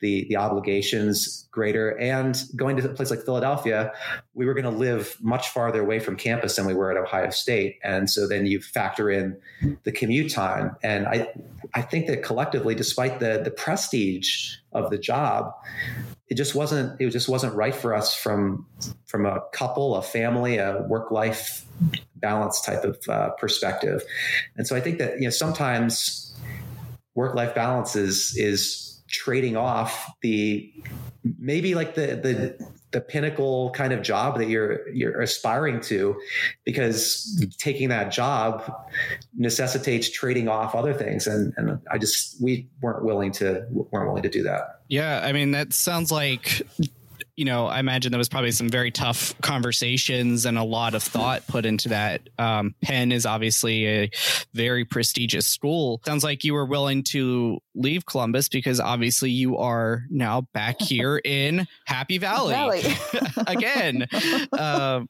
the 0.00 0.26
the 0.28 0.36
obligations 0.36 1.48
greater, 1.50 1.98
and 1.98 2.42
going 2.56 2.76
to 2.76 2.90
a 2.90 2.92
place 2.92 3.10
like 3.10 3.24
Philadelphia, 3.24 3.92
we 4.34 4.44
were 4.44 4.52
going 4.52 4.70
to 4.70 4.78
live 4.78 5.16
much 5.20 5.48
farther 5.48 5.80
away 5.80 5.98
from 5.98 6.16
campus 6.16 6.56
than 6.56 6.66
we 6.66 6.74
were 6.74 6.90
at 6.90 6.98
Ohio 6.98 7.30
State, 7.30 7.78
and 7.82 8.10
so 8.10 8.28
then 8.28 8.44
you 8.44 8.60
factor 8.60 9.10
in 9.10 9.38
the 9.84 9.92
commute 9.92 10.30
time, 10.30 10.76
and 10.82 11.06
I 11.06 11.28
I 11.72 11.82
think 11.82 12.06
that 12.08 12.22
collectively, 12.22 12.74
despite 12.74 13.20
the 13.20 13.40
the 13.42 13.50
prestige 13.50 14.56
of 14.72 14.90
the 14.90 14.98
job, 14.98 15.52
it 16.28 16.34
just 16.36 16.54
wasn't 16.54 17.00
it 17.00 17.10
just 17.10 17.28
wasn't 17.28 17.54
right 17.54 17.74
for 17.74 17.94
us 17.94 18.14
from 18.14 18.66
from 19.06 19.26
a 19.26 19.40
couple, 19.52 19.96
a 19.96 20.02
family, 20.02 20.58
a 20.58 20.82
work 20.82 21.10
life 21.10 21.64
balance 22.16 22.60
type 22.60 22.84
of 22.84 22.98
uh, 23.08 23.30
perspective, 23.30 24.02
and 24.56 24.66
so 24.66 24.76
I 24.76 24.80
think 24.80 24.98
that 24.98 25.18
you 25.18 25.24
know 25.24 25.30
sometimes 25.30 26.34
work 27.14 27.34
life 27.34 27.54
balance 27.54 27.96
is 27.96 28.36
is 28.36 29.00
trading 29.08 29.56
off 29.56 30.10
the 30.20 30.70
maybe 31.38 31.74
like 31.74 31.94
the 31.94 32.06
the 32.16 32.68
the 32.90 33.00
pinnacle 33.00 33.70
kind 33.70 33.92
of 33.92 34.02
job 34.02 34.38
that 34.38 34.48
you're 34.48 34.88
you're 34.88 35.20
aspiring 35.20 35.80
to 35.80 36.16
because 36.64 37.46
taking 37.58 37.88
that 37.90 38.10
job 38.10 38.72
necessitates 39.36 40.10
trading 40.10 40.48
off 40.48 40.74
other 40.74 40.94
things 40.94 41.26
and 41.26 41.52
and 41.56 41.78
I 41.90 41.98
just 41.98 42.40
we 42.42 42.68
weren't 42.80 43.04
willing 43.04 43.32
to 43.32 43.66
weren't 43.70 44.08
willing 44.08 44.22
to 44.22 44.30
do 44.30 44.42
that. 44.44 44.80
Yeah, 44.88 45.20
I 45.22 45.32
mean 45.32 45.50
that 45.50 45.72
sounds 45.72 46.10
like 46.10 46.62
you 47.38 47.44
know, 47.44 47.66
I 47.66 47.78
imagine 47.78 48.10
there 48.10 48.18
was 48.18 48.28
probably 48.28 48.50
some 48.50 48.68
very 48.68 48.90
tough 48.90 49.32
conversations 49.42 50.44
and 50.44 50.58
a 50.58 50.64
lot 50.64 50.96
of 50.96 51.04
thought 51.04 51.46
put 51.46 51.64
into 51.66 51.90
that. 51.90 52.28
Um, 52.36 52.74
Penn 52.82 53.12
is 53.12 53.24
obviously 53.24 53.86
a 53.86 54.10
very 54.54 54.84
prestigious 54.84 55.46
school. 55.46 56.00
Sounds 56.04 56.24
like 56.24 56.42
you 56.42 56.52
were 56.52 56.66
willing 56.66 57.04
to 57.04 57.60
leave 57.76 58.04
Columbus 58.06 58.48
because 58.48 58.80
obviously 58.80 59.30
you 59.30 59.56
are 59.56 60.02
now 60.10 60.48
back 60.52 60.76
here 60.80 61.20
in 61.24 61.68
Happy 61.86 62.18
Valley, 62.18 62.54
Valley. 62.54 62.82
again. 63.46 64.08
Uh, 64.52 65.02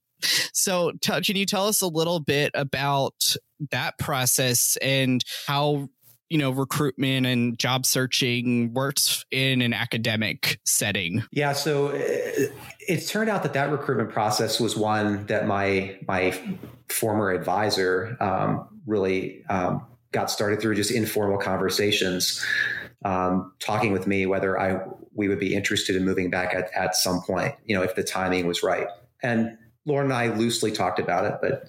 so, 0.52 0.92
t- 1.00 1.20
can 1.22 1.36
you 1.36 1.46
tell 1.46 1.66
us 1.66 1.80
a 1.80 1.86
little 1.86 2.20
bit 2.20 2.50
about 2.52 3.14
that 3.70 3.96
process 3.98 4.76
and 4.82 5.24
how 5.46 5.88
you 6.30 6.38
know 6.38 6.50
recruitment 6.50 7.26
and 7.26 7.58
job 7.58 7.86
searching 7.86 8.72
works 8.74 9.24
in 9.30 9.62
an 9.62 9.72
academic 9.72 10.60
setting 10.64 11.22
yeah 11.32 11.52
so 11.52 11.88
it, 11.88 12.50
uh, 12.50 12.54
it 12.88 13.06
turned 13.06 13.30
out 13.30 13.42
that 13.42 13.52
that 13.52 13.70
recruitment 13.70 14.10
process 14.10 14.60
was 14.60 14.76
one 14.76 15.26
that 15.26 15.46
my 15.46 15.96
my 16.06 16.38
former 16.88 17.30
advisor 17.30 18.16
um, 18.20 18.66
really 18.86 19.44
um, 19.50 19.84
got 20.12 20.30
started 20.30 20.60
through 20.60 20.74
just 20.74 20.90
informal 20.90 21.38
conversations 21.38 22.44
um, 23.04 23.52
talking 23.60 23.92
with 23.92 24.06
me 24.06 24.26
whether 24.26 24.58
I 24.58 24.80
we 25.18 25.28
would 25.28 25.40
be 25.40 25.54
interested 25.54 25.96
in 25.96 26.04
moving 26.04 26.30
back 26.30 26.54
at, 26.54 26.72
at 26.74 26.94
some 26.94 27.20
point, 27.20 27.54
you 27.64 27.74
know, 27.74 27.82
if 27.82 27.96
the 27.96 28.04
timing 28.04 28.46
was 28.46 28.62
right. 28.62 28.86
And 29.20 29.58
Lauren 29.84 30.06
and 30.06 30.14
I 30.14 30.28
loosely 30.34 30.70
talked 30.70 31.00
about 31.00 31.24
it, 31.24 31.34
but 31.42 31.68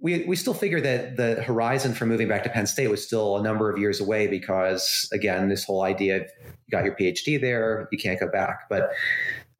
we, 0.00 0.24
we 0.24 0.36
still 0.36 0.54
figure 0.54 0.80
that 0.80 1.16
the 1.16 1.42
horizon 1.42 1.94
for 1.94 2.06
moving 2.06 2.28
back 2.28 2.42
to 2.44 2.50
Penn 2.50 2.66
State 2.66 2.88
was 2.88 3.04
still 3.04 3.36
a 3.38 3.42
number 3.42 3.70
of 3.70 3.78
years 3.78 4.00
away 4.00 4.26
because, 4.26 5.08
again, 5.12 5.48
this 5.48 5.64
whole 5.64 5.82
idea 5.82 6.16
of 6.16 6.22
you 6.46 6.70
got 6.70 6.84
your 6.84 6.94
PhD 6.94 7.40
there, 7.40 7.88
you 7.90 7.98
can't 7.98 8.20
go 8.20 8.28
back. 8.28 8.68
But 8.68 8.90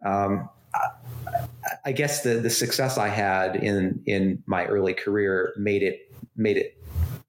um, 0.04 0.48
I 1.84 1.92
guess 1.92 2.22
the 2.22 2.34
the 2.34 2.50
success 2.50 2.98
I 2.98 3.08
had 3.08 3.56
in 3.56 4.02
in 4.06 4.42
my 4.46 4.66
early 4.66 4.94
career 4.94 5.54
made 5.56 5.82
it 5.82 6.12
made 6.36 6.56
it 6.56 6.78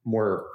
more 0.04 0.48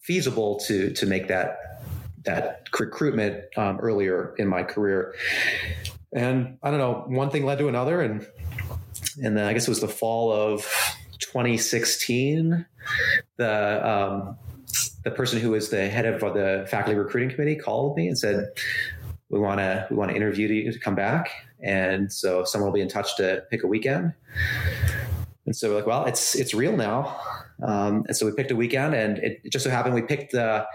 feasible 0.00 0.58
to 0.60 0.92
to 0.92 1.06
make 1.06 1.28
that 1.28 1.82
that 2.24 2.68
recruitment 2.78 3.44
um, 3.56 3.78
earlier 3.80 4.34
in 4.38 4.46
my 4.46 4.62
career. 4.62 5.14
And 6.14 6.58
I 6.62 6.70
don't 6.70 6.78
know, 6.78 7.04
one 7.08 7.30
thing 7.30 7.44
led 7.44 7.58
to 7.58 7.68
another, 7.68 8.00
and 8.00 8.26
and 9.22 9.36
then 9.36 9.46
I 9.46 9.52
guess 9.52 9.66
it 9.66 9.70
was 9.70 9.80
the 9.80 9.88
fall 9.88 10.30
of 10.32 10.66
2016. 11.22 12.66
The 13.36 13.88
um, 13.88 14.36
the 15.04 15.10
person 15.10 15.40
who 15.40 15.50
was 15.50 15.70
the 15.70 15.88
head 15.88 16.06
of 16.06 16.20
the 16.20 16.66
faculty 16.70 16.98
recruiting 16.98 17.30
committee 17.30 17.56
called 17.56 17.96
me 17.96 18.08
and 18.08 18.18
said, 18.18 18.50
"We 19.30 19.38
want 19.38 19.60
to 19.60 19.86
we 19.90 19.96
want 19.96 20.10
to 20.10 20.16
interview 20.16 20.48
you 20.48 20.72
to 20.72 20.78
come 20.78 20.94
back." 20.94 21.30
And 21.60 22.12
so 22.12 22.44
someone 22.44 22.68
will 22.70 22.74
be 22.74 22.80
in 22.80 22.88
touch 22.88 23.16
to 23.16 23.44
pick 23.50 23.62
a 23.62 23.66
weekend. 23.66 24.14
And 25.46 25.56
so 25.56 25.70
we're 25.70 25.76
like, 25.76 25.86
well, 25.86 26.04
it's 26.06 26.34
it's 26.34 26.54
real 26.54 26.76
now. 26.76 27.18
Um, 27.62 28.04
and 28.08 28.16
so 28.16 28.26
we 28.26 28.32
picked 28.32 28.50
a 28.50 28.56
weekend, 28.56 28.94
and 28.94 29.18
it, 29.18 29.40
just 29.50 29.64
so 29.64 29.70
happened 29.70 29.94
we 29.94 30.02
picked 30.02 30.32
the 30.32 30.66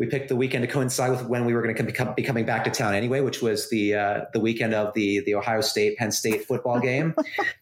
we 0.00 0.06
picked 0.06 0.30
the 0.30 0.34
weekend 0.34 0.62
to 0.62 0.66
coincide 0.66 1.10
with 1.10 1.26
when 1.26 1.44
we 1.44 1.52
were 1.52 1.62
going 1.62 1.76
to 1.76 2.14
be 2.16 2.22
coming 2.22 2.46
back 2.46 2.64
to 2.64 2.70
town 2.70 2.94
anyway, 2.94 3.20
which 3.20 3.42
was 3.42 3.68
the 3.68 3.94
uh, 3.94 4.20
the 4.32 4.40
weekend 4.40 4.72
of 4.72 4.94
the 4.94 5.20
the 5.20 5.34
Ohio 5.34 5.60
State 5.60 5.98
Penn 5.98 6.10
State 6.10 6.46
football 6.46 6.80
game. 6.90 7.14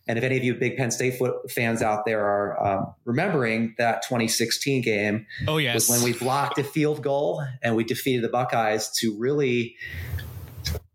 and 0.07 0.17
if 0.17 0.25
any 0.25 0.37
of 0.37 0.45
you 0.45 0.55
big 0.55 0.77
Penn 0.77 0.93
State 0.93 1.21
fans 1.51 1.83
out 1.83 2.07
there 2.07 2.25
are 2.25 2.65
um, 2.65 2.95
remembering 3.05 3.75
that 3.77 4.03
2016 4.03 4.83
game, 4.83 5.27
oh 5.49 5.57
yes, 5.57 5.75
was 5.75 5.89
when 5.89 6.03
we 6.05 6.17
blocked 6.17 6.59
a 6.59 6.65
field 6.65 7.03
goal 7.03 7.45
and 7.61 7.75
we 7.75 7.83
defeated 7.83 8.23
the 8.23 8.29
Buckeyes 8.29 8.89
to 8.99 9.19
really 9.19 9.75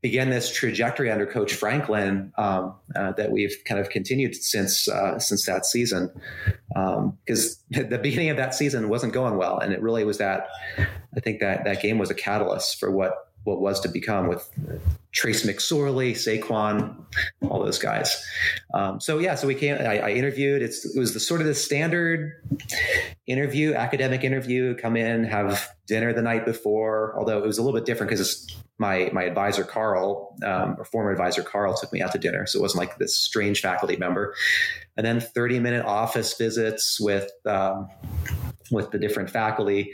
began 0.02 0.30
this 0.30 0.54
trajectory 0.54 1.10
under 1.10 1.26
Coach 1.26 1.54
Franklin 1.54 2.32
um, 2.38 2.76
uh, 2.96 3.14
that 3.14 3.32
we've 3.32 3.56
kind 3.66 3.80
of 3.80 3.90
continued 3.90 4.36
since 4.36 4.88
uh, 4.88 5.18
since 5.20 5.46
that 5.46 5.66
season. 5.66 6.12
Because 6.70 7.64
um, 7.76 7.90
the 7.90 7.98
beginning 7.98 8.30
of 8.30 8.38
that 8.38 8.54
season 8.54 8.90
wasn't 8.90 9.14
going 9.14 9.38
well, 9.38 9.60
and 9.60 9.74
it 9.74 9.82
really 9.82 10.04
was 10.04 10.18
that. 10.18 10.48
I 11.16 11.20
think 11.20 11.40
that 11.40 11.64
that 11.66 11.82
game 11.82 11.98
was 11.98 12.10
a 12.10 12.16
catalyst 12.16 12.80
for 12.80 12.92
what 12.92 13.30
what 13.44 13.60
was 13.60 13.80
to 13.82 13.90
become 13.90 14.28
with 14.28 14.50
Trace 15.12 15.46
McSorley, 15.46 16.12
Saquon, 16.12 16.96
all 17.50 17.64
those 17.64 17.78
guys. 17.78 18.26
Um, 18.74 19.00
so 19.00 19.20
yeah, 19.20 19.36
so 19.36 19.48
we 19.48 19.56
came. 19.56 19.76
I, 19.76 20.00
I, 20.00 20.10
interviewed. 20.12 20.62
It's 20.62 20.86
it 20.86 20.98
was 20.98 21.14
the 21.14 21.20
sort 21.20 21.42
of 21.42 21.48
the 21.48 21.54
standard 21.54 22.42
interview, 23.28 23.74
academic 23.74 24.24
interview. 24.24 24.76
Come 24.76 24.96
in, 24.96 25.24
have 25.26 25.70
dinner 25.88 26.14
the 26.14 26.22
night 26.22 26.46
before. 26.46 27.18
Although 27.18 27.38
it 27.40 27.46
was 27.46 27.58
a 27.58 27.62
little 27.62 27.78
bit 27.78 27.86
different 27.86 28.10
because 28.10 28.48
my 28.88 29.10
my 29.14 29.24
advisor 29.24 29.64
Carl, 29.64 30.36
um, 30.44 30.76
or 30.78 30.86
former 30.86 31.12
advisor 31.12 31.44
Carl, 31.44 31.74
took 31.76 31.92
me 31.94 32.02
out 32.04 32.12
to 32.12 32.20
dinner, 32.20 32.46
so 32.46 32.60
it 32.60 32.62
wasn't 32.62 32.82
like 32.84 32.98
this 32.98 33.18
strange 33.18 33.62
faculty 33.62 33.98
member. 33.98 34.36
And 34.98 35.06
then 35.08 35.20
thirty 35.20 35.60
minute 35.60 35.86
office 35.86 36.38
visits 36.38 37.00
with. 37.00 37.30
Um, 37.46 37.88
with 38.72 38.90
the 38.92 38.98
different 38.98 39.30
faculty, 39.30 39.92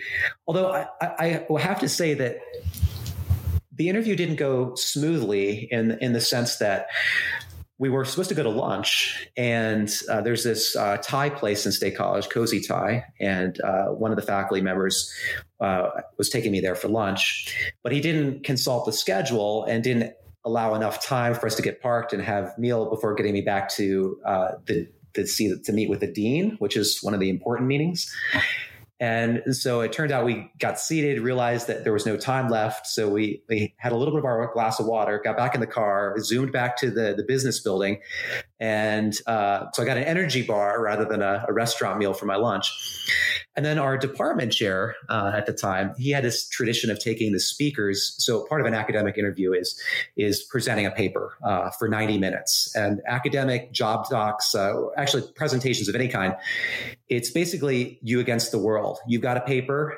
although 0.47 0.71
I, 0.71 0.85
I, 1.01 1.45
I 1.53 1.59
have 1.59 1.79
to 1.79 1.89
say 1.89 2.13
that 2.13 2.37
the 3.73 3.89
interview 3.89 4.15
didn't 4.15 4.37
go 4.37 4.75
smoothly 4.75 5.67
in 5.71 5.97
in 5.99 6.13
the 6.13 6.21
sense 6.21 6.57
that 6.57 6.87
we 7.79 7.89
were 7.89 8.05
supposed 8.05 8.29
to 8.29 8.35
go 8.35 8.43
to 8.43 8.49
lunch, 8.49 9.27
and 9.35 9.89
uh, 10.09 10.21
there's 10.21 10.43
this 10.43 10.75
uh, 10.75 10.97
Thai 11.01 11.29
place 11.31 11.65
in 11.65 11.71
State 11.71 11.97
College, 11.97 12.29
Cozy 12.29 12.61
Thai, 12.61 13.03
and 13.19 13.59
uh, 13.61 13.85
one 13.87 14.11
of 14.11 14.17
the 14.17 14.25
faculty 14.25 14.61
members 14.61 15.11
uh, 15.59 15.89
was 16.17 16.29
taking 16.29 16.51
me 16.51 16.59
there 16.59 16.75
for 16.75 16.87
lunch, 16.87 17.55
but 17.83 17.91
he 17.91 17.99
didn't 18.01 18.43
consult 18.43 18.85
the 18.85 18.93
schedule 18.93 19.65
and 19.65 19.83
didn't 19.83 20.13
allow 20.45 20.73
enough 20.73 21.03
time 21.03 21.33
for 21.33 21.47
us 21.47 21.55
to 21.55 21.61
get 21.61 21.81
parked 21.81 22.13
and 22.13 22.23
have 22.23 22.57
meal 22.57 22.89
before 22.89 23.13
getting 23.13 23.33
me 23.33 23.41
back 23.41 23.69
to 23.69 24.19
uh, 24.25 24.51
the 24.65 24.87
to 25.13 25.25
see 25.25 25.53
to 25.63 25.73
meet 25.73 25.89
with 25.89 25.99
the 25.99 26.11
dean, 26.11 26.55
which 26.59 26.77
is 26.77 26.99
one 27.01 27.13
of 27.13 27.19
the 27.19 27.29
important 27.29 27.67
meetings. 27.67 28.11
And 29.01 29.55
so 29.55 29.79
it 29.79 29.93
turned 29.93 30.11
out 30.11 30.25
we 30.25 30.51
got 30.59 30.77
seated, 30.77 31.21
realized 31.21 31.67
that 31.67 31.85
there 31.85 31.93
was 31.93 32.05
no 32.05 32.17
time 32.17 32.49
left. 32.49 32.85
So 32.85 33.07
we, 33.07 33.41
we 33.47 33.73
had 33.77 33.93
a 33.93 33.95
little 33.95 34.13
bit 34.13 34.19
of 34.19 34.25
our 34.25 34.51
glass 34.51 34.77
of 34.77 34.87
water, 34.87 35.21
got 35.23 35.37
back 35.37 35.55
in 35.55 35.61
the 35.61 35.67
car, 35.67 36.15
zoomed 36.19 36.51
back 36.51 36.75
to 36.79 36.91
the, 36.91 37.13
the 37.15 37.23
business 37.23 37.61
building. 37.61 38.01
And 38.59 39.15
uh, 39.25 39.67
so 39.73 39.83
I 39.83 39.85
got 39.85 39.95
an 39.95 40.03
energy 40.03 40.41
bar 40.41 40.81
rather 40.81 41.05
than 41.05 41.21
a, 41.21 41.45
a 41.47 41.53
restaurant 41.53 41.97
meal 41.97 42.13
for 42.13 42.25
my 42.25 42.35
lunch. 42.35 42.69
And 43.59 43.65
then 43.65 43.77
our 43.77 43.97
department 43.97 44.53
chair 44.53 44.95
uh, 45.09 45.33
at 45.35 45.45
the 45.45 45.51
time, 45.51 45.93
he 45.97 46.11
had 46.11 46.23
this 46.23 46.47
tradition 46.47 46.89
of 46.89 46.97
taking 46.97 47.33
the 47.33 47.41
speakers. 47.41 48.15
So 48.17 48.45
part 48.45 48.61
of 48.61 48.67
an 48.67 48.73
academic 48.73 49.17
interview 49.17 49.51
is 49.51 49.77
is 50.15 50.41
presenting 50.41 50.85
a 50.85 50.91
paper 50.91 51.33
uh, 51.43 51.69
for 51.71 51.89
90 51.89 52.19
minutes. 52.19 52.73
And 52.73 53.01
academic 53.05 53.73
job 53.73 54.07
docs, 54.09 54.55
uh, 54.55 54.75
actually 54.95 55.23
presentations 55.35 55.89
of 55.89 55.95
any 55.95 56.07
kind, 56.07 56.37
it's 57.09 57.31
basically 57.31 57.99
you 58.01 58.19
against 58.19 58.51
the 58.51 58.59
world. 58.59 58.99
You've 59.07 59.21
got 59.21 59.35
a 59.35 59.41
paper, 59.41 59.97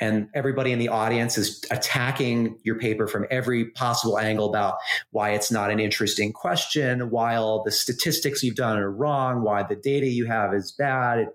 and 0.00 0.28
everybody 0.34 0.72
in 0.72 0.78
the 0.78 0.88
audience 0.88 1.36
is 1.36 1.64
attacking 1.70 2.58
your 2.62 2.78
paper 2.78 3.06
from 3.06 3.26
every 3.30 3.66
possible 3.70 4.18
angle 4.18 4.48
about 4.48 4.76
why 5.10 5.30
it's 5.30 5.50
not 5.50 5.70
an 5.70 5.80
interesting 5.80 6.32
question, 6.32 7.10
why 7.10 7.34
all 7.34 7.62
the 7.64 7.70
statistics 7.70 8.42
you've 8.42 8.56
done 8.56 8.78
are 8.78 8.90
wrong, 8.90 9.42
why 9.42 9.62
the 9.62 9.76
data 9.76 10.06
you 10.06 10.26
have 10.26 10.54
is 10.54 10.72
bad, 10.72 11.28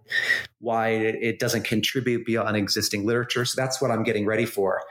why 0.60 0.90
it 0.90 1.40
doesn't 1.40 1.64
contribute 1.64 2.26
beyond 2.26 2.56
existing 2.56 3.06
literature. 3.06 3.46
So 3.46 3.60
that's 3.62 3.82
what 3.82 3.92
I'm 3.92 4.04
getting 4.04 4.26
ready 4.26 4.46
for. 4.46 4.82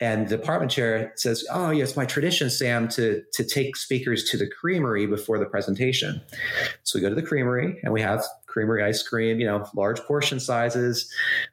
And 0.00 0.28
the 0.28 0.36
department 0.36 0.70
chair 0.70 1.12
says, 1.16 1.44
"Oh, 1.50 1.70
yeah, 1.70 1.82
it's 1.82 1.96
my 1.96 2.06
tradition, 2.06 2.50
Sam, 2.50 2.86
to 2.90 3.22
to 3.32 3.44
take 3.44 3.74
speakers 3.74 4.30
to 4.30 4.36
the 4.36 4.46
creamery 4.46 5.06
before 5.06 5.38
the 5.38 5.46
presentation." 5.46 6.20
So 6.84 6.98
we 6.98 7.02
go 7.02 7.08
to 7.08 7.16
the 7.16 7.22
creamery 7.22 7.80
and 7.82 7.92
we 7.92 8.00
have 8.00 8.24
creamery 8.58 8.82
ice 8.82 9.04
cream, 9.04 9.38
you 9.38 9.46
know, 9.46 9.64
large 9.76 10.00
portion 10.00 10.40
sizes, 10.40 11.12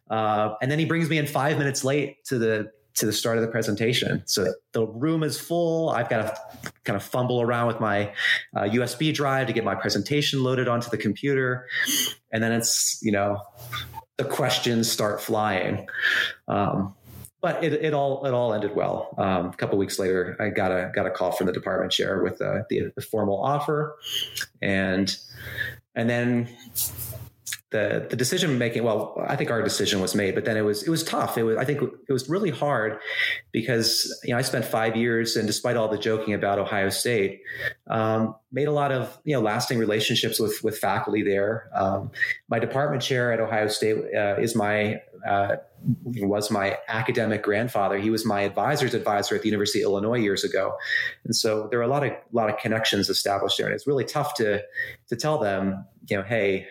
uh, 0.10 0.56
and 0.60 0.72
then 0.72 0.80
he 0.80 0.86
brings 0.86 1.08
me 1.08 1.20
in 1.20 1.28
five 1.28 1.60
minutes 1.60 1.84
late 1.84 2.24
to 2.26 2.40
the 2.40 2.72
to 2.96 3.06
the 3.06 3.14
start 3.14 3.38
of 3.38 3.44
the 3.44 3.48
presentation. 3.48 4.24
So 4.26 4.56
the 4.72 4.88
room 4.88 5.22
is 5.22 5.40
full. 5.40 5.90
I've 5.90 6.10
got 6.10 6.36
to 6.64 6.72
kind 6.84 6.98
of 6.98 7.04
fumble 7.04 7.42
around 7.42 7.68
with 7.68 7.80
my 7.80 8.12
uh, 8.56 8.62
USB 8.62 9.14
drive 9.14 9.46
to 9.48 9.54
get 9.54 9.64
my 9.64 9.76
presentation 9.76 10.42
loaded 10.42 10.68
onto 10.68 10.90
the 10.90 10.98
computer, 10.98 11.68
and 12.32 12.42
then 12.42 12.52
it's 12.52 13.00
you 13.04 13.12
know 13.12 13.40
the 14.18 14.24
questions 14.24 14.92
start 14.92 15.22
flying. 15.22 15.86
Um, 16.48 16.96
but 17.40 17.64
it, 17.64 17.74
it 17.74 17.94
all 17.94 18.26
it 18.26 18.34
all 18.34 18.52
ended 18.52 18.76
well. 18.76 19.14
Um, 19.20 19.50
a 19.50 19.54
couple 19.54 19.78
weeks 19.78 20.00
later, 20.00 20.36
I 20.40 20.50
got 20.50 20.72
a 20.72 20.92
got 20.96 21.06
a 21.06 21.12
call 21.12 21.32
from 21.32 21.46
the 21.46 21.54
department 21.54 21.92
chair 21.92 22.24
with 22.24 22.42
uh, 22.42 22.64
the, 22.72 22.92
the 22.96 23.02
formal 23.04 23.40
offer, 23.44 23.96
and 24.64 25.16
and 25.96 26.10
then 26.10 26.50
the 27.72 28.08
the 28.10 28.16
decision 28.16 28.58
making 28.58 28.84
well 28.84 29.22
i 29.28 29.36
think 29.36 29.50
our 29.52 29.62
decision 29.62 30.00
was 30.00 30.16
made 30.16 30.36
but 30.36 30.46
then 30.46 30.56
it 30.56 30.62
was 30.62 30.84
it 30.84 30.90
was 30.90 31.04
tough. 31.04 31.38
It 31.38 31.44
was 31.44 31.58
i 31.58 31.66
think 31.66 31.82
it 31.82 32.14
was 32.14 32.30
really 32.30 32.50
hard 32.50 33.00
because 33.52 33.90
you 34.24 34.32
know 34.32 34.38
i 34.38 34.42
spent 34.42 34.66
five 34.66 34.96
years 34.96 35.36
and 35.36 35.48
despite 35.48 35.76
all 35.76 35.88
the 35.88 35.98
joking 35.98 36.34
about 36.34 36.60
ohio 36.60 36.90
state 36.90 37.42
um, 37.88 38.36
made 38.56 38.68
a 38.68 38.72
lot 38.72 38.92
of 38.92 39.16
you 39.24 39.36
know 39.36 39.42
lasting 39.42 39.78
relationships 39.78 40.40
with 40.40 40.64
with 40.64 40.78
faculty 40.78 41.22
there 41.22 41.70
um, 41.76 42.10
my 42.50 42.58
department 42.58 43.04
chair 43.04 43.32
at 43.32 43.40
ohio 43.40 43.68
state 43.68 43.98
uh, 44.16 44.36
is 44.40 44.56
my 44.56 45.00
uh, 45.26 45.58
was 46.04 46.52
my 46.52 46.78
academic 46.88 47.44
grandfather. 47.44 47.98
He 47.98 48.10
was 48.10 48.26
my 48.26 48.42
advisor's 48.42 48.94
advisor 48.94 49.36
at 49.36 49.42
the 49.42 49.48
University 49.48 49.82
of 49.82 49.86
Illinois 49.86 50.20
years 50.20 50.44
ago, 50.44 50.76
and 51.24 51.36
so 51.36 51.68
there 51.70 51.80
are 51.80 51.84
a 51.84 51.88
lot 51.88 52.06
of 52.06 52.14
lot 52.32 52.50
of 52.50 52.58
connections 52.58 53.10
established 53.10 53.58
there. 53.58 53.68
And 53.68 53.76
it's 53.76 53.88
really 53.88 54.06
tough 54.06 54.36
to 54.36 54.62
to 55.08 55.16
tell 55.16 55.40
them, 55.40 55.86
you 56.08 56.18
know, 56.18 56.24
hey, 56.24 56.68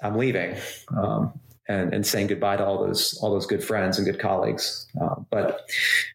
I'm 0.00 0.16
leaving. 0.16 0.56
Um, 0.96 1.38
and, 1.68 1.92
and 1.92 2.06
saying 2.06 2.28
goodbye 2.28 2.56
to 2.56 2.64
all 2.64 2.86
those 2.86 3.18
all 3.20 3.32
those 3.32 3.44
good 3.44 3.62
friends 3.62 3.98
and 3.98 4.06
good 4.06 4.20
colleagues, 4.20 4.86
uh, 5.00 5.16
but 5.30 5.68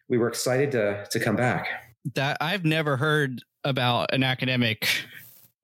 we 0.08 0.16
were 0.16 0.28
excited 0.28 0.72
to 0.72 1.06
to 1.10 1.20
come 1.20 1.36
back. 1.36 1.68
That 2.14 2.38
I've 2.40 2.64
never 2.64 2.96
heard 2.96 3.42
about 3.64 4.12
an 4.12 4.22
academic 4.22 4.88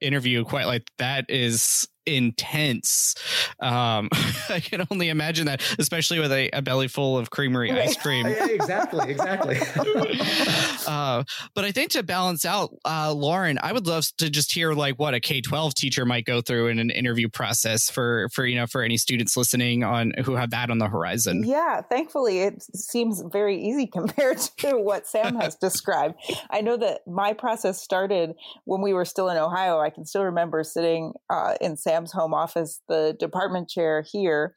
interview 0.00 0.44
quite 0.44 0.66
like 0.66 0.88
that 0.98 1.28
is 1.28 1.88
intense. 2.08 3.14
Um, 3.60 4.08
I 4.48 4.60
can 4.60 4.86
only 4.90 5.08
imagine 5.08 5.46
that, 5.46 5.62
especially 5.78 6.18
with 6.18 6.32
a, 6.32 6.50
a 6.52 6.62
belly 6.62 6.88
full 6.88 7.18
of 7.18 7.30
creamery 7.30 7.70
ice 7.70 7.96
cream. 7.96 8.26
yeah, 8.28 8.48
exactly, 8.48 9.10
exactly. 9.10 9.58
uh, 10.86 11.24
but 11.54 11.64
I 11.64 11.72
think 11.72 11.90
to 11.92 12.02
balance 12.02 12.44
out, 12.44 12.74
uh, 12.84 13.12
Lauren, 13.12 13.58
I 13.62 13.72
would 13.72 13.86
love 13.86 14.06
to 14.18 14.30
just 14.30 14.52
hear 14.52 14.72
like 14.72 14.98
what 14.98 15.14
a 15.14 15.20
K 15.20 15.40
twelve 15.40 15.74
teacher 15.74 16.04
might 16.04 16.24
go 16.24 16.40
through 16.40 16.68
in 16.68 16.78
an 16.78 16.90
interview 16.90 17.28
process 17.28 17.90
for 17.90 18.28
for 18.32 18.46
you 18.46 18.56
know 18.56 18.66
for 18.66 18.82
any 18.82 18.96
students 18.96 19.36
listening 19.36 19.84
on 19.84 20.12
who 20.24 20.34
have 20.36 20.50
that 20.50 20.70
on 20.70 20.78
the 20.78 20.88
horizon. 20.88 21.44
Yeah, 21.44 21.82
thankfully 21.82 22.40
it 22.40 22.62
seems 22.74 23.22
very 23.30 23.60
easy 23.60 23.86
compared 23.86 24.38
to 24.58 24.78
what 24.78 25.06
Sam 25.06 25.36
has 25.36 25.54
described. 25.56 26.14
I 26.50 26.60
know 26.60 26.76
that 26.76 27.06
my 27.06 27.32
process 27.32 27.80
started 27.80 28.34
when 28.64 28.80
we 28.80 28.92
were 28.92 29.04
still 29.04 29.28
in 29.28 29.36
Ohio. 29.36 29.78
I 29.80 29.90
can 29.90 30.04
still 30.04 30.24
remember 30.24 30.62
sitting 30.64 31.12
uh, 31.30 31.54
in 31.60 31.76
Home 32.06 32.34
office, 32.34 32.80
the 32.88 33.16
department 33.18 33.68
chair 33.68 34.04
here, 34.10 34.54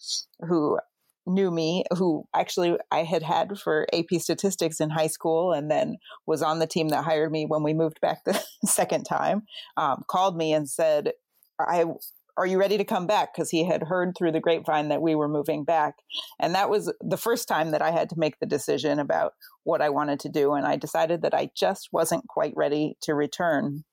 who 0.48 0.80
knew 1.28 1.52
me, 1.52 1.86
who 1.98 2.26
actually 2.36 2.78
I 2.92 3.04
had 3.04 3.24
had 3.24 3.60
for 3.60 3.88
AP 3.94 4.20
statistics 4.20 4.80
in 4.80 4.90
high 4.90 5.08
school 5.08 5.54
and 5.54 5.70
then 5.70 5.98
was 6.26 6.42
on 6.42 6.60
the 6.60 6.68
team 6.68 6.90
that 6.90 7.04
hired 7.04 7.32
me 7.32 7.46
when 7.46 7.64
we 7.64 7.74
moved 7.74 8.02
back 8.02 8.24
the 8.24 8.44
second 8.66 9.04
time, 9.04 9.44
um, 9.78 10.04
called 10.08 10.36
me 10.36 10.54
and 10.54 10.70
said, 10.70 11.12
I 11.60 11.86
are 12.38 12.48
you 12.48 12.60
ready 12.60 12.78
to 12.78 12.84
come 12.84 13.08
back? 13.08 13.34
Because 13.34 13.50
he 13.50 13.66
had 13.66 13.84
heard 13.84 14.16
through 14.18 14.32
the 14.32 14.40
grapevine 14.40 14.90
that 14.90 15.02
we 15.02 15.16
were 15.16 15.28
moving 15.28 15.64
back. 15.64 15.96
And 16.40 16.56
that 16.56 16.70
was 16.70 16.92
the 17.02 17.18
first 17.18 17.48
time 17.48 17.72
that 17.72 17.82
I 17.82 17.92
had 17.92 18.10
to 18.10 18.20
make 18.20 18.40
the 18.40 18.46
decision 18.46 19.00
about 19.00 19.34
what 19.64 19.82
I 19.82 19.90
wanted 19.90 20.20
to 20.22 20.30
do. 20.30 20.54
And 20.54 20.66
I 20.66 20.76
decided 20.76 21.22
that 21.22 21.34
I 21.34 21.52
just 21.56 21.90
wasn't 21.92 22.28
quite 22.28 22.54
ready 22.56 22.98
to 23.02 23.14
return. 23.14 23.84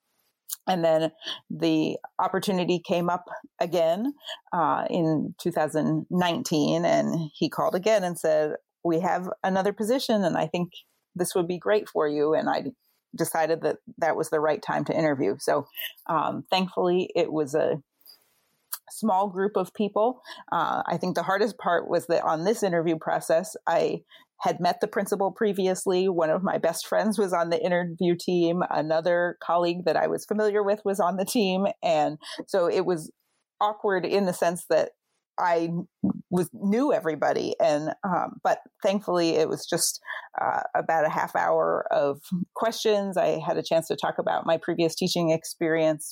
And 0.69 0.85
then 0.85 1.11
the 1.49 1.97
opportunity 2.19 2.79
came 2.79 3.09
up 3.09 3.25
again 3.59 4.13
uh, 4.53 4.85
in 4.89 5.33
2019, 5.41 6.85
and 6.85 7.29
he 7.33 7.49
called 7.49 7.75
again 7.75 8.03
and 8.03 8.17
said, 8.17 8.53
We 8.83 8.99
have 8.99 9.27
another 9.43 9.73
position, 9.73 10.23
and 10.23 10.37
I 10.37 10.47
think 10.47 10.69
this 11.15 11.33
would 11.35 11.47
be 11.47 11.57
great 11.57 11.89
for 11.89 12.07
you. 12.07 12.35
And 12.35 12.47
I 12.47 12.65
decided 13.17 13.63
that 13.63 13.77
that 13.97 14.15
was 14.15 14.29
the 14.29 14.39
right 14.39 14.61
time 14.61 14.85
to 14.85 14.97
interview. 14.97 15.35
So 15.39 15.65
um, 16.07 16.45
thankfully, 16.51 17.09
it 17.15 17.31
was 17.31 17.55
a 17.55 17.81
small 18.91 19.27
group 19.27 19.53
of 19.55 19.73
people. 19.73 20.21
Uh, 20.51 20.83
I 20.85 20.97
think 20.97 21.15
the 21.15 21.23
hardest 21.23 21.57
part 21.57 21.89
was 21.89 22.07
that 22.07 22.23
on 22.23 22.43
this 22.43 22.63
interview 22.63 22.97
process, 22.97 23.55
I 23.67 24.01
had 24.41 24.59
met 24.59 24.79
the 24.81 24.87
principal 24.87 25.31
previously. 25.31 26.07
One 26.07 26.29
of 26.29 26.43
my 26.43 26.57
best 26.57 26.87
friends 26.87 27.17
was 27.17 27.33
on 27.33 27.49
the 27.49 27.63
interview 27.63 28.15
team. 28.19 28.63
Another 28.69 29.37
colleague 29.43 29.85
that 29.85 29.97
I 29.97 30.07
was 30.07 30.25
familiar 30.25 30.63
with 30.63 30.81
was 30.85 30.99
on 30.99 31.17
the 31.17 31.25
team. 31.25 31.65
And 31.83 32.17
so 32.47 32.67
it 32.67 32.85
was 32.85 33.11
awkward 33.61 34.05
in 34.05 34.25
the 34.25 34.33
sense 34.33 34.65
that 34.69 34.91
I 35.39 35.69
was 36.29 36.49
knew 36.53 36.91
everybody, 36.91 37.55
and 37.61 37.93
um, 38.03 38.39
but 38.43 38.59
thankfully 38.83 39.31
it 39.37 39.47
was 39.47 39.65
just 39.65 40.01
uh, 40.39 40.61
about 40.75 41.05
a 41.05 41.09
half 41.09 41.35
hour 41.35 41.85
of 41.91 42.19
questions. 42.55 43.15
I 43.15 43.39
had 43.45 43.57
a 43.57 43.63
chance 43.63 43.87
to 43.87 43.95
talk 43.95 44.15
about 44.19 44.45
my 44.45 44.57
previous 44.57 44.95
teaching 44.95 45.31
experience, 45.31 46.09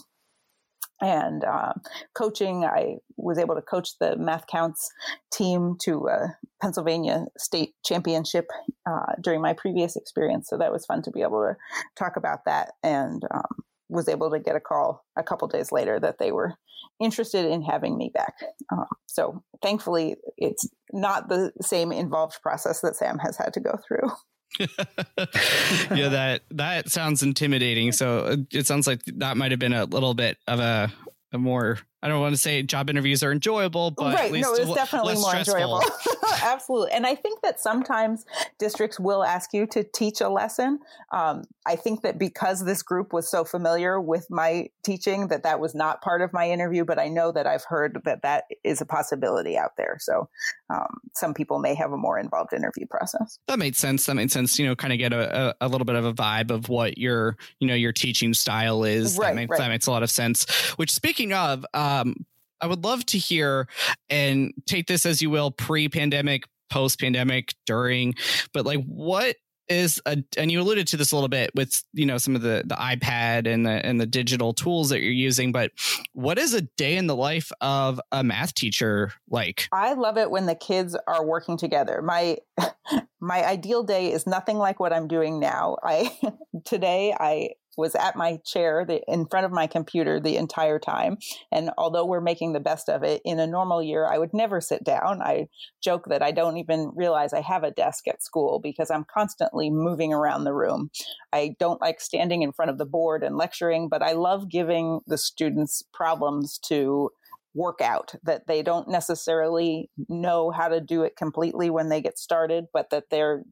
and 1.02 1.44
uh, 1.44 1.74
coaching. 2.14 2.66
I 2.66 2.98
was 3.18 3.38
able 3.38 3.56
to 3.56 3.62
coach 3.62 3.98
the 4.00 4.16
Math 4.18 4.48
Counts 4.48 4.92
team 5.32 5.76
to 5.82 6.08
a 6.08 6.38
Pennsylvania 6.62 7.26
state 7.38 7.74
championship 7.86 8.48
uh, 8.86 9.14
during 9.22 9.42
my 9.42 9.54
previous 9.54 9.96
experience. 9.96 10.50
So 10.50 10.58
that 10.58 10.72
was 10.72 10.86
fun 10.86 11.02
to 11.04 11.12
be 11.12 11.22
able 11.22 11.42
to 11.42 11.56
talk 11.98 12.18
about 12.18 12.46
that 12.46 12.74
and 12.84 13.24
um, 13.34 13.64
was 13.90 14.10
able 14.10 14.32
to 14.32 14.40
get 14.40 14.56
a 14.56 14.60
call 14.60 15.06
a 15.16 15.24
couple 15.24 15.48
days 15.48 15.72
later 15.72 16.00
that 16.00 16.18
they 16.20 16.32
were 16.32 16.56
interested 17.00 17.46
in 17.46 17.62
having 17.62 17.98
me 17.98 18.12
back. 18.14 18.34
Um, 18.72 18.86
so 19.06 19.44
thankfully, 19.62 20.16
it's 20.38 20.68
not 20.92 21.30
the 21.30 21.52
same 21.62 21.92
involved 21.92 22.42
process 22.42 22.82
that 22.82 22.96
Sam 22.96 23.20
has 23.20 23.38
had 23.38 23.54
to 23.54 23.60
go 23.60 23.78
through. 23.88 24.10
yeah, 24.60 26.10
that 26.10 26.42
that 26.52 26.90
sounds 26.90 27.24
intimidating. 27.24 27.92
So 27.92 28.20
uh, 28.20 28.38
it 28.52 28.66
sounds 28.68 28.88
like 28.88 29.04
that 29.18 29.38
might 29.38 29.52
have 29.52 29.60
been 29.60 29.74
a 29.74 29.86
little 29.86 30.14
bit 30.14 30.38
of 30.48 30.60
a, 30.60 30.92
a 31.32 31.38
more 31.38 31.80
I 32.04 32.10
don't 32.10 32.22
want 32.22 32.36
to 32.36 32.42
say 32.42 32.62
job 32.62 32.92
interviews 32.92 33.24
are 33.24 33.32
enjoyable, 33.32 33.90
but 33.90 34.14
right, 34.14 34.32
no, 34.32 34.54
it's 34.54 34.72
definitely 34.74 35.16
more 35.16 35.30
stressful. 35.30 35.56
enjoyable. 35.56 35.82
Absolutely, 36.44 36.92
and 36.92 37.08
I 37.08 37.16
think 37.16 37.42
that 37.42 37.60
sometimes 37.60 38.24
districts 38.60 39.00
will 39.00 39.24
ask 39.24 39.52
you 39.52 39.66
to 39.68 39.84
teach 39.84 40.22
a 40.22 40.30
lesson. 40.30 40.80
Um, 41.12 41.46
I 41.66 41.76
think 41.76 42.04
that 42.04 42.20
because 42.20 42.64
this 42.64 42.84
group 42.84 43.14
was 43.14 43.28
so 43.28 43.44
familiar 43.44 44.00
with 44.00 44.28
my 44.30 44.68
teaching, 44.84 45.30
that 45.30 45.42
that 45.42 45.60
was 45.60 45.74
not 45.74 46.04
part 46.04 46.22
of 46.22 46.32
my 46.34 46.48
interview. 46.48 46.86
But 46.86 47.00
I 47.00 47.08
know 47.08 47.32
that 47.32 47.48
I've 47.48 47.64
heard 47.64 48.00
that 48.06 48.22
that 48.22 48.44
is 48.64 48.80
a 48.80 48.86
possibility 48.86 49.58
out 49.58 49.72
there. 49.76 49.98
So 50.00 50.30
um, 50.70 51.00
some 51.16 51.34
people 51.34 51.58
may 51.58 51.74
have 51.74 51.92
a 51.92 51.98
more 51.98 52.20
involved 52.20 52.54
interview 52.54 52.86
process. 52.86 53.40
That 53.48 53.58
made 53.58 53.76
sense. 53.76 54.06
That 54.06 54.16
made 54.16 54.32
sense. 54.32 54.60
You 54.60 54.68
know, 54.68 54.76
kind 54.76 54.94
of 54.94 55.00
get 55.00 55.14
a, 55.14 55.50
a, 55.50 55.56
a, 55.62 55.68
little 55.68 55.86
bit 55.86 55.96
of 55.96 56.06
a 56.06 56.14
vibe 56.14 56.52
of 56.52 56.70
what 56.70 57.00
your 57.00 57.38
you 57.60 57.68
know 57.68 57.76
your 57.76 57.92
teaching 57.92 58.36
style 58.36 58.84
is. 58.84 59.18
Right, 59.18 59.30
that, 59.30 59.36
makes, 59.36 59.50
right. 59.50 59.58
that 59.58 59.70
makes 59.70 59.88
a 59.88 59.92
lot 59.92 60.04
of 60.04 60.12
sense. 60.12 60.46
Which 60.78 60.92
speaking 60.92 61.34
of. 61.34 61.66
Um, 61.74 61.87
Um, 61.88 62.26
I 62.60 62.68
would 62.68 62.84
love 62.84 63.06
to 63.08 63.18
hear 63.18 63.68
and 64.10 64.54
take 64.66 64.88
this 64.88 65.06
as 65.06 65.22
you 65.22 65.30
will 65.30 65.52
pre 65.52 65.90
pandemic, 65.90 66.44
post 66.70 67.00
pandemic, 67.00 67.54
during, 67.66 68.16
but 68.54 68.66
like 68.66 68.84
what 68.86 69.36
is 69.70 70.02
a 70.06 70.18
and 70.38 70.50
you 70.50 70.62
alluded 70.62 70.88
to 70.88 70.96
this 70.98 71.12
a 71.12 71.16
little 71.16 71.28
bit 71.28 71.52
with 71.54 71.84
you 71.94 72.06
know 72.06 72.18
some 72.18 72.36
of 72.36 72.42
the 72.42 72.64
the 72.66 72.76
iPad 72.76 73.46
and 73.52 73.66
the 73.66 73.86
and 73.86 74.00
the 74.00 74.06
digital 74.06 74.54
tools 74.54 74.88
that 74.88 75.02
you're 75.02 75.12
using 75.12 75.52
but 75.52 75.72
what 76.14 76.38
is 76.40 76.54
a 76.54 76.62
day 76.62 76.96
in 76.96 77.08
the 77.08 77.16
life 77.16 77.52
of 77.62 78.00
a 78.12 78.24
math 78.24 78.54
teacher 78.54 79.12
like? 79.30 79.68
I 79.72 79.94
love 79.94 80.18
it 80.18 80.32
when 80.32 80.46
the 80.46 80.56
kids 80.56 80.96
are 81.08 81.26
working 81.26 81.58
together. 81.58 82.02
My 82.02 82.38
my 83.20 83.46
ideal 83.46 83.84
day 83.84 84.12
is 84.12 84.26
nothing 84.26 84.58
like 84.58 84.80
what 84.80 84.94
I'm 84.94 85.08
doing 85.08 85.40
now. 85.40 85.78
I 85.84 86.18
today 86.66 87.14
I 87.18 87.52
was 87.78 87.96
at 87.96 88.16
my 88.16 88.40
chair 88.46 88.84
the, 88.86 89.02
in 89.08 89.28
front 89.28 89.46
of 89.46 89.52
my 89.52 89.68
computer 89.68 90.20
the 90.20 90.36
entire 90.36 90.80
time. 90.80 91.18
And 91.52 91.72
although 91.78 92.06
we're 92.06 92.20
making 92.20 92.54
the 92.54 92.60
best 92.60 92.90
of 92.90 93.04
it, 93.04 93.22
in 93.24 93.40
a 93.40 93.48
normal 93.48 93.82
year, 93.84 94.06
I 94.06 94.18
would 94.18 94.34
never 94.34 94.60
sit 94.60 94.84
down. 94.84 95.22
I 95.22 95.48
joke 95.82 96.06
that 96.10 96.24
I 96.24 96.32
don't 96.32 96.58
even 96.58 96.92
realize 96.96 97.34
I 97.34 97.42
have 97.42 97.64
a 97.64 97.72
desk 97.72 98.08
at 98.08 98.24
school 98.24 98.60
because 98.62 98.90
I'm 98.90 99.06
constantly 99.06 99.70
moving 99.70 100.12
around 100.12 100.44
the 100.44 100.54
room. 100.54 100.90
I 101.32 101.56
don't 101.60 101.82
like 101.82 102.02
standing 102.02 102.42
in 102.42 102.52
front 102.52 102.72
of 102.72 102.78
the 102.78 102.86
board 102.86 103.24
and 103.24 103.38
lecturing, 103.38 103.90
but 103.90 104.02
I 104.02 104.14
love 104.14 104.50
giving 104.50 105.02
the 105.06 105.18
students 105.18 105.84
problems 105.94 106.58
to 106.68 107.12
work 107.54 107.82
out 107.82 108.14
that 108.24 108.48
they 108.48 108.62
don't 108.62 108.88
necessarily 108.88 109.90
know 110.08 110.52
how 110.52 110.68
to 110.68 110.80
do 110.80 111.02
it 111.04 111.16
completely 111.18 111.70
when 111.70 111.90
they 111.90 112.02
get 112.02 112.18
started, 112.18 112.66
but 112.72 112.90
that 112.92 113.06
they're 113.10 113.44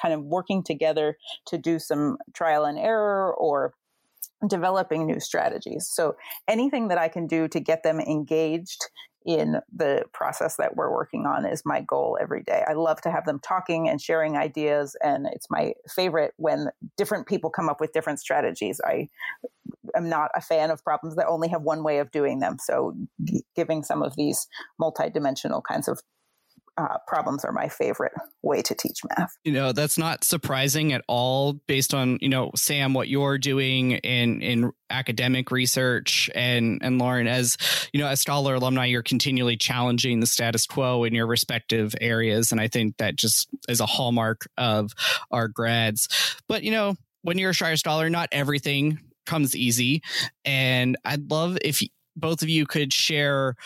kind 0.00 0.14
of 0.14 0.22
working 0.24 0.62
together 0.62 1.16
to 1.46 1.58
do 1.58 1.78
some 1.78 2.16
trial 2.32 2.64
and 2.64 2.78
error 2.78 3.34
or 3.34 3.74
developing 4.46 5.06
new 5.06 5.20
strategies. 5.20 5.86
So 5.86 6.16
anything 6.48 6.88
that 6.88 6.98
I 6.98 7.08
can 7.08 7.26
do 7.26 7.48
to 7.48 7.60
get 7.60 7.82
them 7.82 8.00
engaged 8.00 8.84
in 9.24 9.56
the 9.74 10.04
process 10.12 10.56
that 10.56 10.76
we're 10.76 10.92
working 10.92 11.24
on 11.24 11.46
is 11.46 11.62
my 11.64 11.80
goal 11.80 12.18
every 12.20 12.42
day. 12.42 12.62
I 12.66 12.74
love 12.74 13.00
to 13.02 13.10
have 13.10 13.24
them 13.24 13.40
talking 13.40 13.88
and 13.88 14.00
sharing 14.00 14.36
ideas 14.36 14.96
and 15.02 15.26
it's 15.32 15.46
my 15.48 15.72
favorite 15.88 16.34
when 16.36 16.68
different 16.98 17.26
people 17.26 17.48
come 17.48 17.70
up 17.70 17.80
with 17.80 17.92
different 17.92 18.20
strategies. 18.20 18.82
I 18.84 19.08
am 19.96 20.10
not 20.10 20.30
a 20.34 20.42
fan 20.42 20.70
of 20.70 20.84
problems 20.84 21.16
that 21.16 21.26
only 21.26 21.48
have 21.48 21.62
one 21.62 21.82
way 21.82 21.98
of 21.98 22.10
doing 22.10 22.40
them. 22.40 22.58
So 22.58 22.94
giving 23.56 23.82
some 23.82 24.02
of 24.02 24.14
these 24.16 24.46
multidimensional 24.78 25.62
kinds 25.62 25.88
of 25.88 26.02
uh, 26.76 26.98
problems 27.06 27.44
are 27.44 27.52
my 27.52 27.68
favorite 27.68 28.12
way 28.42 28.60
to 28.62 28.74
teach 28.74 28.98
math. 29.16 29.36
You 29.44 29.52
know, 29.52 29.72
that's 29.72 29.96
not 29.96 30.24
surprising 30.24 30.92
at 30.92 31.04
all 31.06 31.54
based 31.66 31.94
on, 31.94 32.18
you 32.20 32.28
know, 32.28 32.50
Sam, 32.56 32.94
what 32.94 33.08
you're 33.08 33.38
doing 33.38 33.92
in, 33.92 34.42
in 34.42 34.72
academic 34.90 35.50
research 35.50 36.28
and, 36.34 36.80
and 36.82 36.98
Lauren, 36.98 37.26
as, 37.26 37.56
you 37.92 38.00
know, 38.00 38.08
as 38.08 38.20
scholar 38.20 38.54
alumni, 38.54 38.86
you're 38.86 39.02
continually 39.02 39.56
challenging 39.56 40.20
the 40.20 40.26
status 40.26 40.66
quo 40.66 41.04
in 41.04 41.14
your 41.14 41.26
respective 41.26 41.94
areas. 42.00 42.50
And 42.50 42.60
I 42.60 42.68
think 42.68 42.96
that 42.96 43.16
just 43.16 43.48
is 43.68 43.80
a 43.80 43.86
hallmark 43.86 44.48
of 44.56 44.92
our 45.30 45.48
grads. 45.48 46.08
But, 46.48 46.64
you 46.64 46.72
know, 46.72 46.96
when 47.22 47.38
you're 47.38 47.50
a 47.50 47.54
Schreyer 47.54 47.78
scholar, 47.78 48.10
not 48.10 48.28
everything 48.32 49.00
comes 49.26 49.56
easy. 49.56 50.02
And 50.44 50.96
I'd 51.04 51.30
love 51.30 51.56
if 51.62 51.82
both 52.16 52.42
of 52.42 52.48
you 52.48 52.66
could 52.66 52.92
share 52.92 53.56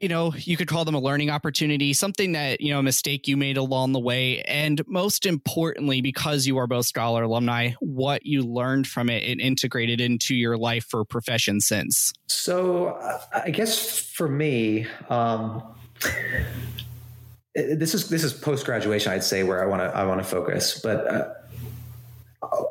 you 0.00 0.08
know, 0.08 0.32
you 0.34 0.56
could 0.56 0.66
call 0.66 0.86
them 0.86 0.94
a 0.94 0.98
learning 0.98 1.28
opportunity, 1.28 1.92
something 1.92 2.32
that, 2.32 2.62
you 2.62 2.72
know, 2.72 2.78
a 2.78 2.82
mistake 2.82 3.28
you 3.28 3.36
made 3.36 3.58
along 3.58 3.92
the 3.92 4.00
way. 4.00 4.40
And 4.42 4.80
most 4.88 5.26
importantly, 5.26 6.00
because 6.00 6.46
you 6.46 6.56
are 6.56 6.66
both 6.66 6.86
scholar 6.86 7.24
alumni, 7.24 7.72
what 7.80 8.24
you 8.24 8.42
learned 8.42 8.86
from 8.86 9.10
it 9.10 9.28
and 9.30 9.40
integrated 9.40 10.00
into 10.00 10.34
your 10.34 10.56
life 10.56 10.86
or 10.94 11.04
profession 11.04 11.60
since. 11.60 12.14
So 12.28 12.98
I 13.34 13.50
guess 13.50 13.98
for 13.98 14.26
me, 14.26 14.86
um, 15.10 15.62
this 17.54 17.94
is 17.94 18.08
this 18.08 18.24
is 18.24 18.32
post 18.32 18.64
graduation. 18.64 19.12
I'd 19.12 19.24
say 19.24 19.42
where 19.42 19.62
I 19.62 19.66
want 19.66 19.82
to 19.82 19.94
I 19.94 20.06
want 20.06 20.22
to 20.22 20.24
focus, 20.24 20.80
but 20.80 21.06
uh, 21.06 21.28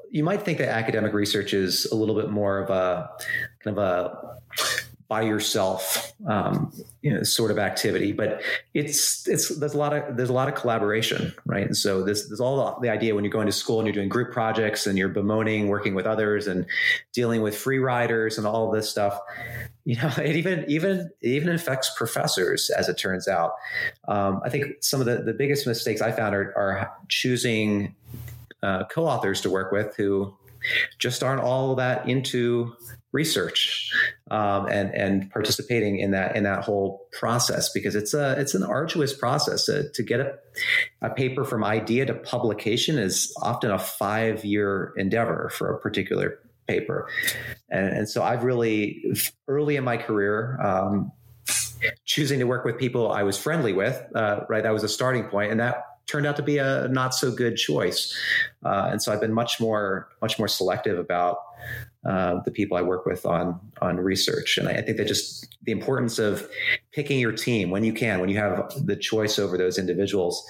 you 0.10 0.24
might 0.24 0.42
think 0.42 0.58
that 0.58 0.70
academic 0.70 1.14
research 1.14 1.54
is 1.54 1.86
a 1.86 1.96
little 1.96 2.16
bit 2.16 2.32
more 2.32 2.58
of 2.58 2.72
a 2.72 3.12
kind 3.64 3.78
of 3.78 3.84
a 3.84 4.40
by 5.10 5.24
yourself 5.24 6.14
um, 6.28 6.72
you 7.02 7.12
know, 7.12 7.24
sort 7.24 7.52
of 7.52 7.58
activity 7.58 8.12
but 8.12 8.42
it's 8.74 9.28
it's 9.28 9.50
there's 9.58 9.74
a 9.74 9.78
lot 9.78 9.92
of 9.92 10.16
there's 10.16 10.30
a 10.30 10.34
lot 10.34 10.48
of 10.48 10.56
collaboration 10.56 11.34
right? 11.46 11.66
And 11.66 11.76
so 11.76 12.04
this 12.04 12.28
there's 12.28 12.40
all 12.40 12.76
the, 12.76 12.88
the 12.88 12.90
idea 12.90 13.16
when 13.16 13.24
you're 13.24 13.32
going 13.32 13.48
to 13.48 13.52
school 13.52 13.80
and 13.80 13.88
you're 13.88 13.94
doing 13.94 14.08
group 14.08 14.32
projects 14.32 14.88
and 14.88 14.98
you're 14.98 15.10
bemoaning 15.10 15.68
working 15.68 15.96
with 15.96 16.06
others 16.06 16.48
and 16.48 16.66
dealing 17.12 17.42
with 17.42 17.58
free 17.58 17.80
riders 17.80 18.38
and 18.38 18.46
all 18.48 18.72
this 18.72 18.90
stuff 18.90 19.20
you 19.84 19.96
know 19.96 20.12
it 20.18 20.36
even 20.36 20.64
even 20.68 21.10
even 21.22 21.50
affects 21.50 21.92
professors 21.98 22.70
as 22.70 22.88
it 22.88 22.98
turns 22.98 23.28
out. 23.28 23.54
Um, 24.08 24.42
i 24.46 24.50
think 24.50 24.82
some 24.82 25.00
of 25.00 25.08
the, 25.08 25.24
the 25.24 25.34
biggest 25.34 25.66
mistakes 25.66 26.02
i 26.02 26.12
found 26.12 26.36
are, 26.36 26.56
are 26.56 26.92
choosing 27.08 27.96
uh, 28.62 28.84
co-authors 28.86 29.42
to 29.42 29.50
work 29.50 29.72
with 29.72 29.96
who 29.96 30.34
just 30.98 31.24
aren't 31.24 31.42
all 31.42 31.76
that 31.76 32.08
into 32.08 32.76
research 33.12 33.92
um, 34.32 34.68
and 34.68 34.94
and 34.94 35.30
participating 35.32 36.00
in 36.00 36.12
that 36.12 36.36
in 36.36 36.44
that 36.44 36.64
whole 36.64 37.08
process 37.12 37.70
because 37.72 37.96
it's 37.96 38.14
a 38.14 38.40
it's 38.40 38.54
an 38.54 38.64
arduous 38.64 39.14
process 39.14 39.68
uh, 39.70 39.84
to 39.94 40.04
get 40.04 40.20
a, 40.20 40.34
a 41.02 41.10
paper 41.10 41.44
from 41.44 41.64
idea 41.64 42.06
to 42.06 42.14
publication 42.14 42.98
is 42.98 43.34
often 43.42 43.72
a 43.72 43.80
five 43.80 44.46
year 44.46 44.94
endeavor 44.98 45.50
for 45.50 45.74
a 45.74 45.80
particular 45.80 46.40
paper 46.68 47.10
and, 47.70 47.90
and 47.90 48.10
so 48.10 48.24
I've 48.24 48.44
really 48.44 49.16
early 49.48 49.76
in 49.76 49.84
my 49.84 49.98
career 49.98 50.60
um, 50.62 51.12
choosing 52.06 52.40
to 52.40 52.46
work 52.46 52.66
with 52.66 52.78
people 52.78 53.12
I 53.12 53.24
was 53.24 53.38
friendly 53.38 53.74
with 53.74 54.02
uh, 54.16 54.42
right 54.50 54.64
that 54.64 54.74
was 54.74 54.84
a 54.84 54.90
starting 54.90 55.26
point 55.26 55.52
and 55.52 55.60
that 55.60 55.86
turned 56.10 56.26
out 56.26 56.36
to 56.36 56.42
be 56.42 56.58
a 56.58 56.88
not 56.90 57.14
so 57.14 57.32
good 57.32 57.56
choice. 57.56 58.18
Uh, 58.66 58.90
and 58.92 59.02
so 59.02 59.14
I've 59.14 59.22
been 59.22 59.34
much 59.34 59.62
more 59.62 60.10
much 60.22 60.40
more 60.40 60.48
selective 60.48 60.98
about 60.98 61.38
uh, 62.08 62.40
the 62.46 62.52
people 62.52 62.78
I 62.78 62.82
work 62.82 63.06
with 63.06 63.26
on 63.26 63.60
on 63.82 63.98
research. 63.98 64.58
And 64.58 64.68
I, 64.68 64.74
I, 64.74 64.82
think 64.82 64.98
that 64.98 65.08
just 65.08 65.48
the 65.64 65.72
importance 65.72 66.18
of 66.18 66.48
picking 66.94 67.20
your 67.20 67.34
team 67.34 67.72
when 67.72 67.84
you 67.84 67.94
can, 67.94 68.20
when 68.20 68.30
you 68.30 68.38
have 68.38 68.72
the 68.86 68.96
choice 68.96 69.38
over 69.38 69.58
those 69.58 69.78
individuals. 69.78 70.46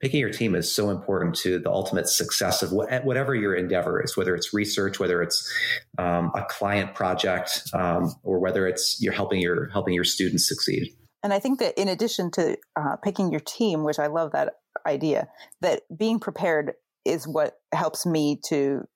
Picking 0.00 0.20
your 0.20 0.30
team 0.30 0.54
is 0.54 0.70
so 0.70 0.90
important 0.90 1.34
to 1.36 1.58
the 1.58 1.70
ultimate 1.70 2.06
success 2.06 2.62
of 2.62 2.70
what, 2.70 3.02
whatever 3.06 3.34
your 3.34 3.54
endeavor 3.54 4.02
is, 4.02 4.14
whether 4.14 4.34
it's 4.34 4.52
research, 4.52 5.00
whether 5.00 5.22
it's 5.22 5.50
um, 5.96 6.30
a 6.34 6.44
client 6.44 6.94
project, 6.94 7.62
um, 7.72 8.14
or 8.22 8.38
whether 8.38 8.66
it's 8.66 9.00
you're 9.00 9.14
helping 9.14 9.40
your 9.40 9.70
helping 9.70 9.94
your 9.94 10.04
students 10.04 10.46
succeed. 10.46 10.92
And 11.22 11.32
I 11.32 11.38
think 11.38 11.60
that 11.60 11.80
in 11.80 11.88
addition 11.88 12.30
to 12.32 12.56
uh, 12.78 12.96
picking 13.02 13.30
your 13.30 13.40
team, 13.40 13.84
which 13.84 13.98
I 13.98 14.08
love 14.08 14.32
that 14.32 14.54
idea 14.86 15.28
that 15.60 15.82
being 15.96 16.20
prepared 16.20 16.72
is 17.04 17.26
what 17.26 17.54
helps 17.72 18.04
me 18.04 18.40
to 18.46 18.86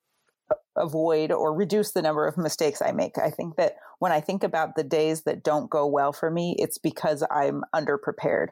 avoid 0.76 1.32
or 1.32 1.54
reduce 1.54 1.92
the 1.92 2.02
number 2.02 2.26
of 2.26 2.36
mistakes 2.36 2.80
I 2.80 2.92
make. 2.92 3.18
I 3.18 3.30
think 3.30 3.56
that 3.56 3.76
when 3.98 4.12
I 4.12 4.20
think 4.20 4.42
about 4.42 4.76
the 4.76 4.84
days 4.84 5.22
that 5.24 5.42
don't 5.42 5.70
go 5.70 5.86
well 5.86 6.12
for 6.12 6.30
me, 6.30 6.56
it's 6.58 6.78
because 6.78 7.24
I'm 7.30 7.62
underprepared. 7.74 8.48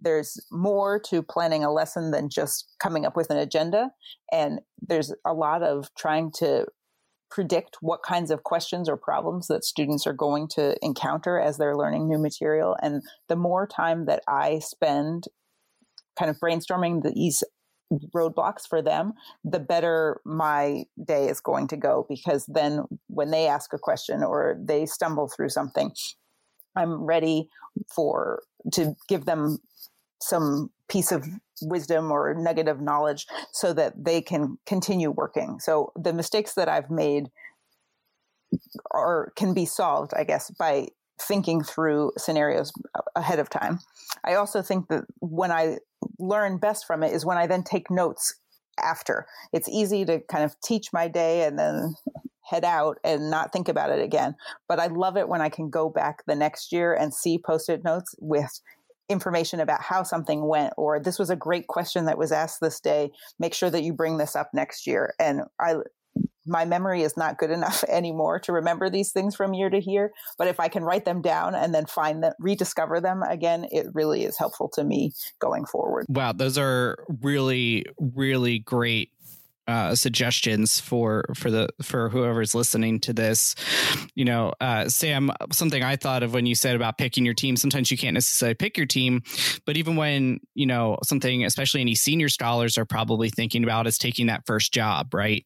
There's 0.00 0.40
more 0.50 0.98
to 1.08 1.22
planning 1.22 1.64
a 1.64 1.72
lesson 1.72 2.10
than 2.10 2.30
just 2.30 2.74
coming 2.80 3.04
up 3.04 3.16
with 3.16 3.30
an 3.30 3.38
agenda. 3.38 3.90
And 4.32 4.60
there's 4.80 5.12
a 5.24 5.32
lot 5.32 5.62
of 5.62 5.88
trying 5.96 6.32
to 6.38 6.66
predict 7.30 7.76
what 7.80 8.02
kinds 8.02 8.30
of 8.30 8.42
questions 8.42 8.88
or 8.88 8.96
problems 8.96 9.48
that 9.48 9.64
students 9.64 10.06
are 10.06 10.14
going 10.14 10.48
to 10.48 10.74
encounter 10.82 11.38
as 11.38 11.58
they're 11.58 11.76
learning 11.76 12.08
new 12.08 12.18
material. 12.18 12.76
And 12.82 13.02
the 13.28 13.36
more 13.36 13.66
time 13.66 14.06
that 14.06 14.22
I 14.26 14.60
spend 14.60 15.24
kind 16.18 16.30
of 16.30 16.38
brainstorming 16.40 17.02
these 17.14 17.44
roadblocks 18.14 18.66
for 18.68 18.82
them, 18.82 19.14
the 19.44 19.58
better 19.58 20.20
my 20.24 20.84
day 21.02 21.28
is 21.28 21.40
going 21.40 21.68
to 21.68 21.76
go. 21.76 22.06
Because 22.08 22.46
then 22.46 22.84
when 23.08 23.30
they 23.30 23.46
ask 23.46 23.72
a 23.72 23.78
question 23.78 24.22
or 24.22 24.56
they 24.62 24.86
stumble 24.86 25.28
through 25.28 25.48
something, 25.50 25.92
I'm 26.76 27.04
ready 27.04 27.48
for 27.94 28.42
to 28.72 28.94
give 29.08 29.24
them 29.24 29.58
some 30.20 30.70
piece 30.88 31.12
of 31.12 31.26
wisdom 31.62 32.10
or 32.10 32.34
nugget 32.34 32.68
of 32.68 32.80
knowledge 32.80 33.26
so 33.52 33.72
that 33.72 33.92
they 33.96 34.20
can 34.20 34.58
continue 34.66 35.10
working. 35.10 35.58
So 35.60 35.92
the 35.96 36.12
mistakes 36.12 36.54
that 36.54 36.68
I've 36.68 36.90
made 36.90 37.28
are 38.92 39.32
can 39.36 39.54
be 39.54 39.66
solved, 39.66 40.12
I 40.16 40.24
guess, 40.24 40.50
by 40.50 40.88
thinking 41.20 41.62
through 41.62 42.12
scenarios 42.16 42.72
ahead 43.16 43.38
of 43.38 43.50
time. 43.50 43.80
I 44.24 44.34
also 44.34 44.62
think 44.62 44.88
that 44.88 45.04
when 45.20 45.50
I 45.50 45.78
learn 46.18 46.58
best 46.58 46.86
from 46.86 47.02
it 47.02 47.12
is 47.12 47.24
when 47.24 47.38
I 47.38 47.46
then 47.46 47.62
take 47.62 47.90
notes 47.90 48.34
after. 48.82 49.26
It's 49.52 49.68
easy 49.68 50.04
to 50.04 50.20
kind 50.30 50.44
of 50.44 50.54
teach 50.60 50.92
my 50.92 51.08
day 51.08 51.44
and 51.44 51.58
then 51.58 51.94
head 52.48 52.64
out 52.64 52.98
and 53.04 53.30
not 53.30 53.52
think 53.52 53.68
about 53.68 53.90
it 53.90 54.02
again. 54.02 54.34
But 54.68 54.80
I 54.80 54.86
love 54.86 55.16
it 55.16 55.28
when 55.28 55.40
I 55.40 55.48
can 55.48 55.70
go 55.70 55.88
back 55.88 56.24
the 56.26 56.34
next 56.34 56.72
year 56.72 56.94
and 56.94 57.12
see 57.12 57.38
post 57.38 57.68
it 57.68 57.84
notes 57.84 58.14
with 58.18 58.60
information 59.08 59.60
about 59.60 59.80
how 59.80 60.02
something 60.02 60.46
went 60.46 60.72
or 60.76 61.00
this 61.00 61.18
was 61.18 61.30
a 61.30 61.36
great 61.36 61.66
question 61.66 62.04
that 62.04 62.18
was 62.18 62.30
asked 62.30 62.60
this 62.60 62.78
day 62.78 63.10
make 63.38 63.54
sure 63.54 63.70
that 63.70 63.82
you 63.82 63.90
bring 63.90 64.18
this 64.18 64.36
up 64.36 64.50
next 64.52 64.86
year 64.86 65.14
and 65.18 65.40
i 65.58 65.76
my 66.48 66.64
memory 66.64 67.02
is 67.02 67.16
not 67.16 67.38
good 67.38 67.50
enough 67.50 67.84
anymore 67.88 68.38
to 68.40 68.52
remember 68.52 68.90
these 68.90 69.12
things 69.12 69.36
from 69.36 69.54
year 69.54 69.70
to 69.70 69.80
year. 69.80 70.12
But 70.36 70.48
if 70.48 70.60
I 70.60 70.68
can 70.68 70.84
write 70.84 71.04
them 71.04 71.22
down 71.22 71.54
and 71.54 71.74
then 71.74 71.86
find 71.86 72.22
them, 72.22 72.32
rediscover 72.40 73.00
them 73.00 73.22
again, 73.22 73.66
it 73.70 73.86
really 73.94 74.24
is 74.24 74.38
helpful 74.38 74.68
to 74.74 74.84
me 74.84 75.12
going 75.38 75.64
forward. 75.66 76.06
Wow, 76.08 76.32
those 76.32 76.58
are 76.58 77.04
really, 77.20 77.86
really 77.98 78.58
great 78.58 79.10
uh, 79.68 79.94
suggestions 79.94 80.80
for 80.80 81.24
for 81.34 81.50
the 81.50 81.68
for 81.82 82.08
whoever's 82.08 82.54
listening 82.54 82.98
to 83.00 83.12
this. 83.12 83.54
You 84.14 84.24
know, 84.24 84.52
uh, 84.60 84.88
Sam, 84.88 85.30
something 85.52 85.82
I 85.82 85.96
thought 85.96 86.22
of 86.22 86.32
when 86.32 86.46
you 86.46 86.54
said 86.54 86.74
about 86.74 86.96
picking 86.96 87.24
your 87.24 87.34
team. 87.34 87.54
Sometimes 87.54 87.90
you 87.90 87.98
can't 87.98 88.14
necessarily 88.14 88.54
pick 88.54 88.78
your 88.78 88.86
team, 88.86 89.22
but 89.66 89.76
even 89.76 89.96
when 89.96 90.40
you 90.54 90.66
know 90.66 90.96
something, 91.04 91.44
especially 91.44 91.82
any 91.82 91.94
senior 91.94 92.30
scholars 92.30 92.78
are 92.78 92.86
probably 92.86 93.28
thinking 93.28 93.62
about 93.62 93.86
is 93.86 93.98
taking 93.98 94.26
that 94.26 94.46
first 94.46 94.72
job, 94.72 95.12
right? 95.12 95.44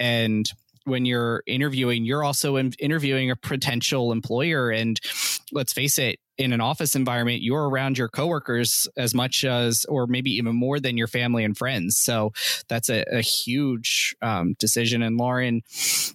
And 0.00 0.50
when 0.84 1.04
you're 1.04 1.42
interviewing, 1.46 2.04
you're 2.06 2.24
also 2.24 2.56
interviewing 2.56 3.30
a 3.30 3.36
potential 3.36 4.10
employer. 4.10 4.70
And 4.70 4.98
let's 5.52 5.74
face 5.74 5.98
it, 5.98 6.18
in 6.38 6.52
an 6.52 6.60
office 6.60 6.94
environment, 6.94 7.42
you're 7.42 7.68
around 7.68 7.98
your 7.98 8.08
coworkers 8.08 8.86
as 8.96 9.12
much 9.12 9.44
as, 9.44 9.84
or 9.88 10.06
maybe 10.06 10.30
even 10.30 10.54
more 10.54 10.78
than 10.78 10.96
your 10.96 11.08
family 11.08 11.42
and 11.42 11.58
friends. 11.58 11.98
So 11.98 12.32
that's 12.68 12.88
a, 12.88 13.04
a 13.10 13.20
huge 13.20 14.14
um, 14.22 14.54
decision. 14.58 15.02
And 15.02 15.16
Lauren, 15.16 15.62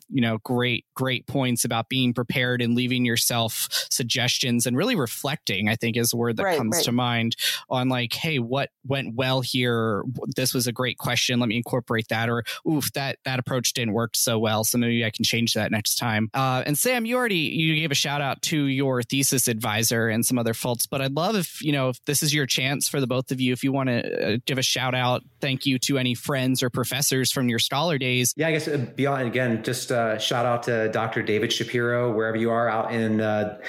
you 0.10 0.22
know, 0.22 0.38
great, 0.44 0.86
great 0.96 1.28
points 1.28 1.66
about 1.66 1.90
being 1.90 2.14
prepared 2.14 2.62
and 2.62 2.74
leaving 2.74 3.04
yourself 3.04 3.68
suggestions 3.90 4.66
and 4.66 4.78
really 4.78 4.96
reflecting, 4.96 5.68
I 5.68 5.76
think 5.76 5.98
is 5.98 6.12
the 6.12 6.18
word 6.18 6.38
that 6.38 6.44
right, 6.44 6.58
comes 6.58 6.78
right. 6.78 6.86
to 6.86 6.92
mind 6.94 7.36
on 7.70 7.90
like, 7.90 8.14
hey, 8.14 8.40
what 8.40 8.70
went 8.86 9.16
well 9.16 9.42
here? 9.42 10.04
This 10.36 10.54
was 10.54 10.68
a 10.68 10.72
great 10.72 10.98
question. 10.98 11.40
Let 11.40 11.50
me 11.50 11.58
incorporate 11.58 12.08
that. 12.08 12.30
Or, 12.30 12.44
oof, 12.66 12.92
that, 12.94 13.18
that 13.26 13.40
approach 13.40 13.74
didn't 13.74 13.94
work 13.94 14.16
so 14.16 14.40
well. 14.40 14.64
So 14.64 14.78
maybe 14.78 15.04
I 15.04 15.10
can 15.10 15.26
change 15.26 15.54
that 15.56 15.70
next 15.70 15.96
time. 15.96 16.30
Uh, 16.34 16.64
and 16.66 16.78
Sam, 16.78 17.06
you 17.06 17.18
already, 17.18 17.36
you 17.36 17.76
gave 17.76 17.92
a 17.92 17.96
shout 17.96 18.22
out 18.22 18.42
to 18.44 18.66
your 18.68 19.04
thesis 19.04 19.50
advisor 19.50 20.13
and 20.14 20.26
some 20.26 20.38
other 20.38 20.54
faults. 20.54 20.86
But 20.88 21.02
I'd 21.02 21.14
love 21.14 21.36
if, 21.36 21.62
you 21.62 21.72
know, 21.72 21.90
if 21.90 22.04
this 22.06 22.24
is 22.24 22.34
your 22.34 22.46
chance 22.46 22.88
for 22.88 23.00
the 23.00 23.08
both 23.08 23.32
of 23.32 23.42
you, 23.42 23.54
if 23.54 23.64
you 23.64 23.72
want 23.72 23.90
to 23.90 24.34
uh, 24.34 24.38
give 24.46 24.58
a 24.58 24.62
shout 24.64 24.96
out, 24.96 25.24
thank 25.42 25.66
you 25.66 25.80
to 25.80 25.98
any 25.98 26.14
friends 26.14 26.64
or 26.64 26.70
professors 26.70 27.32
from 27.32 27.50
your 27.50 27.60
scholar 27.60 27.98
days. 27.98 28.34
Yeah, 28.38 28.48
I 28.48 28.52
guess 28.52 28.68
uh, 28.68 28.86
beyond, 28.96 29.28
again, 29.28 29.64
just 29.64 29.92
uh, 29.92 30.18
shout 30.18 30.46
out 30.46 30.64
to 30.64 30.90
Dr. 30.90 31.24
David 31.24 31.52
Shapiro, 31.52 32.14
wherever 32.14 32.38
you 32.38 32.52
are 32.52 32.70
out 32.70 32.94
in 32.94 33.20
uh, 33.20 33.60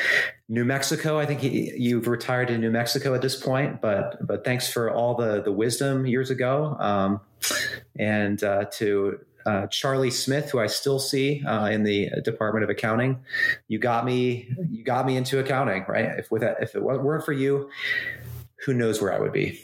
New 0.48 0.64
Mexico. 0.64 1.18
I 1.18 1.26
think 1.26 1.40
he, 1.40 1.72
you've 1.76 2.06
retired 2.06 2.50
in 2.50 2.60
New 2.60 2.70
Mexico 2.70 3.14
at 3.14 3.22
this 3.22 3.36
point, 3.36 3.80
but 3.80 4.24
but 4.26 4.44
thanks 4.44 4.70
for 4.70 4.90
all 4.90 5.14
the 5.14 5.42
the 5.42 5.52
wisdom 5.52 6.06
years 6.06 6.30
ago, 6.30 6.76
um, 6.78 7.20
and 7.98 8.42
uh, 8.44 8.66
to 8.72 9.20
uh, 9.46 9.66
Charlie 9.68 10.10
Smith, 10.10 10.50
who 10.50 10.58
I 10.58 10.66
still 10.66 10.98
see 10.98 11.42
uh, 11.44 11.66
in 11.66 11.82
the 11.82 12.10
Department 12.24 12.64
of 12.64 12.70
Accounting. 12.70 13.20
You 13.68 13.78
got 13.78 14.04
me. 14.04 14.48
You 14.70 14.84
got 14.84 15.06
me 15.06 15.16
into 15.16 15.38
accounting, 15.38 15.84
right? 15.88 16.18
If 16.18 16.30
with 16.30 16.42
if 16.42 16.74
it 16.74 16.82
weren't 16.82 17.24
for 17.24 17.32
you, 17.32 17.70
who 18.64 18.74
knows 18.74 19.00
where 19.00 19.12
I 19.12 19.20
would 19.20 19.32
be. 19.32 19.60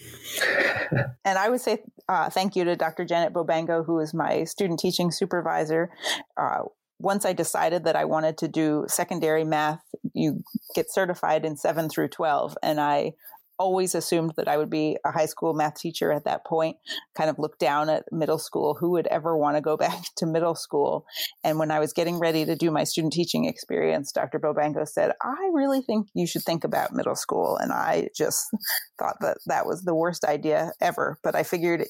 and 1.24 1.38
I 1.38 1.48
would 1.48 1.60
say 1.60 1.82
uh, 2.08 2.30
thank 2.30 2.56
you 2.56 2.64
to 2.64 2.76
Dr. 2.76 3.04
Janet 3.04 3.32
Bobango, 3.32 3.84
who 3.84 3.98
is 4.00 4.12
my 4.12 4.44
student 4.44 4.78
teaching 4.78 5.10
supervisor. 5.10 5.90
Uh, 6.36 6.62
once 6.98 7.24
I 7.24 7.32
decided 7.32 7.84
that 7.84 7.96
I 7.96 8.04
wanted 8.04 8.36
to 8.38 8.48
do 8.48 8.84
secondary 8.88 9.44
math, 9.44 9.80
you 10.12 10.42
get 10.74 10.90
certified 10.90 11.44
in 11.44 11.56
seven 11.56 11.88
through 11.88 12.08
12. 12.08 12.58
And 12.62 12.78
I 12.78 13.14
always 13.60 13.94
assumed 13.94 14.32
that 14.38 14.48
I 14.48 14.56
would 14.56 14.70
be 14.70 14.96
a 15.04 15.12
high 15.12 15.26
school 15.26 15.52
math 15.52 15.74
teacher 15.74 16.10
at 16.10 16.24
that 16.24 16.46
point, 16.46 16.78
kind 17.14 17.28
of 17.28 17.38
looked 17.38 17.60
down 17.60 17.90
at 17.90 18.10
middle 18.10 18.38
school. 18.38 18.72
Who 18.74 18.92
would 18.92 19.06
ever 19.08 19.36
want 19.36 19.58
to 19.58 19.60
go 19.60 19.76
back 19.86 20.02
to 20.16 20.26
middle 20.26 20.54
school? 20.54 21.04
And 21.44 21.58
when 21.58 21.70
I 21.70 21.78
was 21.78 21.92
getting 21.92 22.18
ready 22.18 22.46
to 22.46 22.56
do 22.56 22.70
my 22.70 22.84
student 22.84 23.12
teaching 23.12 23.44
experience, 23.44 24.12
Dr. 24.12 24.40
Bobanko 24.40 24.88
said, 24.88 25.12
I 25.20 25.50
really 25.52 25.82
think 25.82 26.08
you 26.14 26.26
should 26.26 26.42
think 26.42 26.64
about 26.64 26.94
middle 26.94 27.14
school. 27.14 27.58
And 27.58 27.70
I 27.70 28.08
just 28.16 28.46
thought 28.98 29.18
that 29.20 29.36
that 29.46 29.66
was 29.66 29.82
the 29.82 29.94
worst 29.94 30.24
idea 30.24 30.72
ever. 30.80 31.18
But 31.22 31.34
I 31.34 31.42
figured 31.42 31.84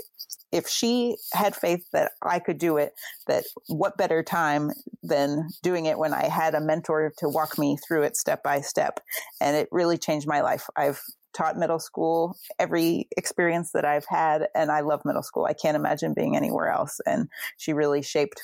if 0.52 0.66
she 0.66 1.16
had 1.32 1.54
faith 1.54 1.84
that 1.92 2.10
I 2.22 2.40
could 2.40 2.58
do 2.58 2.76
it, 2.76 2.94
that 3.28 3.44
what 3.68 3.96
better 3.96 4.24
time 4.24 4.72
than 5.04 5.48
doing 5.62 5.86
it 5.86 5.98
when 5.98 6.12
I 6.12 6.24
had 6.24 6.56
a 6.56 6.60
mentor 6.60 7.12
to 7.18 7.28
walk 7.28 7.56
me 7.56 7.76
through 7.86 8.02
it 8.02 8.16
step 8.16 8.42
by 8.42 8.60
step. 8.60 8.98
And 9.40 9.56
it 9.56 9.68
really 9.70 9.96
changed 9.96 10.26
my 10.26 10.40
life. 10.40 10.66
I've 10.76 11.00
taught 11.32 11.58
middle 11.58 11.78
school 11.78 12.36
every 12.58 13.08
experience 13.16 13.72
that 13.72 13.84
I've 13.84 14.06
had, 14.08 14.48
and 14.54 14.70
I 14.70 14.80
love 14.80 15.02
middle 15.04 15.22
school. 15.22 15.44
I 15.44 15.52
can't 15.52 15.76
imagine 15.76 16.14
being 16.14 16.36
anywhere 16.36 16.70
else. 16.70 17.00
And 17.06 17.28
she 17.56 17.72
really 17.72 18.02
shaped 18.02 18.40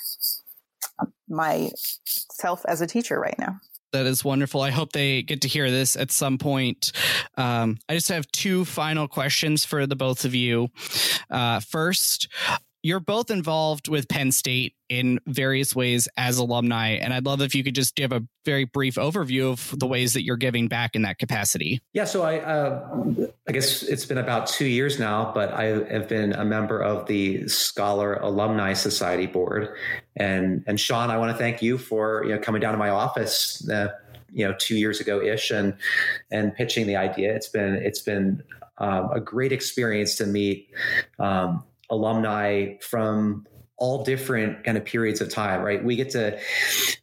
myself 1.27 2.65
as 2.67 2.81
a 2.81 2.87
teacher 2.87 3.19
right 3.19 3.37
now. 3.37 3.59
That 3.93 4.05
is 4.05 4.23
wonderful. 4.23 4.61
I 4.61 4.71
hope 4.71 4.91
they 4.91 5.21
get 5.21 5.41
to 5.41 5.47
hear 5.47 5.71
this 5.71 5.95
at 5.95 6.11
some 6.11 6.37
point. 6.37 6.91
Um, 7.37 7.77
I 7.87 7.95
just 7.95 8.09
have 8.09 8.29
two 8.31 8.65
final 8.65 9.07
questions 9.07 9.63
for 9.63 9.87
the 9.87 9.95
both 9.95 10.25
of 10.25 10.35
you. 10.35 10.69
Uh, 11.29 11.61
first, 11.61 12.27
you're 12.87 13.01
both 13.01 13.29
involved 13.29 13.89
with 13.89 14.07
Penn 14.07 14.31
State 14.31 14.73
in 14.87 15.19
various 15.27 15.75
ways 15.75 16.07
as 16.15 16.37
alumni, 16.37 16.91
and 16.91 17.13
I'd 17.13 17.25
love 17.25 17.41
if 17.41 17.53
you 17.53 17.61
could 17.61 17.75
just 17.75 17.97
give 17.97 18.13
a 18.13 18.23
very 18.45 18.63
brief 18.63 18.95
overview 18.95 19.51
of 19.51 19.77
the 19.77 19.85
ways 19.85 20.13
that 20.13 20.23
you're 20.23 20.37
giving 20.37 20.69
back 20.69 20.95
in 20.95 21.01
that 21.01 21.19
capacity. 21.19 21.81
Yeah, 21.91 22.05
so 22.05 22.21
I, 22.21 22.39
uh, 22.39 23.27
I 23.45 23.51
guess 23.51 23.83
it's 23.83 24.05
been 24.05 24.19
about 24.19 24.47
two 24.47 24.67
years 24.67 24.99
now, 24.99 25.33
but 25.35 25.51
I 25.51 25.65
have 25.91 26.07
been 26.07 26.31
a 26.31 26.45
member 26.45 26.79
of 26.79 27.07
the 27.07 27.45
Scholar 27.49 28.13
Alumni 28.13 28.71
Society 28.71 29.25
Board, 29.25 29.75
and 30.15 30.63
and 30.65 30.79
Sean, 30.79 31.09
I 31.09 31.17
want 31.17 31.33
to 31.33 31.37
thank 31.37 31.61
you 31.61 31.77
for 31.77 32.23
you 32.23 32.35
know 32.35 32.39
coming 32.39 32.61
down 32.61 32.71
to 32.71 32.77
my 32.77 32.89
office. 32.89 33.67
Uh, 33.69 33.89
you 34.31 34.47
know, 34.47 34.55
two 34.57 34.77
years 34.77 35.01
ago 35.01 35.21
ish, 35.21 35.51
and 35.51 35.73
and 36.31 36.55
pitching 36.55 36.87
the 36.87 36.95
idea. 36.95 37.35
It's 37.35 37.49
been 37.49 37.73
it's 37.75 38.01
been 38.01 38.43
um, 38.77 39.09
a 39.11 39.19
great 39.19 39.51
experience 39.51 40.15
to 40.15 40.25
meet 40.25 40.69
um, 41.19 41.63
alumni 41.89 42.75
from 42.81 43.45
all 43.77 44.03
different 44.03 44.63
kind 44.63 44.77
of 44.77 44.85
periods 44.85 45.21
of 45.21 45.29
time, 45.29 45.61
right? 45.61 45.83
We 45.83 45.95
get 45.95 46.09
to 46.11 46.39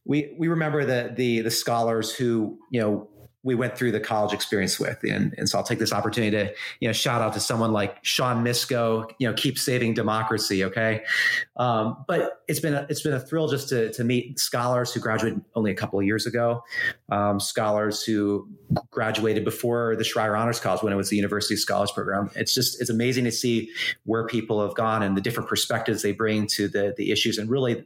we 0.04 0.34
we 0.38 0.48
remember 0.48 0.84
the 0.84 1.12
the 1.14 1.40
the 1.40 1.50
scholars 1.50 2.14
who 2.14 2.58
you 2.70 2.80
know 2.80 3.08
we 3.44 3.54
went 3.54 3.76
through 3.76 3.92
the 3.92 4.00
college 4.00 4.32
experience 4.32 4.80
with. 4.80 4.98
And, 5.04 5.34
and 5.36 5.48
so 5.48 5.58
I'll 5.58 5.64
take 5.64 5.78
this 5.78 5.92
opportunity 5.92 6.36
to, 6.36 6.52
you 6.80 6.88
know, 6.88 6.92
shout 6.92 7.20
out 7.20 7.34
to 7.34 7.40
someone 7.40 7.72
like 7.72 7.98
Sean 8.02 8.42
Misko, 8.42 9.10
you 9.18 9.28
know, 9.28 9.34
keep 9.34 9.58
saving 9.58 9.92
democracy. 9.92 10.64
Okay. 10.64 11.02
Um, 11.56 12.04
but 12.08 12.42
it's 12.48 12.58
been, 12.58 12.74
a, 12.74 12.86
it's 12.88 13.02
been 13.02 13.12
a 13.12 13.20
thrill 13.20 13.48
just 13.48 13.68
to, 13.68 13.92
to 13.92 14.02
meet 14.02 14.38
scholars 14.38 14.92
who 14.94 15.00
graduated 15.00 15.42
only 15.54 15.70
a 15.70 15.74
couple 15.74 15.98
of 15.98 16.06
years 16.06 16.26
ago, 16.26 16.64
um, 17.10 17.38
scholars 17.38 18.02
who 18.02 18.48
graduated 18.90 19.44
before 19.44 19.94
the 19.96 20.04
Schreyer 20.04 20.38
Honors 20.38 20.58
College 20.58 20.82
when 20.82 20.92
it 20.92 20.96
was 20.96 21.10
the 21.10 21.16
University 21.16 21.56
Scholars 21.56 21.92
Program. 21.92 22.30
It's 22.34 22.54
just, 22.54 22.80
it's 22.80 22.90
amazing 22.90 23.24
to 23.24 23.32
see 23.32 23.70
where 24.04 24.26
people 24.26 24.66
have 24.66 24.74
gone 24.74 25.02
and 25.02 25.16
the 25.16 25.20
different 25.20 25.50
perspectives 25.50 26.00
they 26.00 26.12
bring 26.12 26.46
to 26.48 26.66
the, 26.66 26.94
the 26.96 27.12
issues 27.12 27.36
and 27.36 27.50
really 27.50 27.84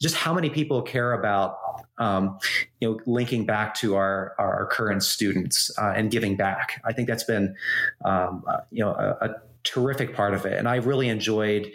just 0.00 0.16
how 0.16 0.32
many 0.32 0.48
people 0.48 0.80
care 0.80 1.12
about 1.12 1.58
um, 1.98 2.38
you 2.80 2.88
know, 2.88 3.00
linking 3.06 3.46
back 3.46 3.74
to 3.76 3.96
our 3.96 4.34
our 4.38 4.66
current 4.66 5.02
students 5.02 5.70
uh, 5.78 5.92
and 5.96 6.10
giving 6.10 6.36
back. 6.36 6.80
I 6.84 6.92
think 6.92 7.08
that's 7.08 7.24
been, 7.24 7.56
um, 8.04 8.44
uh, 8.46 8.60
you 8.70 8.84
know, 8.84 8.90
a, 8.90 9.26
a, 9.26 9.34
terrific 9.64 10.14
part 10.14 10.32
of 10.32 10.46
it, 10.46 10.56
and 10.58 10.68
I 10.68 10.76
really 10.76 11.08
enjoyed 11.08 11.72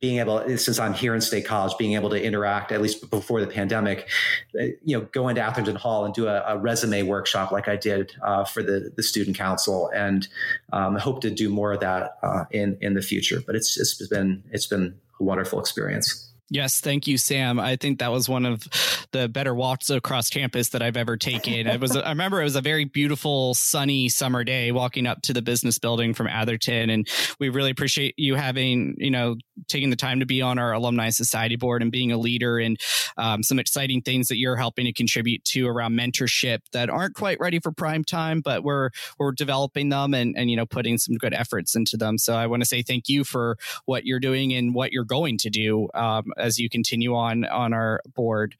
being 0.00 0.20
able 0.20 0.40
since 0.56 0.78
i'm 0.78 0.94
here 0.94 1.12
in 1.12 1.20
state 1.20 1.44
college 1.44 1.76
being 1.76 1.94
able 1.94 2.08
to 2.08 2.22
interact 2.22 2.70
at 2.70 2.80
least 2.80 3.10
before 3.10 3.40
the 3.40 3.48
pandemic 3.48 4.08
uh, 4.54 4.66
you 4.84 4.96
know 4.96 5.00
go 5.10 5.26
into 5.26 5.42
atherton 5.42 5.74
hall 5.74 6.04
and 6.04 6.14
do 6.14 6.28
a, 6.28 6.40
a 6.46 6.56
resume 6.56 7.02
workshop 7.02 7.50
like 7.50 7.66
i 7.66 7.74
did 7.74 8.12
uh, 8.22 8.44
for 8.44 8.62
the, 8.62 8.92
the 8.94 9.02
student 9.02 9.36
council 9.36 9.90
and 9.92 10.28
um, 10.72 10.94
hope 10.96 11.20
to 11.20 11.30
do 11.30 11.48
more 11.48 11.72
of 11.72 11.80
that 11.80 12.18
uh, 12.22 12.44
in 12.50 12.76
in 12.80 12.94
the 12.94 13.02
future. 13.02 13.42
But 13.44 13.56
it's 13.56 13.78
it's 13.78 14.06
been 14.08 14.42
it's 14.50 14.66
been 14.66 14.94
a 15.20 15.24
wonderful 15.24 15.60
experience 15.60 16.27
Yes, 16.50 16.80
thank 16.80 17.06
you, 17.06 17.18
Sam. 17.18 17.60
I 17.60 17.76
think 17.76 17.98
that 17.98 18.10
was 18.10 18.26
one 18.26 18.46
of 18.46 18.66
the 19.12 19.28
better 19.28 19.54
walks 19.54 19.90
across 19.90 20.30
campus 20.30 20.70
that 20.70 20.80
I've 20.80 20.96
ever 20.96 21.16
taken. 21.16 21.66
It 21.66 21.80
was, 21.80 21.94
I 21.94 22.08
remember 22.08 22.40
it 22.40 22.44
was 22.44 22.56
a 22.56 22.62
very 22.62 22.84
beautiful, 22.84 23.52
sunny 23.54 24.08
summer 24.08 24.44
day 24.44 24.72
walking 24.72 25.06
up 25.06 25.20
to 25.22 25.34
the 25.34 25.42
business 25.42 25.78
building 25.78 26.14
from 26.14 26.26
Atherton, 26.26 26.88
and 26.88 27.06
we 27.38 27.50
really 27.50 27.70
appreciate 27.70 28.14
you 28.16 28.34
having, 28.34 28.94
you 28.96 29.10
know, 29.10 29.36
taking 29.68 29.90
the 29.90 29.96
time 29.96 30.20
to 30.20 30.26
be 30.26 30.40
on 30.40 30.58
our 30.58 30.72
alumni 30.72 31.10
society 31.10 31.56
board 31.56 31.82
and 31.82 31.92
being 31.92 32.12
a 32.12 32.18
leader 32.18 32.58
and 32.58 32.78
um, 33.18 33.42
some 33.42 33.58
exciting 33.58 34.00
things 34.00 34.28
that 34.28 34.38
you're 34.38 34.56
helping 34.56 34.86
to 34.86 34.92
contribute 34.92 35.44
to 35.44 35.66
around 35.66 35.92
mentorship 35.98 36.60
that 36.72 36.88
aren't 36.88 37.14
quite 37.14 37.38
ready 37.40 37.58
for 37.58 37.72
prime 37.72 38.04
time, 38.04 38.40
but 38.40 38.62
we're 38.62 38.90
we're 39.18 39.32
developing 39.32 39.90
them 39.90 40.14
and 40.14 40.34
and 40.36 40.50
you 40.50 40.56
know 40.56 40.66
putting 40.66 40.96
some 40.96 41.16
good 41.16 41.34
efforts 41.34 41.74
into 41.74 41.98
them. 41.98 42.16
So 42.16 42.34
I 42.34 42.46
want 42.46 42.62
to 42.62 42.66
say 42.66 42.82
thank 42.82 43.08
you 43.08 43.24
for 43.24 43.58
what 43.84 44.06
you're 44.06 44.20
doing 44.20 44.54
and 44.54 44.74
what 44.74 44.92
you're 44.92 45.04
going 45.04 45.36
to 45.38 45.50
do. 45.50 45.88
Um, 45.92 46.32
as 46.38 46.58
you 46.58 46.68
continue 46.68 47.14
on 47.14 47.44
on 47.44 47.72
our 47.72 48.00
board. 48.14 48.54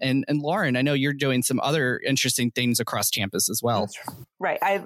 And 0.00 0.24
and 0.28 0.40
Lauren, 0.40 0.76
I 0.76 0.82
know 0.82 0.94
you're 0.94 1.12
doing 1.12 1.42
some 1.42 1.60
other 1.60 2.00
interesting 2.06 2.50
things 2.50 2.80
across 2.80 3.10
campus 3.10 3.48
as 3.50 3.60
well. 3.62 3.88
Right. 4.38 4.58
I 4.62 4.84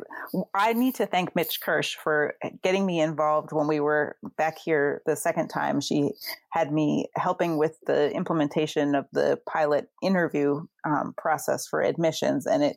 I 0.54 0.72
need 0.72 0.94
to 0.96 1.06
thank 1.06 1.34
Mitch 1.34 1.60
Kirsch 1.60 1.96
for 1.96 2.34
getting 2.62 2.86
me 2.86 3.00
involved 3.00 3.52
when 3.52 3.66
we 3.66 3.80
were 3.80 4.16
back 4.36 4.58
here 4.58 5.02
the 5.06 5.16
second 5.16 5.48
time. 5.48 5.80
She 5.80 6.10
had 6.50 6.72
me 6.72 7.08
helping 7.16 7.58
with 7.58 7.78
the 7.86 8.10
implementation 8.12 8.94
of 8.94 9.06
the 9.12 9.38
pilot 9.48 9.88
interview 10.02 10.66
um, 10.84 11.14
process 11.16 11.66
for 11.66 11.82
admissions, 11.82 12.46
and 12.46 12.62
it 12.62 12.76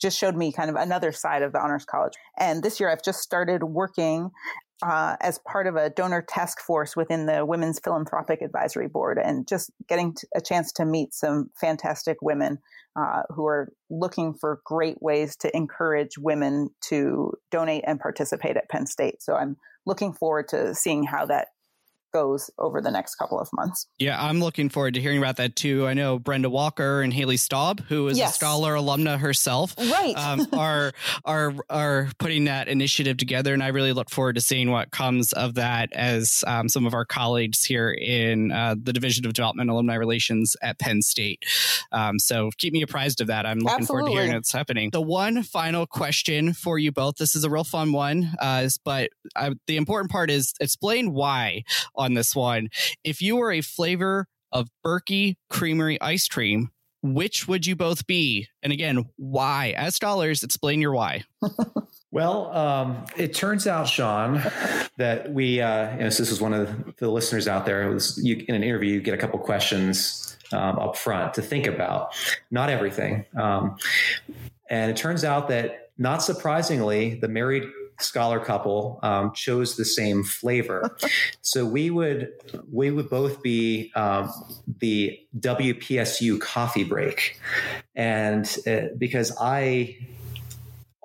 just 0.00 0.18
showed 0.18 0.36
me 0.36 0.52
kind 0.52 0.70
of 0.70 0.76
another 0.76 1.10
side 1.12 1.42
of 1.42 1.52
the 1.52 1.60
honors 1.60 1.84
college 1.84 2.12
and 2.38 2.62
this 2.62 2.78
year 2.78 2.90
i've 2.90 3.02
just 3.02 3.20
started 3.20 3.62
working 3.64 4.30
uh, 4.82 5.16
as 5.20 5.38
part 5.38 5.66
of 5.66 5.76
a 5.76 5.90
donor 5.90 6.22
task 6.22 6.60
force 6.60 6.94
within 6.96 7.26
the 7.26 7.44
Women's 7.46 7.80
Philanthropic 7.82 8.42
Advisory 8.42 8.88
Board 8.88 9.18
and 9.22 9.48
just 9.48 9.70
getting 9.88 10.14
a 10.34 10.40
chance 10.40 10.72
to 10.72 10.84
meet 10.84 11.14
some 11.14 11.50
fantastic 11.58 12.18
women 12.20 12.58
uh, 12.94 13.22
who 13.30 13.46
are 13.46 13.72
looking 13.90 14.34
for 14.34 14.60
great 14.64 15.00
ways 15.00 15.36
to 15.36 15.54
encourage 15.56 16.18
women 16.18 16.70
to 16.88 17.32
donate 17.50 17.84
and 17.86 18.00
participate 18.00 18.56
at 18.56 18.68
Penn 18.68 18.86
State. 18.86 19.22
So 19.22 19.34
I'm 19.34 19.56
looking 19.86 20.12
forward 20.12 20.48
to 20.48 20.74
seeing 20.74 21.04
how 21.04 21.26
that 21.26 21.48
goes 22.12 22.50
over 22.58 22.80
the 22.80 22.90
next 22.90 23.16
couple 23.16 23.38
of 23.38 23.48
months. 23.52 23.86
Yeah, 23.98 24.22
I'm 24.22 24.40
looking 24.40 24.68
forward 24.68 24.94
to 24.94 25.00
hearing 25.00 25.18
about 25.18 25.36
that 25.36 25.56
too. 25.56 25.86
I 25.86 25.94
know 25.94 26.18
Brenda 26.18 26.50
Walker 26.50 27.02
and 27.02 27.12
Haley 27.12 27.36
Staub, 27.36 27.80
who 27.88 28.08
is 28.08 28.18
yes. 28.18 28.32
a 28.32 28.34
scholar 28.34 28.74
alumna 28.74 29.18
herself, 29.18 29.74
right, 29.78 30.14
um, 30.16 30.46
are 30.52 30.92
are 31.24 31.54
are 31.68 32.08
putting 32.18 32.44
that 32.44 32.68
initiative 32.68 33.16
together, 33.16 33.52
and 33.52 33.62
I 33.62 33.68
really 33.68 33.92
look 33.92 34.10
forward 34.10 34.34
to 34.36 34.40
seeing 34.40 34.70
what 34.70 34.90
comes 34.90 35.32
of 35.32 35.54
that 35.54 35.92
as 35.92 36.44
um, 36.46 36.68
some 36.68 36.86
of 36.86 36.94
our 36.94 37.04
colleagues 37.04 37.64
here 37.64 37.90
in 37.90 38.52
uh, 38.52 38.74
the 38.80 38.92
Division 38.92 39.26
of 39.26 39.32
Development 39.32 39.68
Alumni 39.70 39.94
Relations 39.94 40.56
at 40.62 40.78
Penn 40.78 41.02
State. 41.02 41.44
Um, 41.92 42.18
so 42.18 42.50
keep 42.58 42.72
me 42.72 42.82
apprised 42.82 43.20
of 43.20 43.26
that. 43.28 43.46
I'm 43.46 43.58
looking 43.58 43.80
Absolutely. 43.80 43.86
forward 43.86 44.06
to 44.06 44.12
hearing 44.12 44.34
what's 44.34 44.52
happening. 44.52 44.90
The 44.90 45.00
one 45.00 45.42
final 45.42 45.86
question 45.86 46.52
for 46.52 46.78
you 46.78 46.92
both. 46.92 47.16
This 47.16 47.36
is 47.36 47.44
a 47.44 47.50
real 47.50 47.64
fun 47.64 47.92
one, 47.92 48.32
uh, 48.40 48.68
but 48.84 49.10
I, 49.34 49.52
the 49.66 49.76
important 49.76 50.10
part 50.10 50.30
is 50.30 50.54
explain 50.60 51.12
why 51.12 51.64
on 51.96 52.14
this 52.14 52.34
one. 52.34 52.68
If 53.04 53.20
you 53.20 53.36
were 53.36 53.52
a 53.52 53.60
flavor 53.60 54.26
of 54.52 54.68
Berkey 54.84 55.36
Creamery 55.50 56.00
ice 56.00 56.28
cream, 56.28 56.70
which 57.02 57.46
would 57.46 57.66
you 57.66 57.76
both 57.76 58.06
be? 58.06 58.48
And 58.62 58.72
again, 58.72 59.06
why? 59.16 59.74
As 59.76 59.98
dollars, 59.98 60.42
explain 60.42 60.80
your 60.80 60.92
why. 60.92 61.24
Well, 62.16 62.50
um, 62.56 63.04
it 63.18 63.34
turns 63.34 63.66
out, 63.66 63.86
Sean, 63.88 64.40
that 64.96 65.34
we, 65.34 65.60
uh, 65.60 65.92
you 65.96 66.04
know, 66.04 66.08
so 66.08 66.22
this 66.22 66.32
is 66.32 66.40
one 66.40 66.54
of 66.54 66.96
the 66.96 67.10
listeners 67.10 67.46
out 67.46 67.66
there. 67.66 67.90
Was, 67.90 68.18
you, 68.24 68.42
in 68.48 68.54
an 68.54 68.62
interview, 68.62 68.94
you 68.94 69.00
get 69.02 69.12
a 69.12 69.18
couple 69.18 69.38
questions 69.38 70.38
um, 70.50 70.78
up 70.78 70.96
front 70.96 71.34
to 71.34 71.42
think 71.42 71.66
about. 71.66 72.14
Not 72.50 72.70
everything. 72.70 73.26
Um, 73.36 73.76
and 74.70 74.90
it 74.90 74.96
turns 74.96 75.24
out 75.24 75.48
that, 75.48 75.90
not 75.98 76.22
surprisingly, 76.22 77.16
the 77.16 77.28
married 77.28 77.64
scholar 78.00 78.40
couple 78.40 78.98
um, 79.02 79.32
chose 79.32 79.76
the 79.76 79.84
same 79.84 80.24
flavor. 80.24 80.96
so 81.42 81.64
we 81.64 81.90
would 81.90 82.32
we 82.70 82.90
would 82.90 83.08
both 83.10 83.42
be 83.42 83.92
um, 83.94 84.32
the 84.80 85.18
WPSU 85.38 86.40
coffee 86.40 86.84
break, 86.84 87.40
and 87.94 88.56
uh, 88.66 88.88
because 88.98 89.36
I 89.40 89.96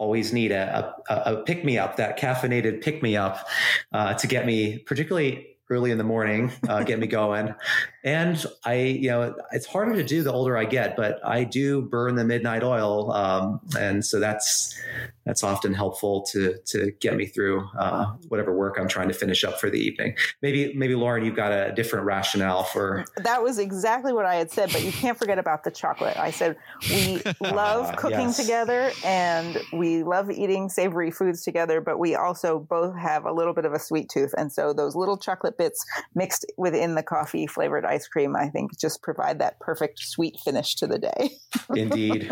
always 0.01 0.33
need 0.33 0.51
a, 0.51 0.95
a, 1.09 1.15
a 1.33 1.43
pick 1.43 1.63
me 1.63 1.77
up, 1.77 1.97
that 1.97 2.17
caffeinated 2.17 2.81
pick 2.81 3.03
me 3.03 3.15
up 3.15 3.47
uh, 3.93 4.15
to 4.15 4.25
get 4.25 4.47
me 4.47 4.79
particularly 4.79 5.50
early 5.71 5.89
in 5.89 5.97
the 5.97 6.03
morning, 6.03 6.51
uh, 6.67 6.83
get 6.83 6.99
me 6.99 7.07
going. 7.07 7.55
And 8.03 8.43
I, 8.65 8.75
you 8.75 9.09
know, 9.09 9.35
it's 9.51 9.65
harder 9.65 9.93
to 9.93 10.03
do 10.03 10.21
the 10.21 10.33
older 10.33 10.57
I 10.57 10.65
get, 10.65 10.97
but 10.97 11.19
I 11.25 11.45
do 11.45 11.81
burn 11.81 12.15
the 12.15 12.25
midnight 12.25 12.63
oil, 12.63 13.11
um, 13.11 13.61
and 13.77 14.03
so 14.03 14.19
that's 14.19 14.77
that's 15.25 15.43
often 15.43 15.73
helpful 15.73 16.23
to 16.23 16.57
to 16.65 16.91
get 16.99 17.15
me 17.15 17.27
through 17.27 17.67
uh, 17.77 18.07
whatever 18.27 18.55
work 18.55 18.77
I'm 18.79 18.87
trying 18.87 19.07
to 19.09 19.13
finish 19.13 19.43
up 19.43 19.59
for 19.59 19.69
the 19.69 19.77
evening. 19.77 20.15
Maybe 20.41 20.73
maybe 20.73 20.95
Lauren, 20.95 21.23
you've 21.23 21.35
got 21.35 21.51
a 21.51 21.71
different 21.73 22.05
rationale 22.05 22.63
for 22.63 23.05
that 23.17 23.43
was 23.43 23.59
exactly 23.59 24.13
what 24.13 24.25
I 24.25 24.35
had 24.35 24.49
said, 24.49 24.71
but 24.71 24.83
you 24.83 24.91
can't 24.91 25.17
forget 25.17 25.37
about 25.37 25.63
the 25.63 25.71
chocolate. 25.71 26.17
I 26.17 26.31
said 26.31 26.57
we 26.89 27.21
love 27.41 27.95
cooking 27.97 28.19
yes. 28.19 28.37
together 28.37 28.91
and 29.05 29.59
we 29.71 30.01
love 30.01 30.31
eating 30.31 30.69
savory 30.69 31.11
foods 31.11 31.43
together, 31.43 31.81
but 31.81 31.99
we 31.99 32.15
also 32.15 32.57
both 32.57 32.97
have 32.97 33.25
a 33.25 33.31
little 33.31 33.53
bit 33.53 33.65
of 33.65 33.73
a 33.73 33.79
sweet 33.79 34.09
tooth, 34.09 34.33
and 34.37 34.51
so 34.51 34.73
those 34.73 34.95
little 34.95 35.17
chocolate 35.17 35.55
bits 35.61 35.85
mixed 36.15 36.45
within 36.57 36.95
the 36.95 37.03
coffee 37.03 37.45
flavored 37.45 37.85
ice 37.85 38.07
cream, 38.07 38.35
I 38.35 38.49
think, 38.49 38.79
just 38.79 39.03
provide 39.03 39.37
that 39.39 39.59
perfect 39.59 39.99
sweet 39.99 40.37
finish 40.43 40.73
to 40.75 40.87
the 40.87 40.97
day. 40.97 41.29
Indeed. 41.75 42.31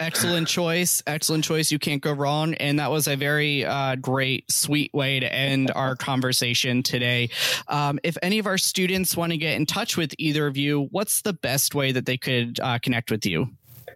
Excellent 0.00 0.48
choice. 0.48 1.02
Excellent 1.06 1.44
choice. 1.44 1.70
You 1.70 1.78
can't 1.78 2.00
go 2.00 2.12
wrong. 2.12 2.54
And 2.54 2.78
that 2.78 2.90
was 2.90 3.06
a 3.06 3.16
very 3.16 3.66
uh, 3.66 3.96
great, 3.96 4.50
sweet 4.50 4.94
way 4.94 5.20
to 5.20 5.32
end 5.32 5.70
our 5.74 5.94
conversation 5.94 6.82
today. 6.82 7.28
Um, 7.68 7.98
if 8.02 8.16
any 8.22 8.38
of 8.38 8.46
our 8.46 8.58
students 8.58 9.14
want 9.14 9.32
to 9.32 9.38
get 9.38 9.56
in 9.56 9.66
touch 9.66 9.98
with 9.98 10.14
either 10.18 10.46
of 10.46 10.56
you, 10.56 10.88
what's 10.90 11.20
the 11.20 11.34
best 11.34 11.74
way 11.74 11.92
that 11.92 12.06
they 12.06 12.16
could 12.16 12.58
uh, 12.60 12.78
connect 12.78 13.10
with 13.10 13.26
you? 13.26 13.50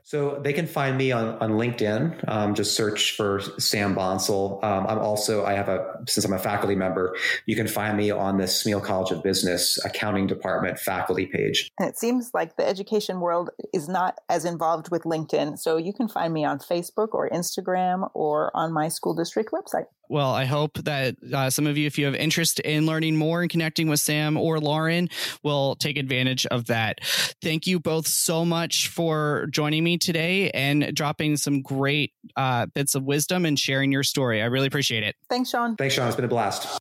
So 0.06 0.38
they 0.40 0.52
can 0.52 0.68
find 0.68 0.96
me 0.96 1.10
on, 1.10 1.36
on 1.40 1.50
LinkedIn. 1.54 2.28
Um, 2.28 2.54
just 2.54 2.76
search 2.76 3.16
for 3.16 3.40
Sam 3.58 3.92
Bonsall. 3.96 4.62
Um, 4.62 4.86
I'm 4.86 5.00
also, 5.00 5.44
I 5.44 5.54
have 5.54 5.68
a, 5.68 5.84
since 6.06 6.24
I'm 6.24 6.32
a 6.32 6.38
faculty 6.38 6.76
member, 6.76 7.16
you 7.44 7.56
can 7.56 7.66
find 7.66 7.96
me 7.96 8.12
on 8.12 8.38
the 8.38 8.44
Smeal 8.44 8.80
College 8.80 9.10
of 9.10 9.24
Business 9.24 9.84
accounting 9.84 10.28
department 10.28 10.78
faculty 10.78 11.26
page. 11.26 11.72
And 11.80 11.88
it 11.88 11.98
seems 11.98 12.30
like 12.32 12.54
the 12.56 12.64
education 12.64 13.18
world 13.18 13.50
is 13.74 13.88
not 13.88 14.20
as 14.28 14.44
involved 14.44 14.92
with 14.92 15.02
LinkedIn. 15.02 15.58
So 15.58 15.76
you 15.76 15.92
can 15.92 16.06
find 16.06 16.32
me 16.32 16.44
on 16.44 16.60
Facebook 16.60 17.08
or 17.10 17.28
Instagram 17.28 18.08
or 18.14 18.52
on 18.54 18.72
my 18.72 18.86
school 18.86 19.12
district 19.12 19.50
website. 19.50 19.86
Well, 20.08 20.32
I 20.32 20.44
hope 20.44 20.78
that 20.78 21.16
uh, 21.32 21.50
some 21.50 21.66
of 21.66 21.76
you, 21.76 21.86
if 21.86 21.98
you 21.98 22.04
have 22.06 22.14
interest 22.14 22.60
in 22.60 22.86
learning 22.86 23.16
more 23.16 23.42
and 23.42 23.50
connecting 23.50 23.88
with 23.88 24.00
Sam 24.00 24.36
or 24.36 24.60
Lauren, 24.60 25.08
will 25.42 25.74
take 25.76 25.96
advantage 25.96 26.46
of 26.46 26.66
that. 26.66 27.00
Thank 27.42 27.66
you 27.66 27.80
both 27.80 28.06
so 28.06 28.44
much 28.44 28.88
for 28.88 29.46
joining 29.50 29.84
me 29.84 29.98
today 29.98 30.50
and 30.50 30.94
dropping 30.94 31.36
some 31.36 31.62
great 31.62 32.12
uh, 32.36 32.66
bits 32.66 32.94
of 32.94 33.04
wisdom 33.04 33.44
and 33.44 33.58
sharing 33.58 33.92
your 33.92 34.02
story. 34.02 34.42
I 34.42 34.46
really 34.46 34.66
appreciate 34.66 35.02
it. 35.02 35.16
Thanks, 35.28 35.50
Sean. 35.50 35.76
Thanks, 35.76 35.94
Sean. 35.94 36.06
It's 36.06 36.16
been 36.16 36.24
a 36.24 36.28
blast. 36.28 36.78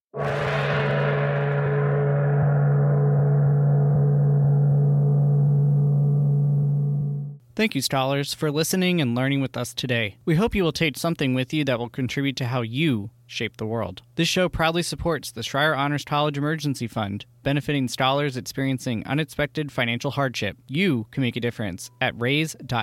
Thank 7.55 7.73
you, 7.73 7.81
scholars, 7.81 8.33
for 8.33 8.51
listening 8.51 8.99
and 8.99 9.15
learning 9.15 9.39
with 9.39 9.55
us 9.55 9.73
today. 9.73 10.17
We 10.25 10.35
hope 10.35 10.55
you 10.55 10.63
will 10.63 10.73
take 10.73 10.97
something 10.97 11.33
with 11.33 11.53
you 11.53 11.63
that 11.63 11.79
will 11.79 11.87
contribute 11.87 12.35
to 12.37 12.47
how 12.47 12.61
you 12.63 13.11
shape 13.27 13.57
the 13.57 13.65
world. 13.65 14.01
This 14.15 14.27
show 14.27 14.49
proudly 14.49 14.83
supports 14.83 15.31
the 15.31 15.41
Schreyer 15.41 15.77
Honors 15.77 16.05
College 16.05 16.37
Emergency 16.37 16.87
Fund, 16.87 17.25
benefiting 17.43 17.87
scholars 17.87 18.37
experiencing 18.37 19.05
unexpected 19.05 19.71
financial 19.71 20.11
hardship. 20.11 20.57
You 20.67 21.07
can 21.11 21.21
make 21.21 21.35
a 21.35 21.41
difference 21.41 21.91
at 22.01 22.19
raise.psu.edu 22.19 22.81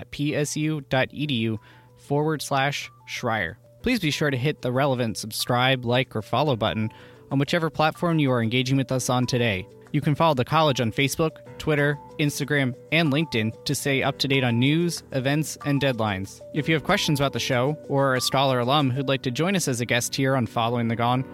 forward 1.99 2.43
slash 2.43 2.91
Schreyer. 3.09 3.57
Please 3.83 4.01
be 4.01 4.11
sure 4.11 4.31
to 4.31 4.37
hit 4.37 4.63
the 4.63 4.73
relevant 4.73 5.17
subscribe, 5.17 5.85
like, 5.85 6.15
or 6.15 6.23
follow 6.23 6.57
button 6.57 6.91
on 7.31 7.39
whichever 7.39 7.71
platform 7.71 8.19
you 8.19 8.31
are 8.31 8.43
engaging 8.43 8.77
with 8.77 8.93
us 8.93 9.09
on 9.09 9.27
today. 9.27 9.67
You 9.93 10.01
can 10.01 10.15
follow 10.15 10.35
the 10.35 10.45
college 10.45 10.81
on 10.81 10.91
Facebook, 10.91 11.37
Twitter, 11.59 11.99
Instagram, 12.19 12.75
and 12.93 13.13
LinkedIn 13.13 13.65
to 13.67 13.75
stay 13.75 14.03
up 14.03 14.19
to 14.21 14.29
date 14.29 14.43
on 14.43 14.59
news, 14.59 15.03
events, 15.13 15.59
and 15.67 15.81
deadlines. 15.81 16.41
If 16.55 16.67
you 16.67 16.75
have 16.75 16.83
questions 16.83 17.21
about 17.21 17.35
the 17.35 17.39
show 17.39 17.77
or 17.89 18.13
are 18.13 18.15
a 18.15 18.21
scholar 18.21 18.61
alum 18.61 18.91
who'd 18.91 19.09
like 19.09 19.23
to 19.23 19.31
join 19.31 19.55
us 19.55 19.69
as 19.69 19.83
a 19.83 19.87
guest 19.87 20.15
here 20.17 20.35
on 20.35 20.47
Following 20.47 20.89
the 20.89 20.97
Gone, 20.97 21.25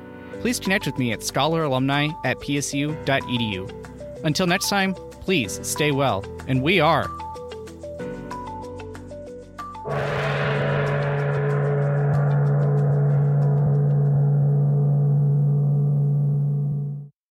please 0.41 0.59
connect 0.59 0.87
with 0.87 0.99
me 0.99 1.13
at 1.13 1.21
scholaralumni 1.21 2.13
at 2.25 2.37
psu.edu. 2.39 4.25
Until 4.25 4.47
next 4.49 4.69
time, 4.69 4.95
please 4.95 5.61
stay 5.63 5.93
well, 5.93 6.25
and 6.49 6.61
we 6.61 6.81
are. 6.81 7.09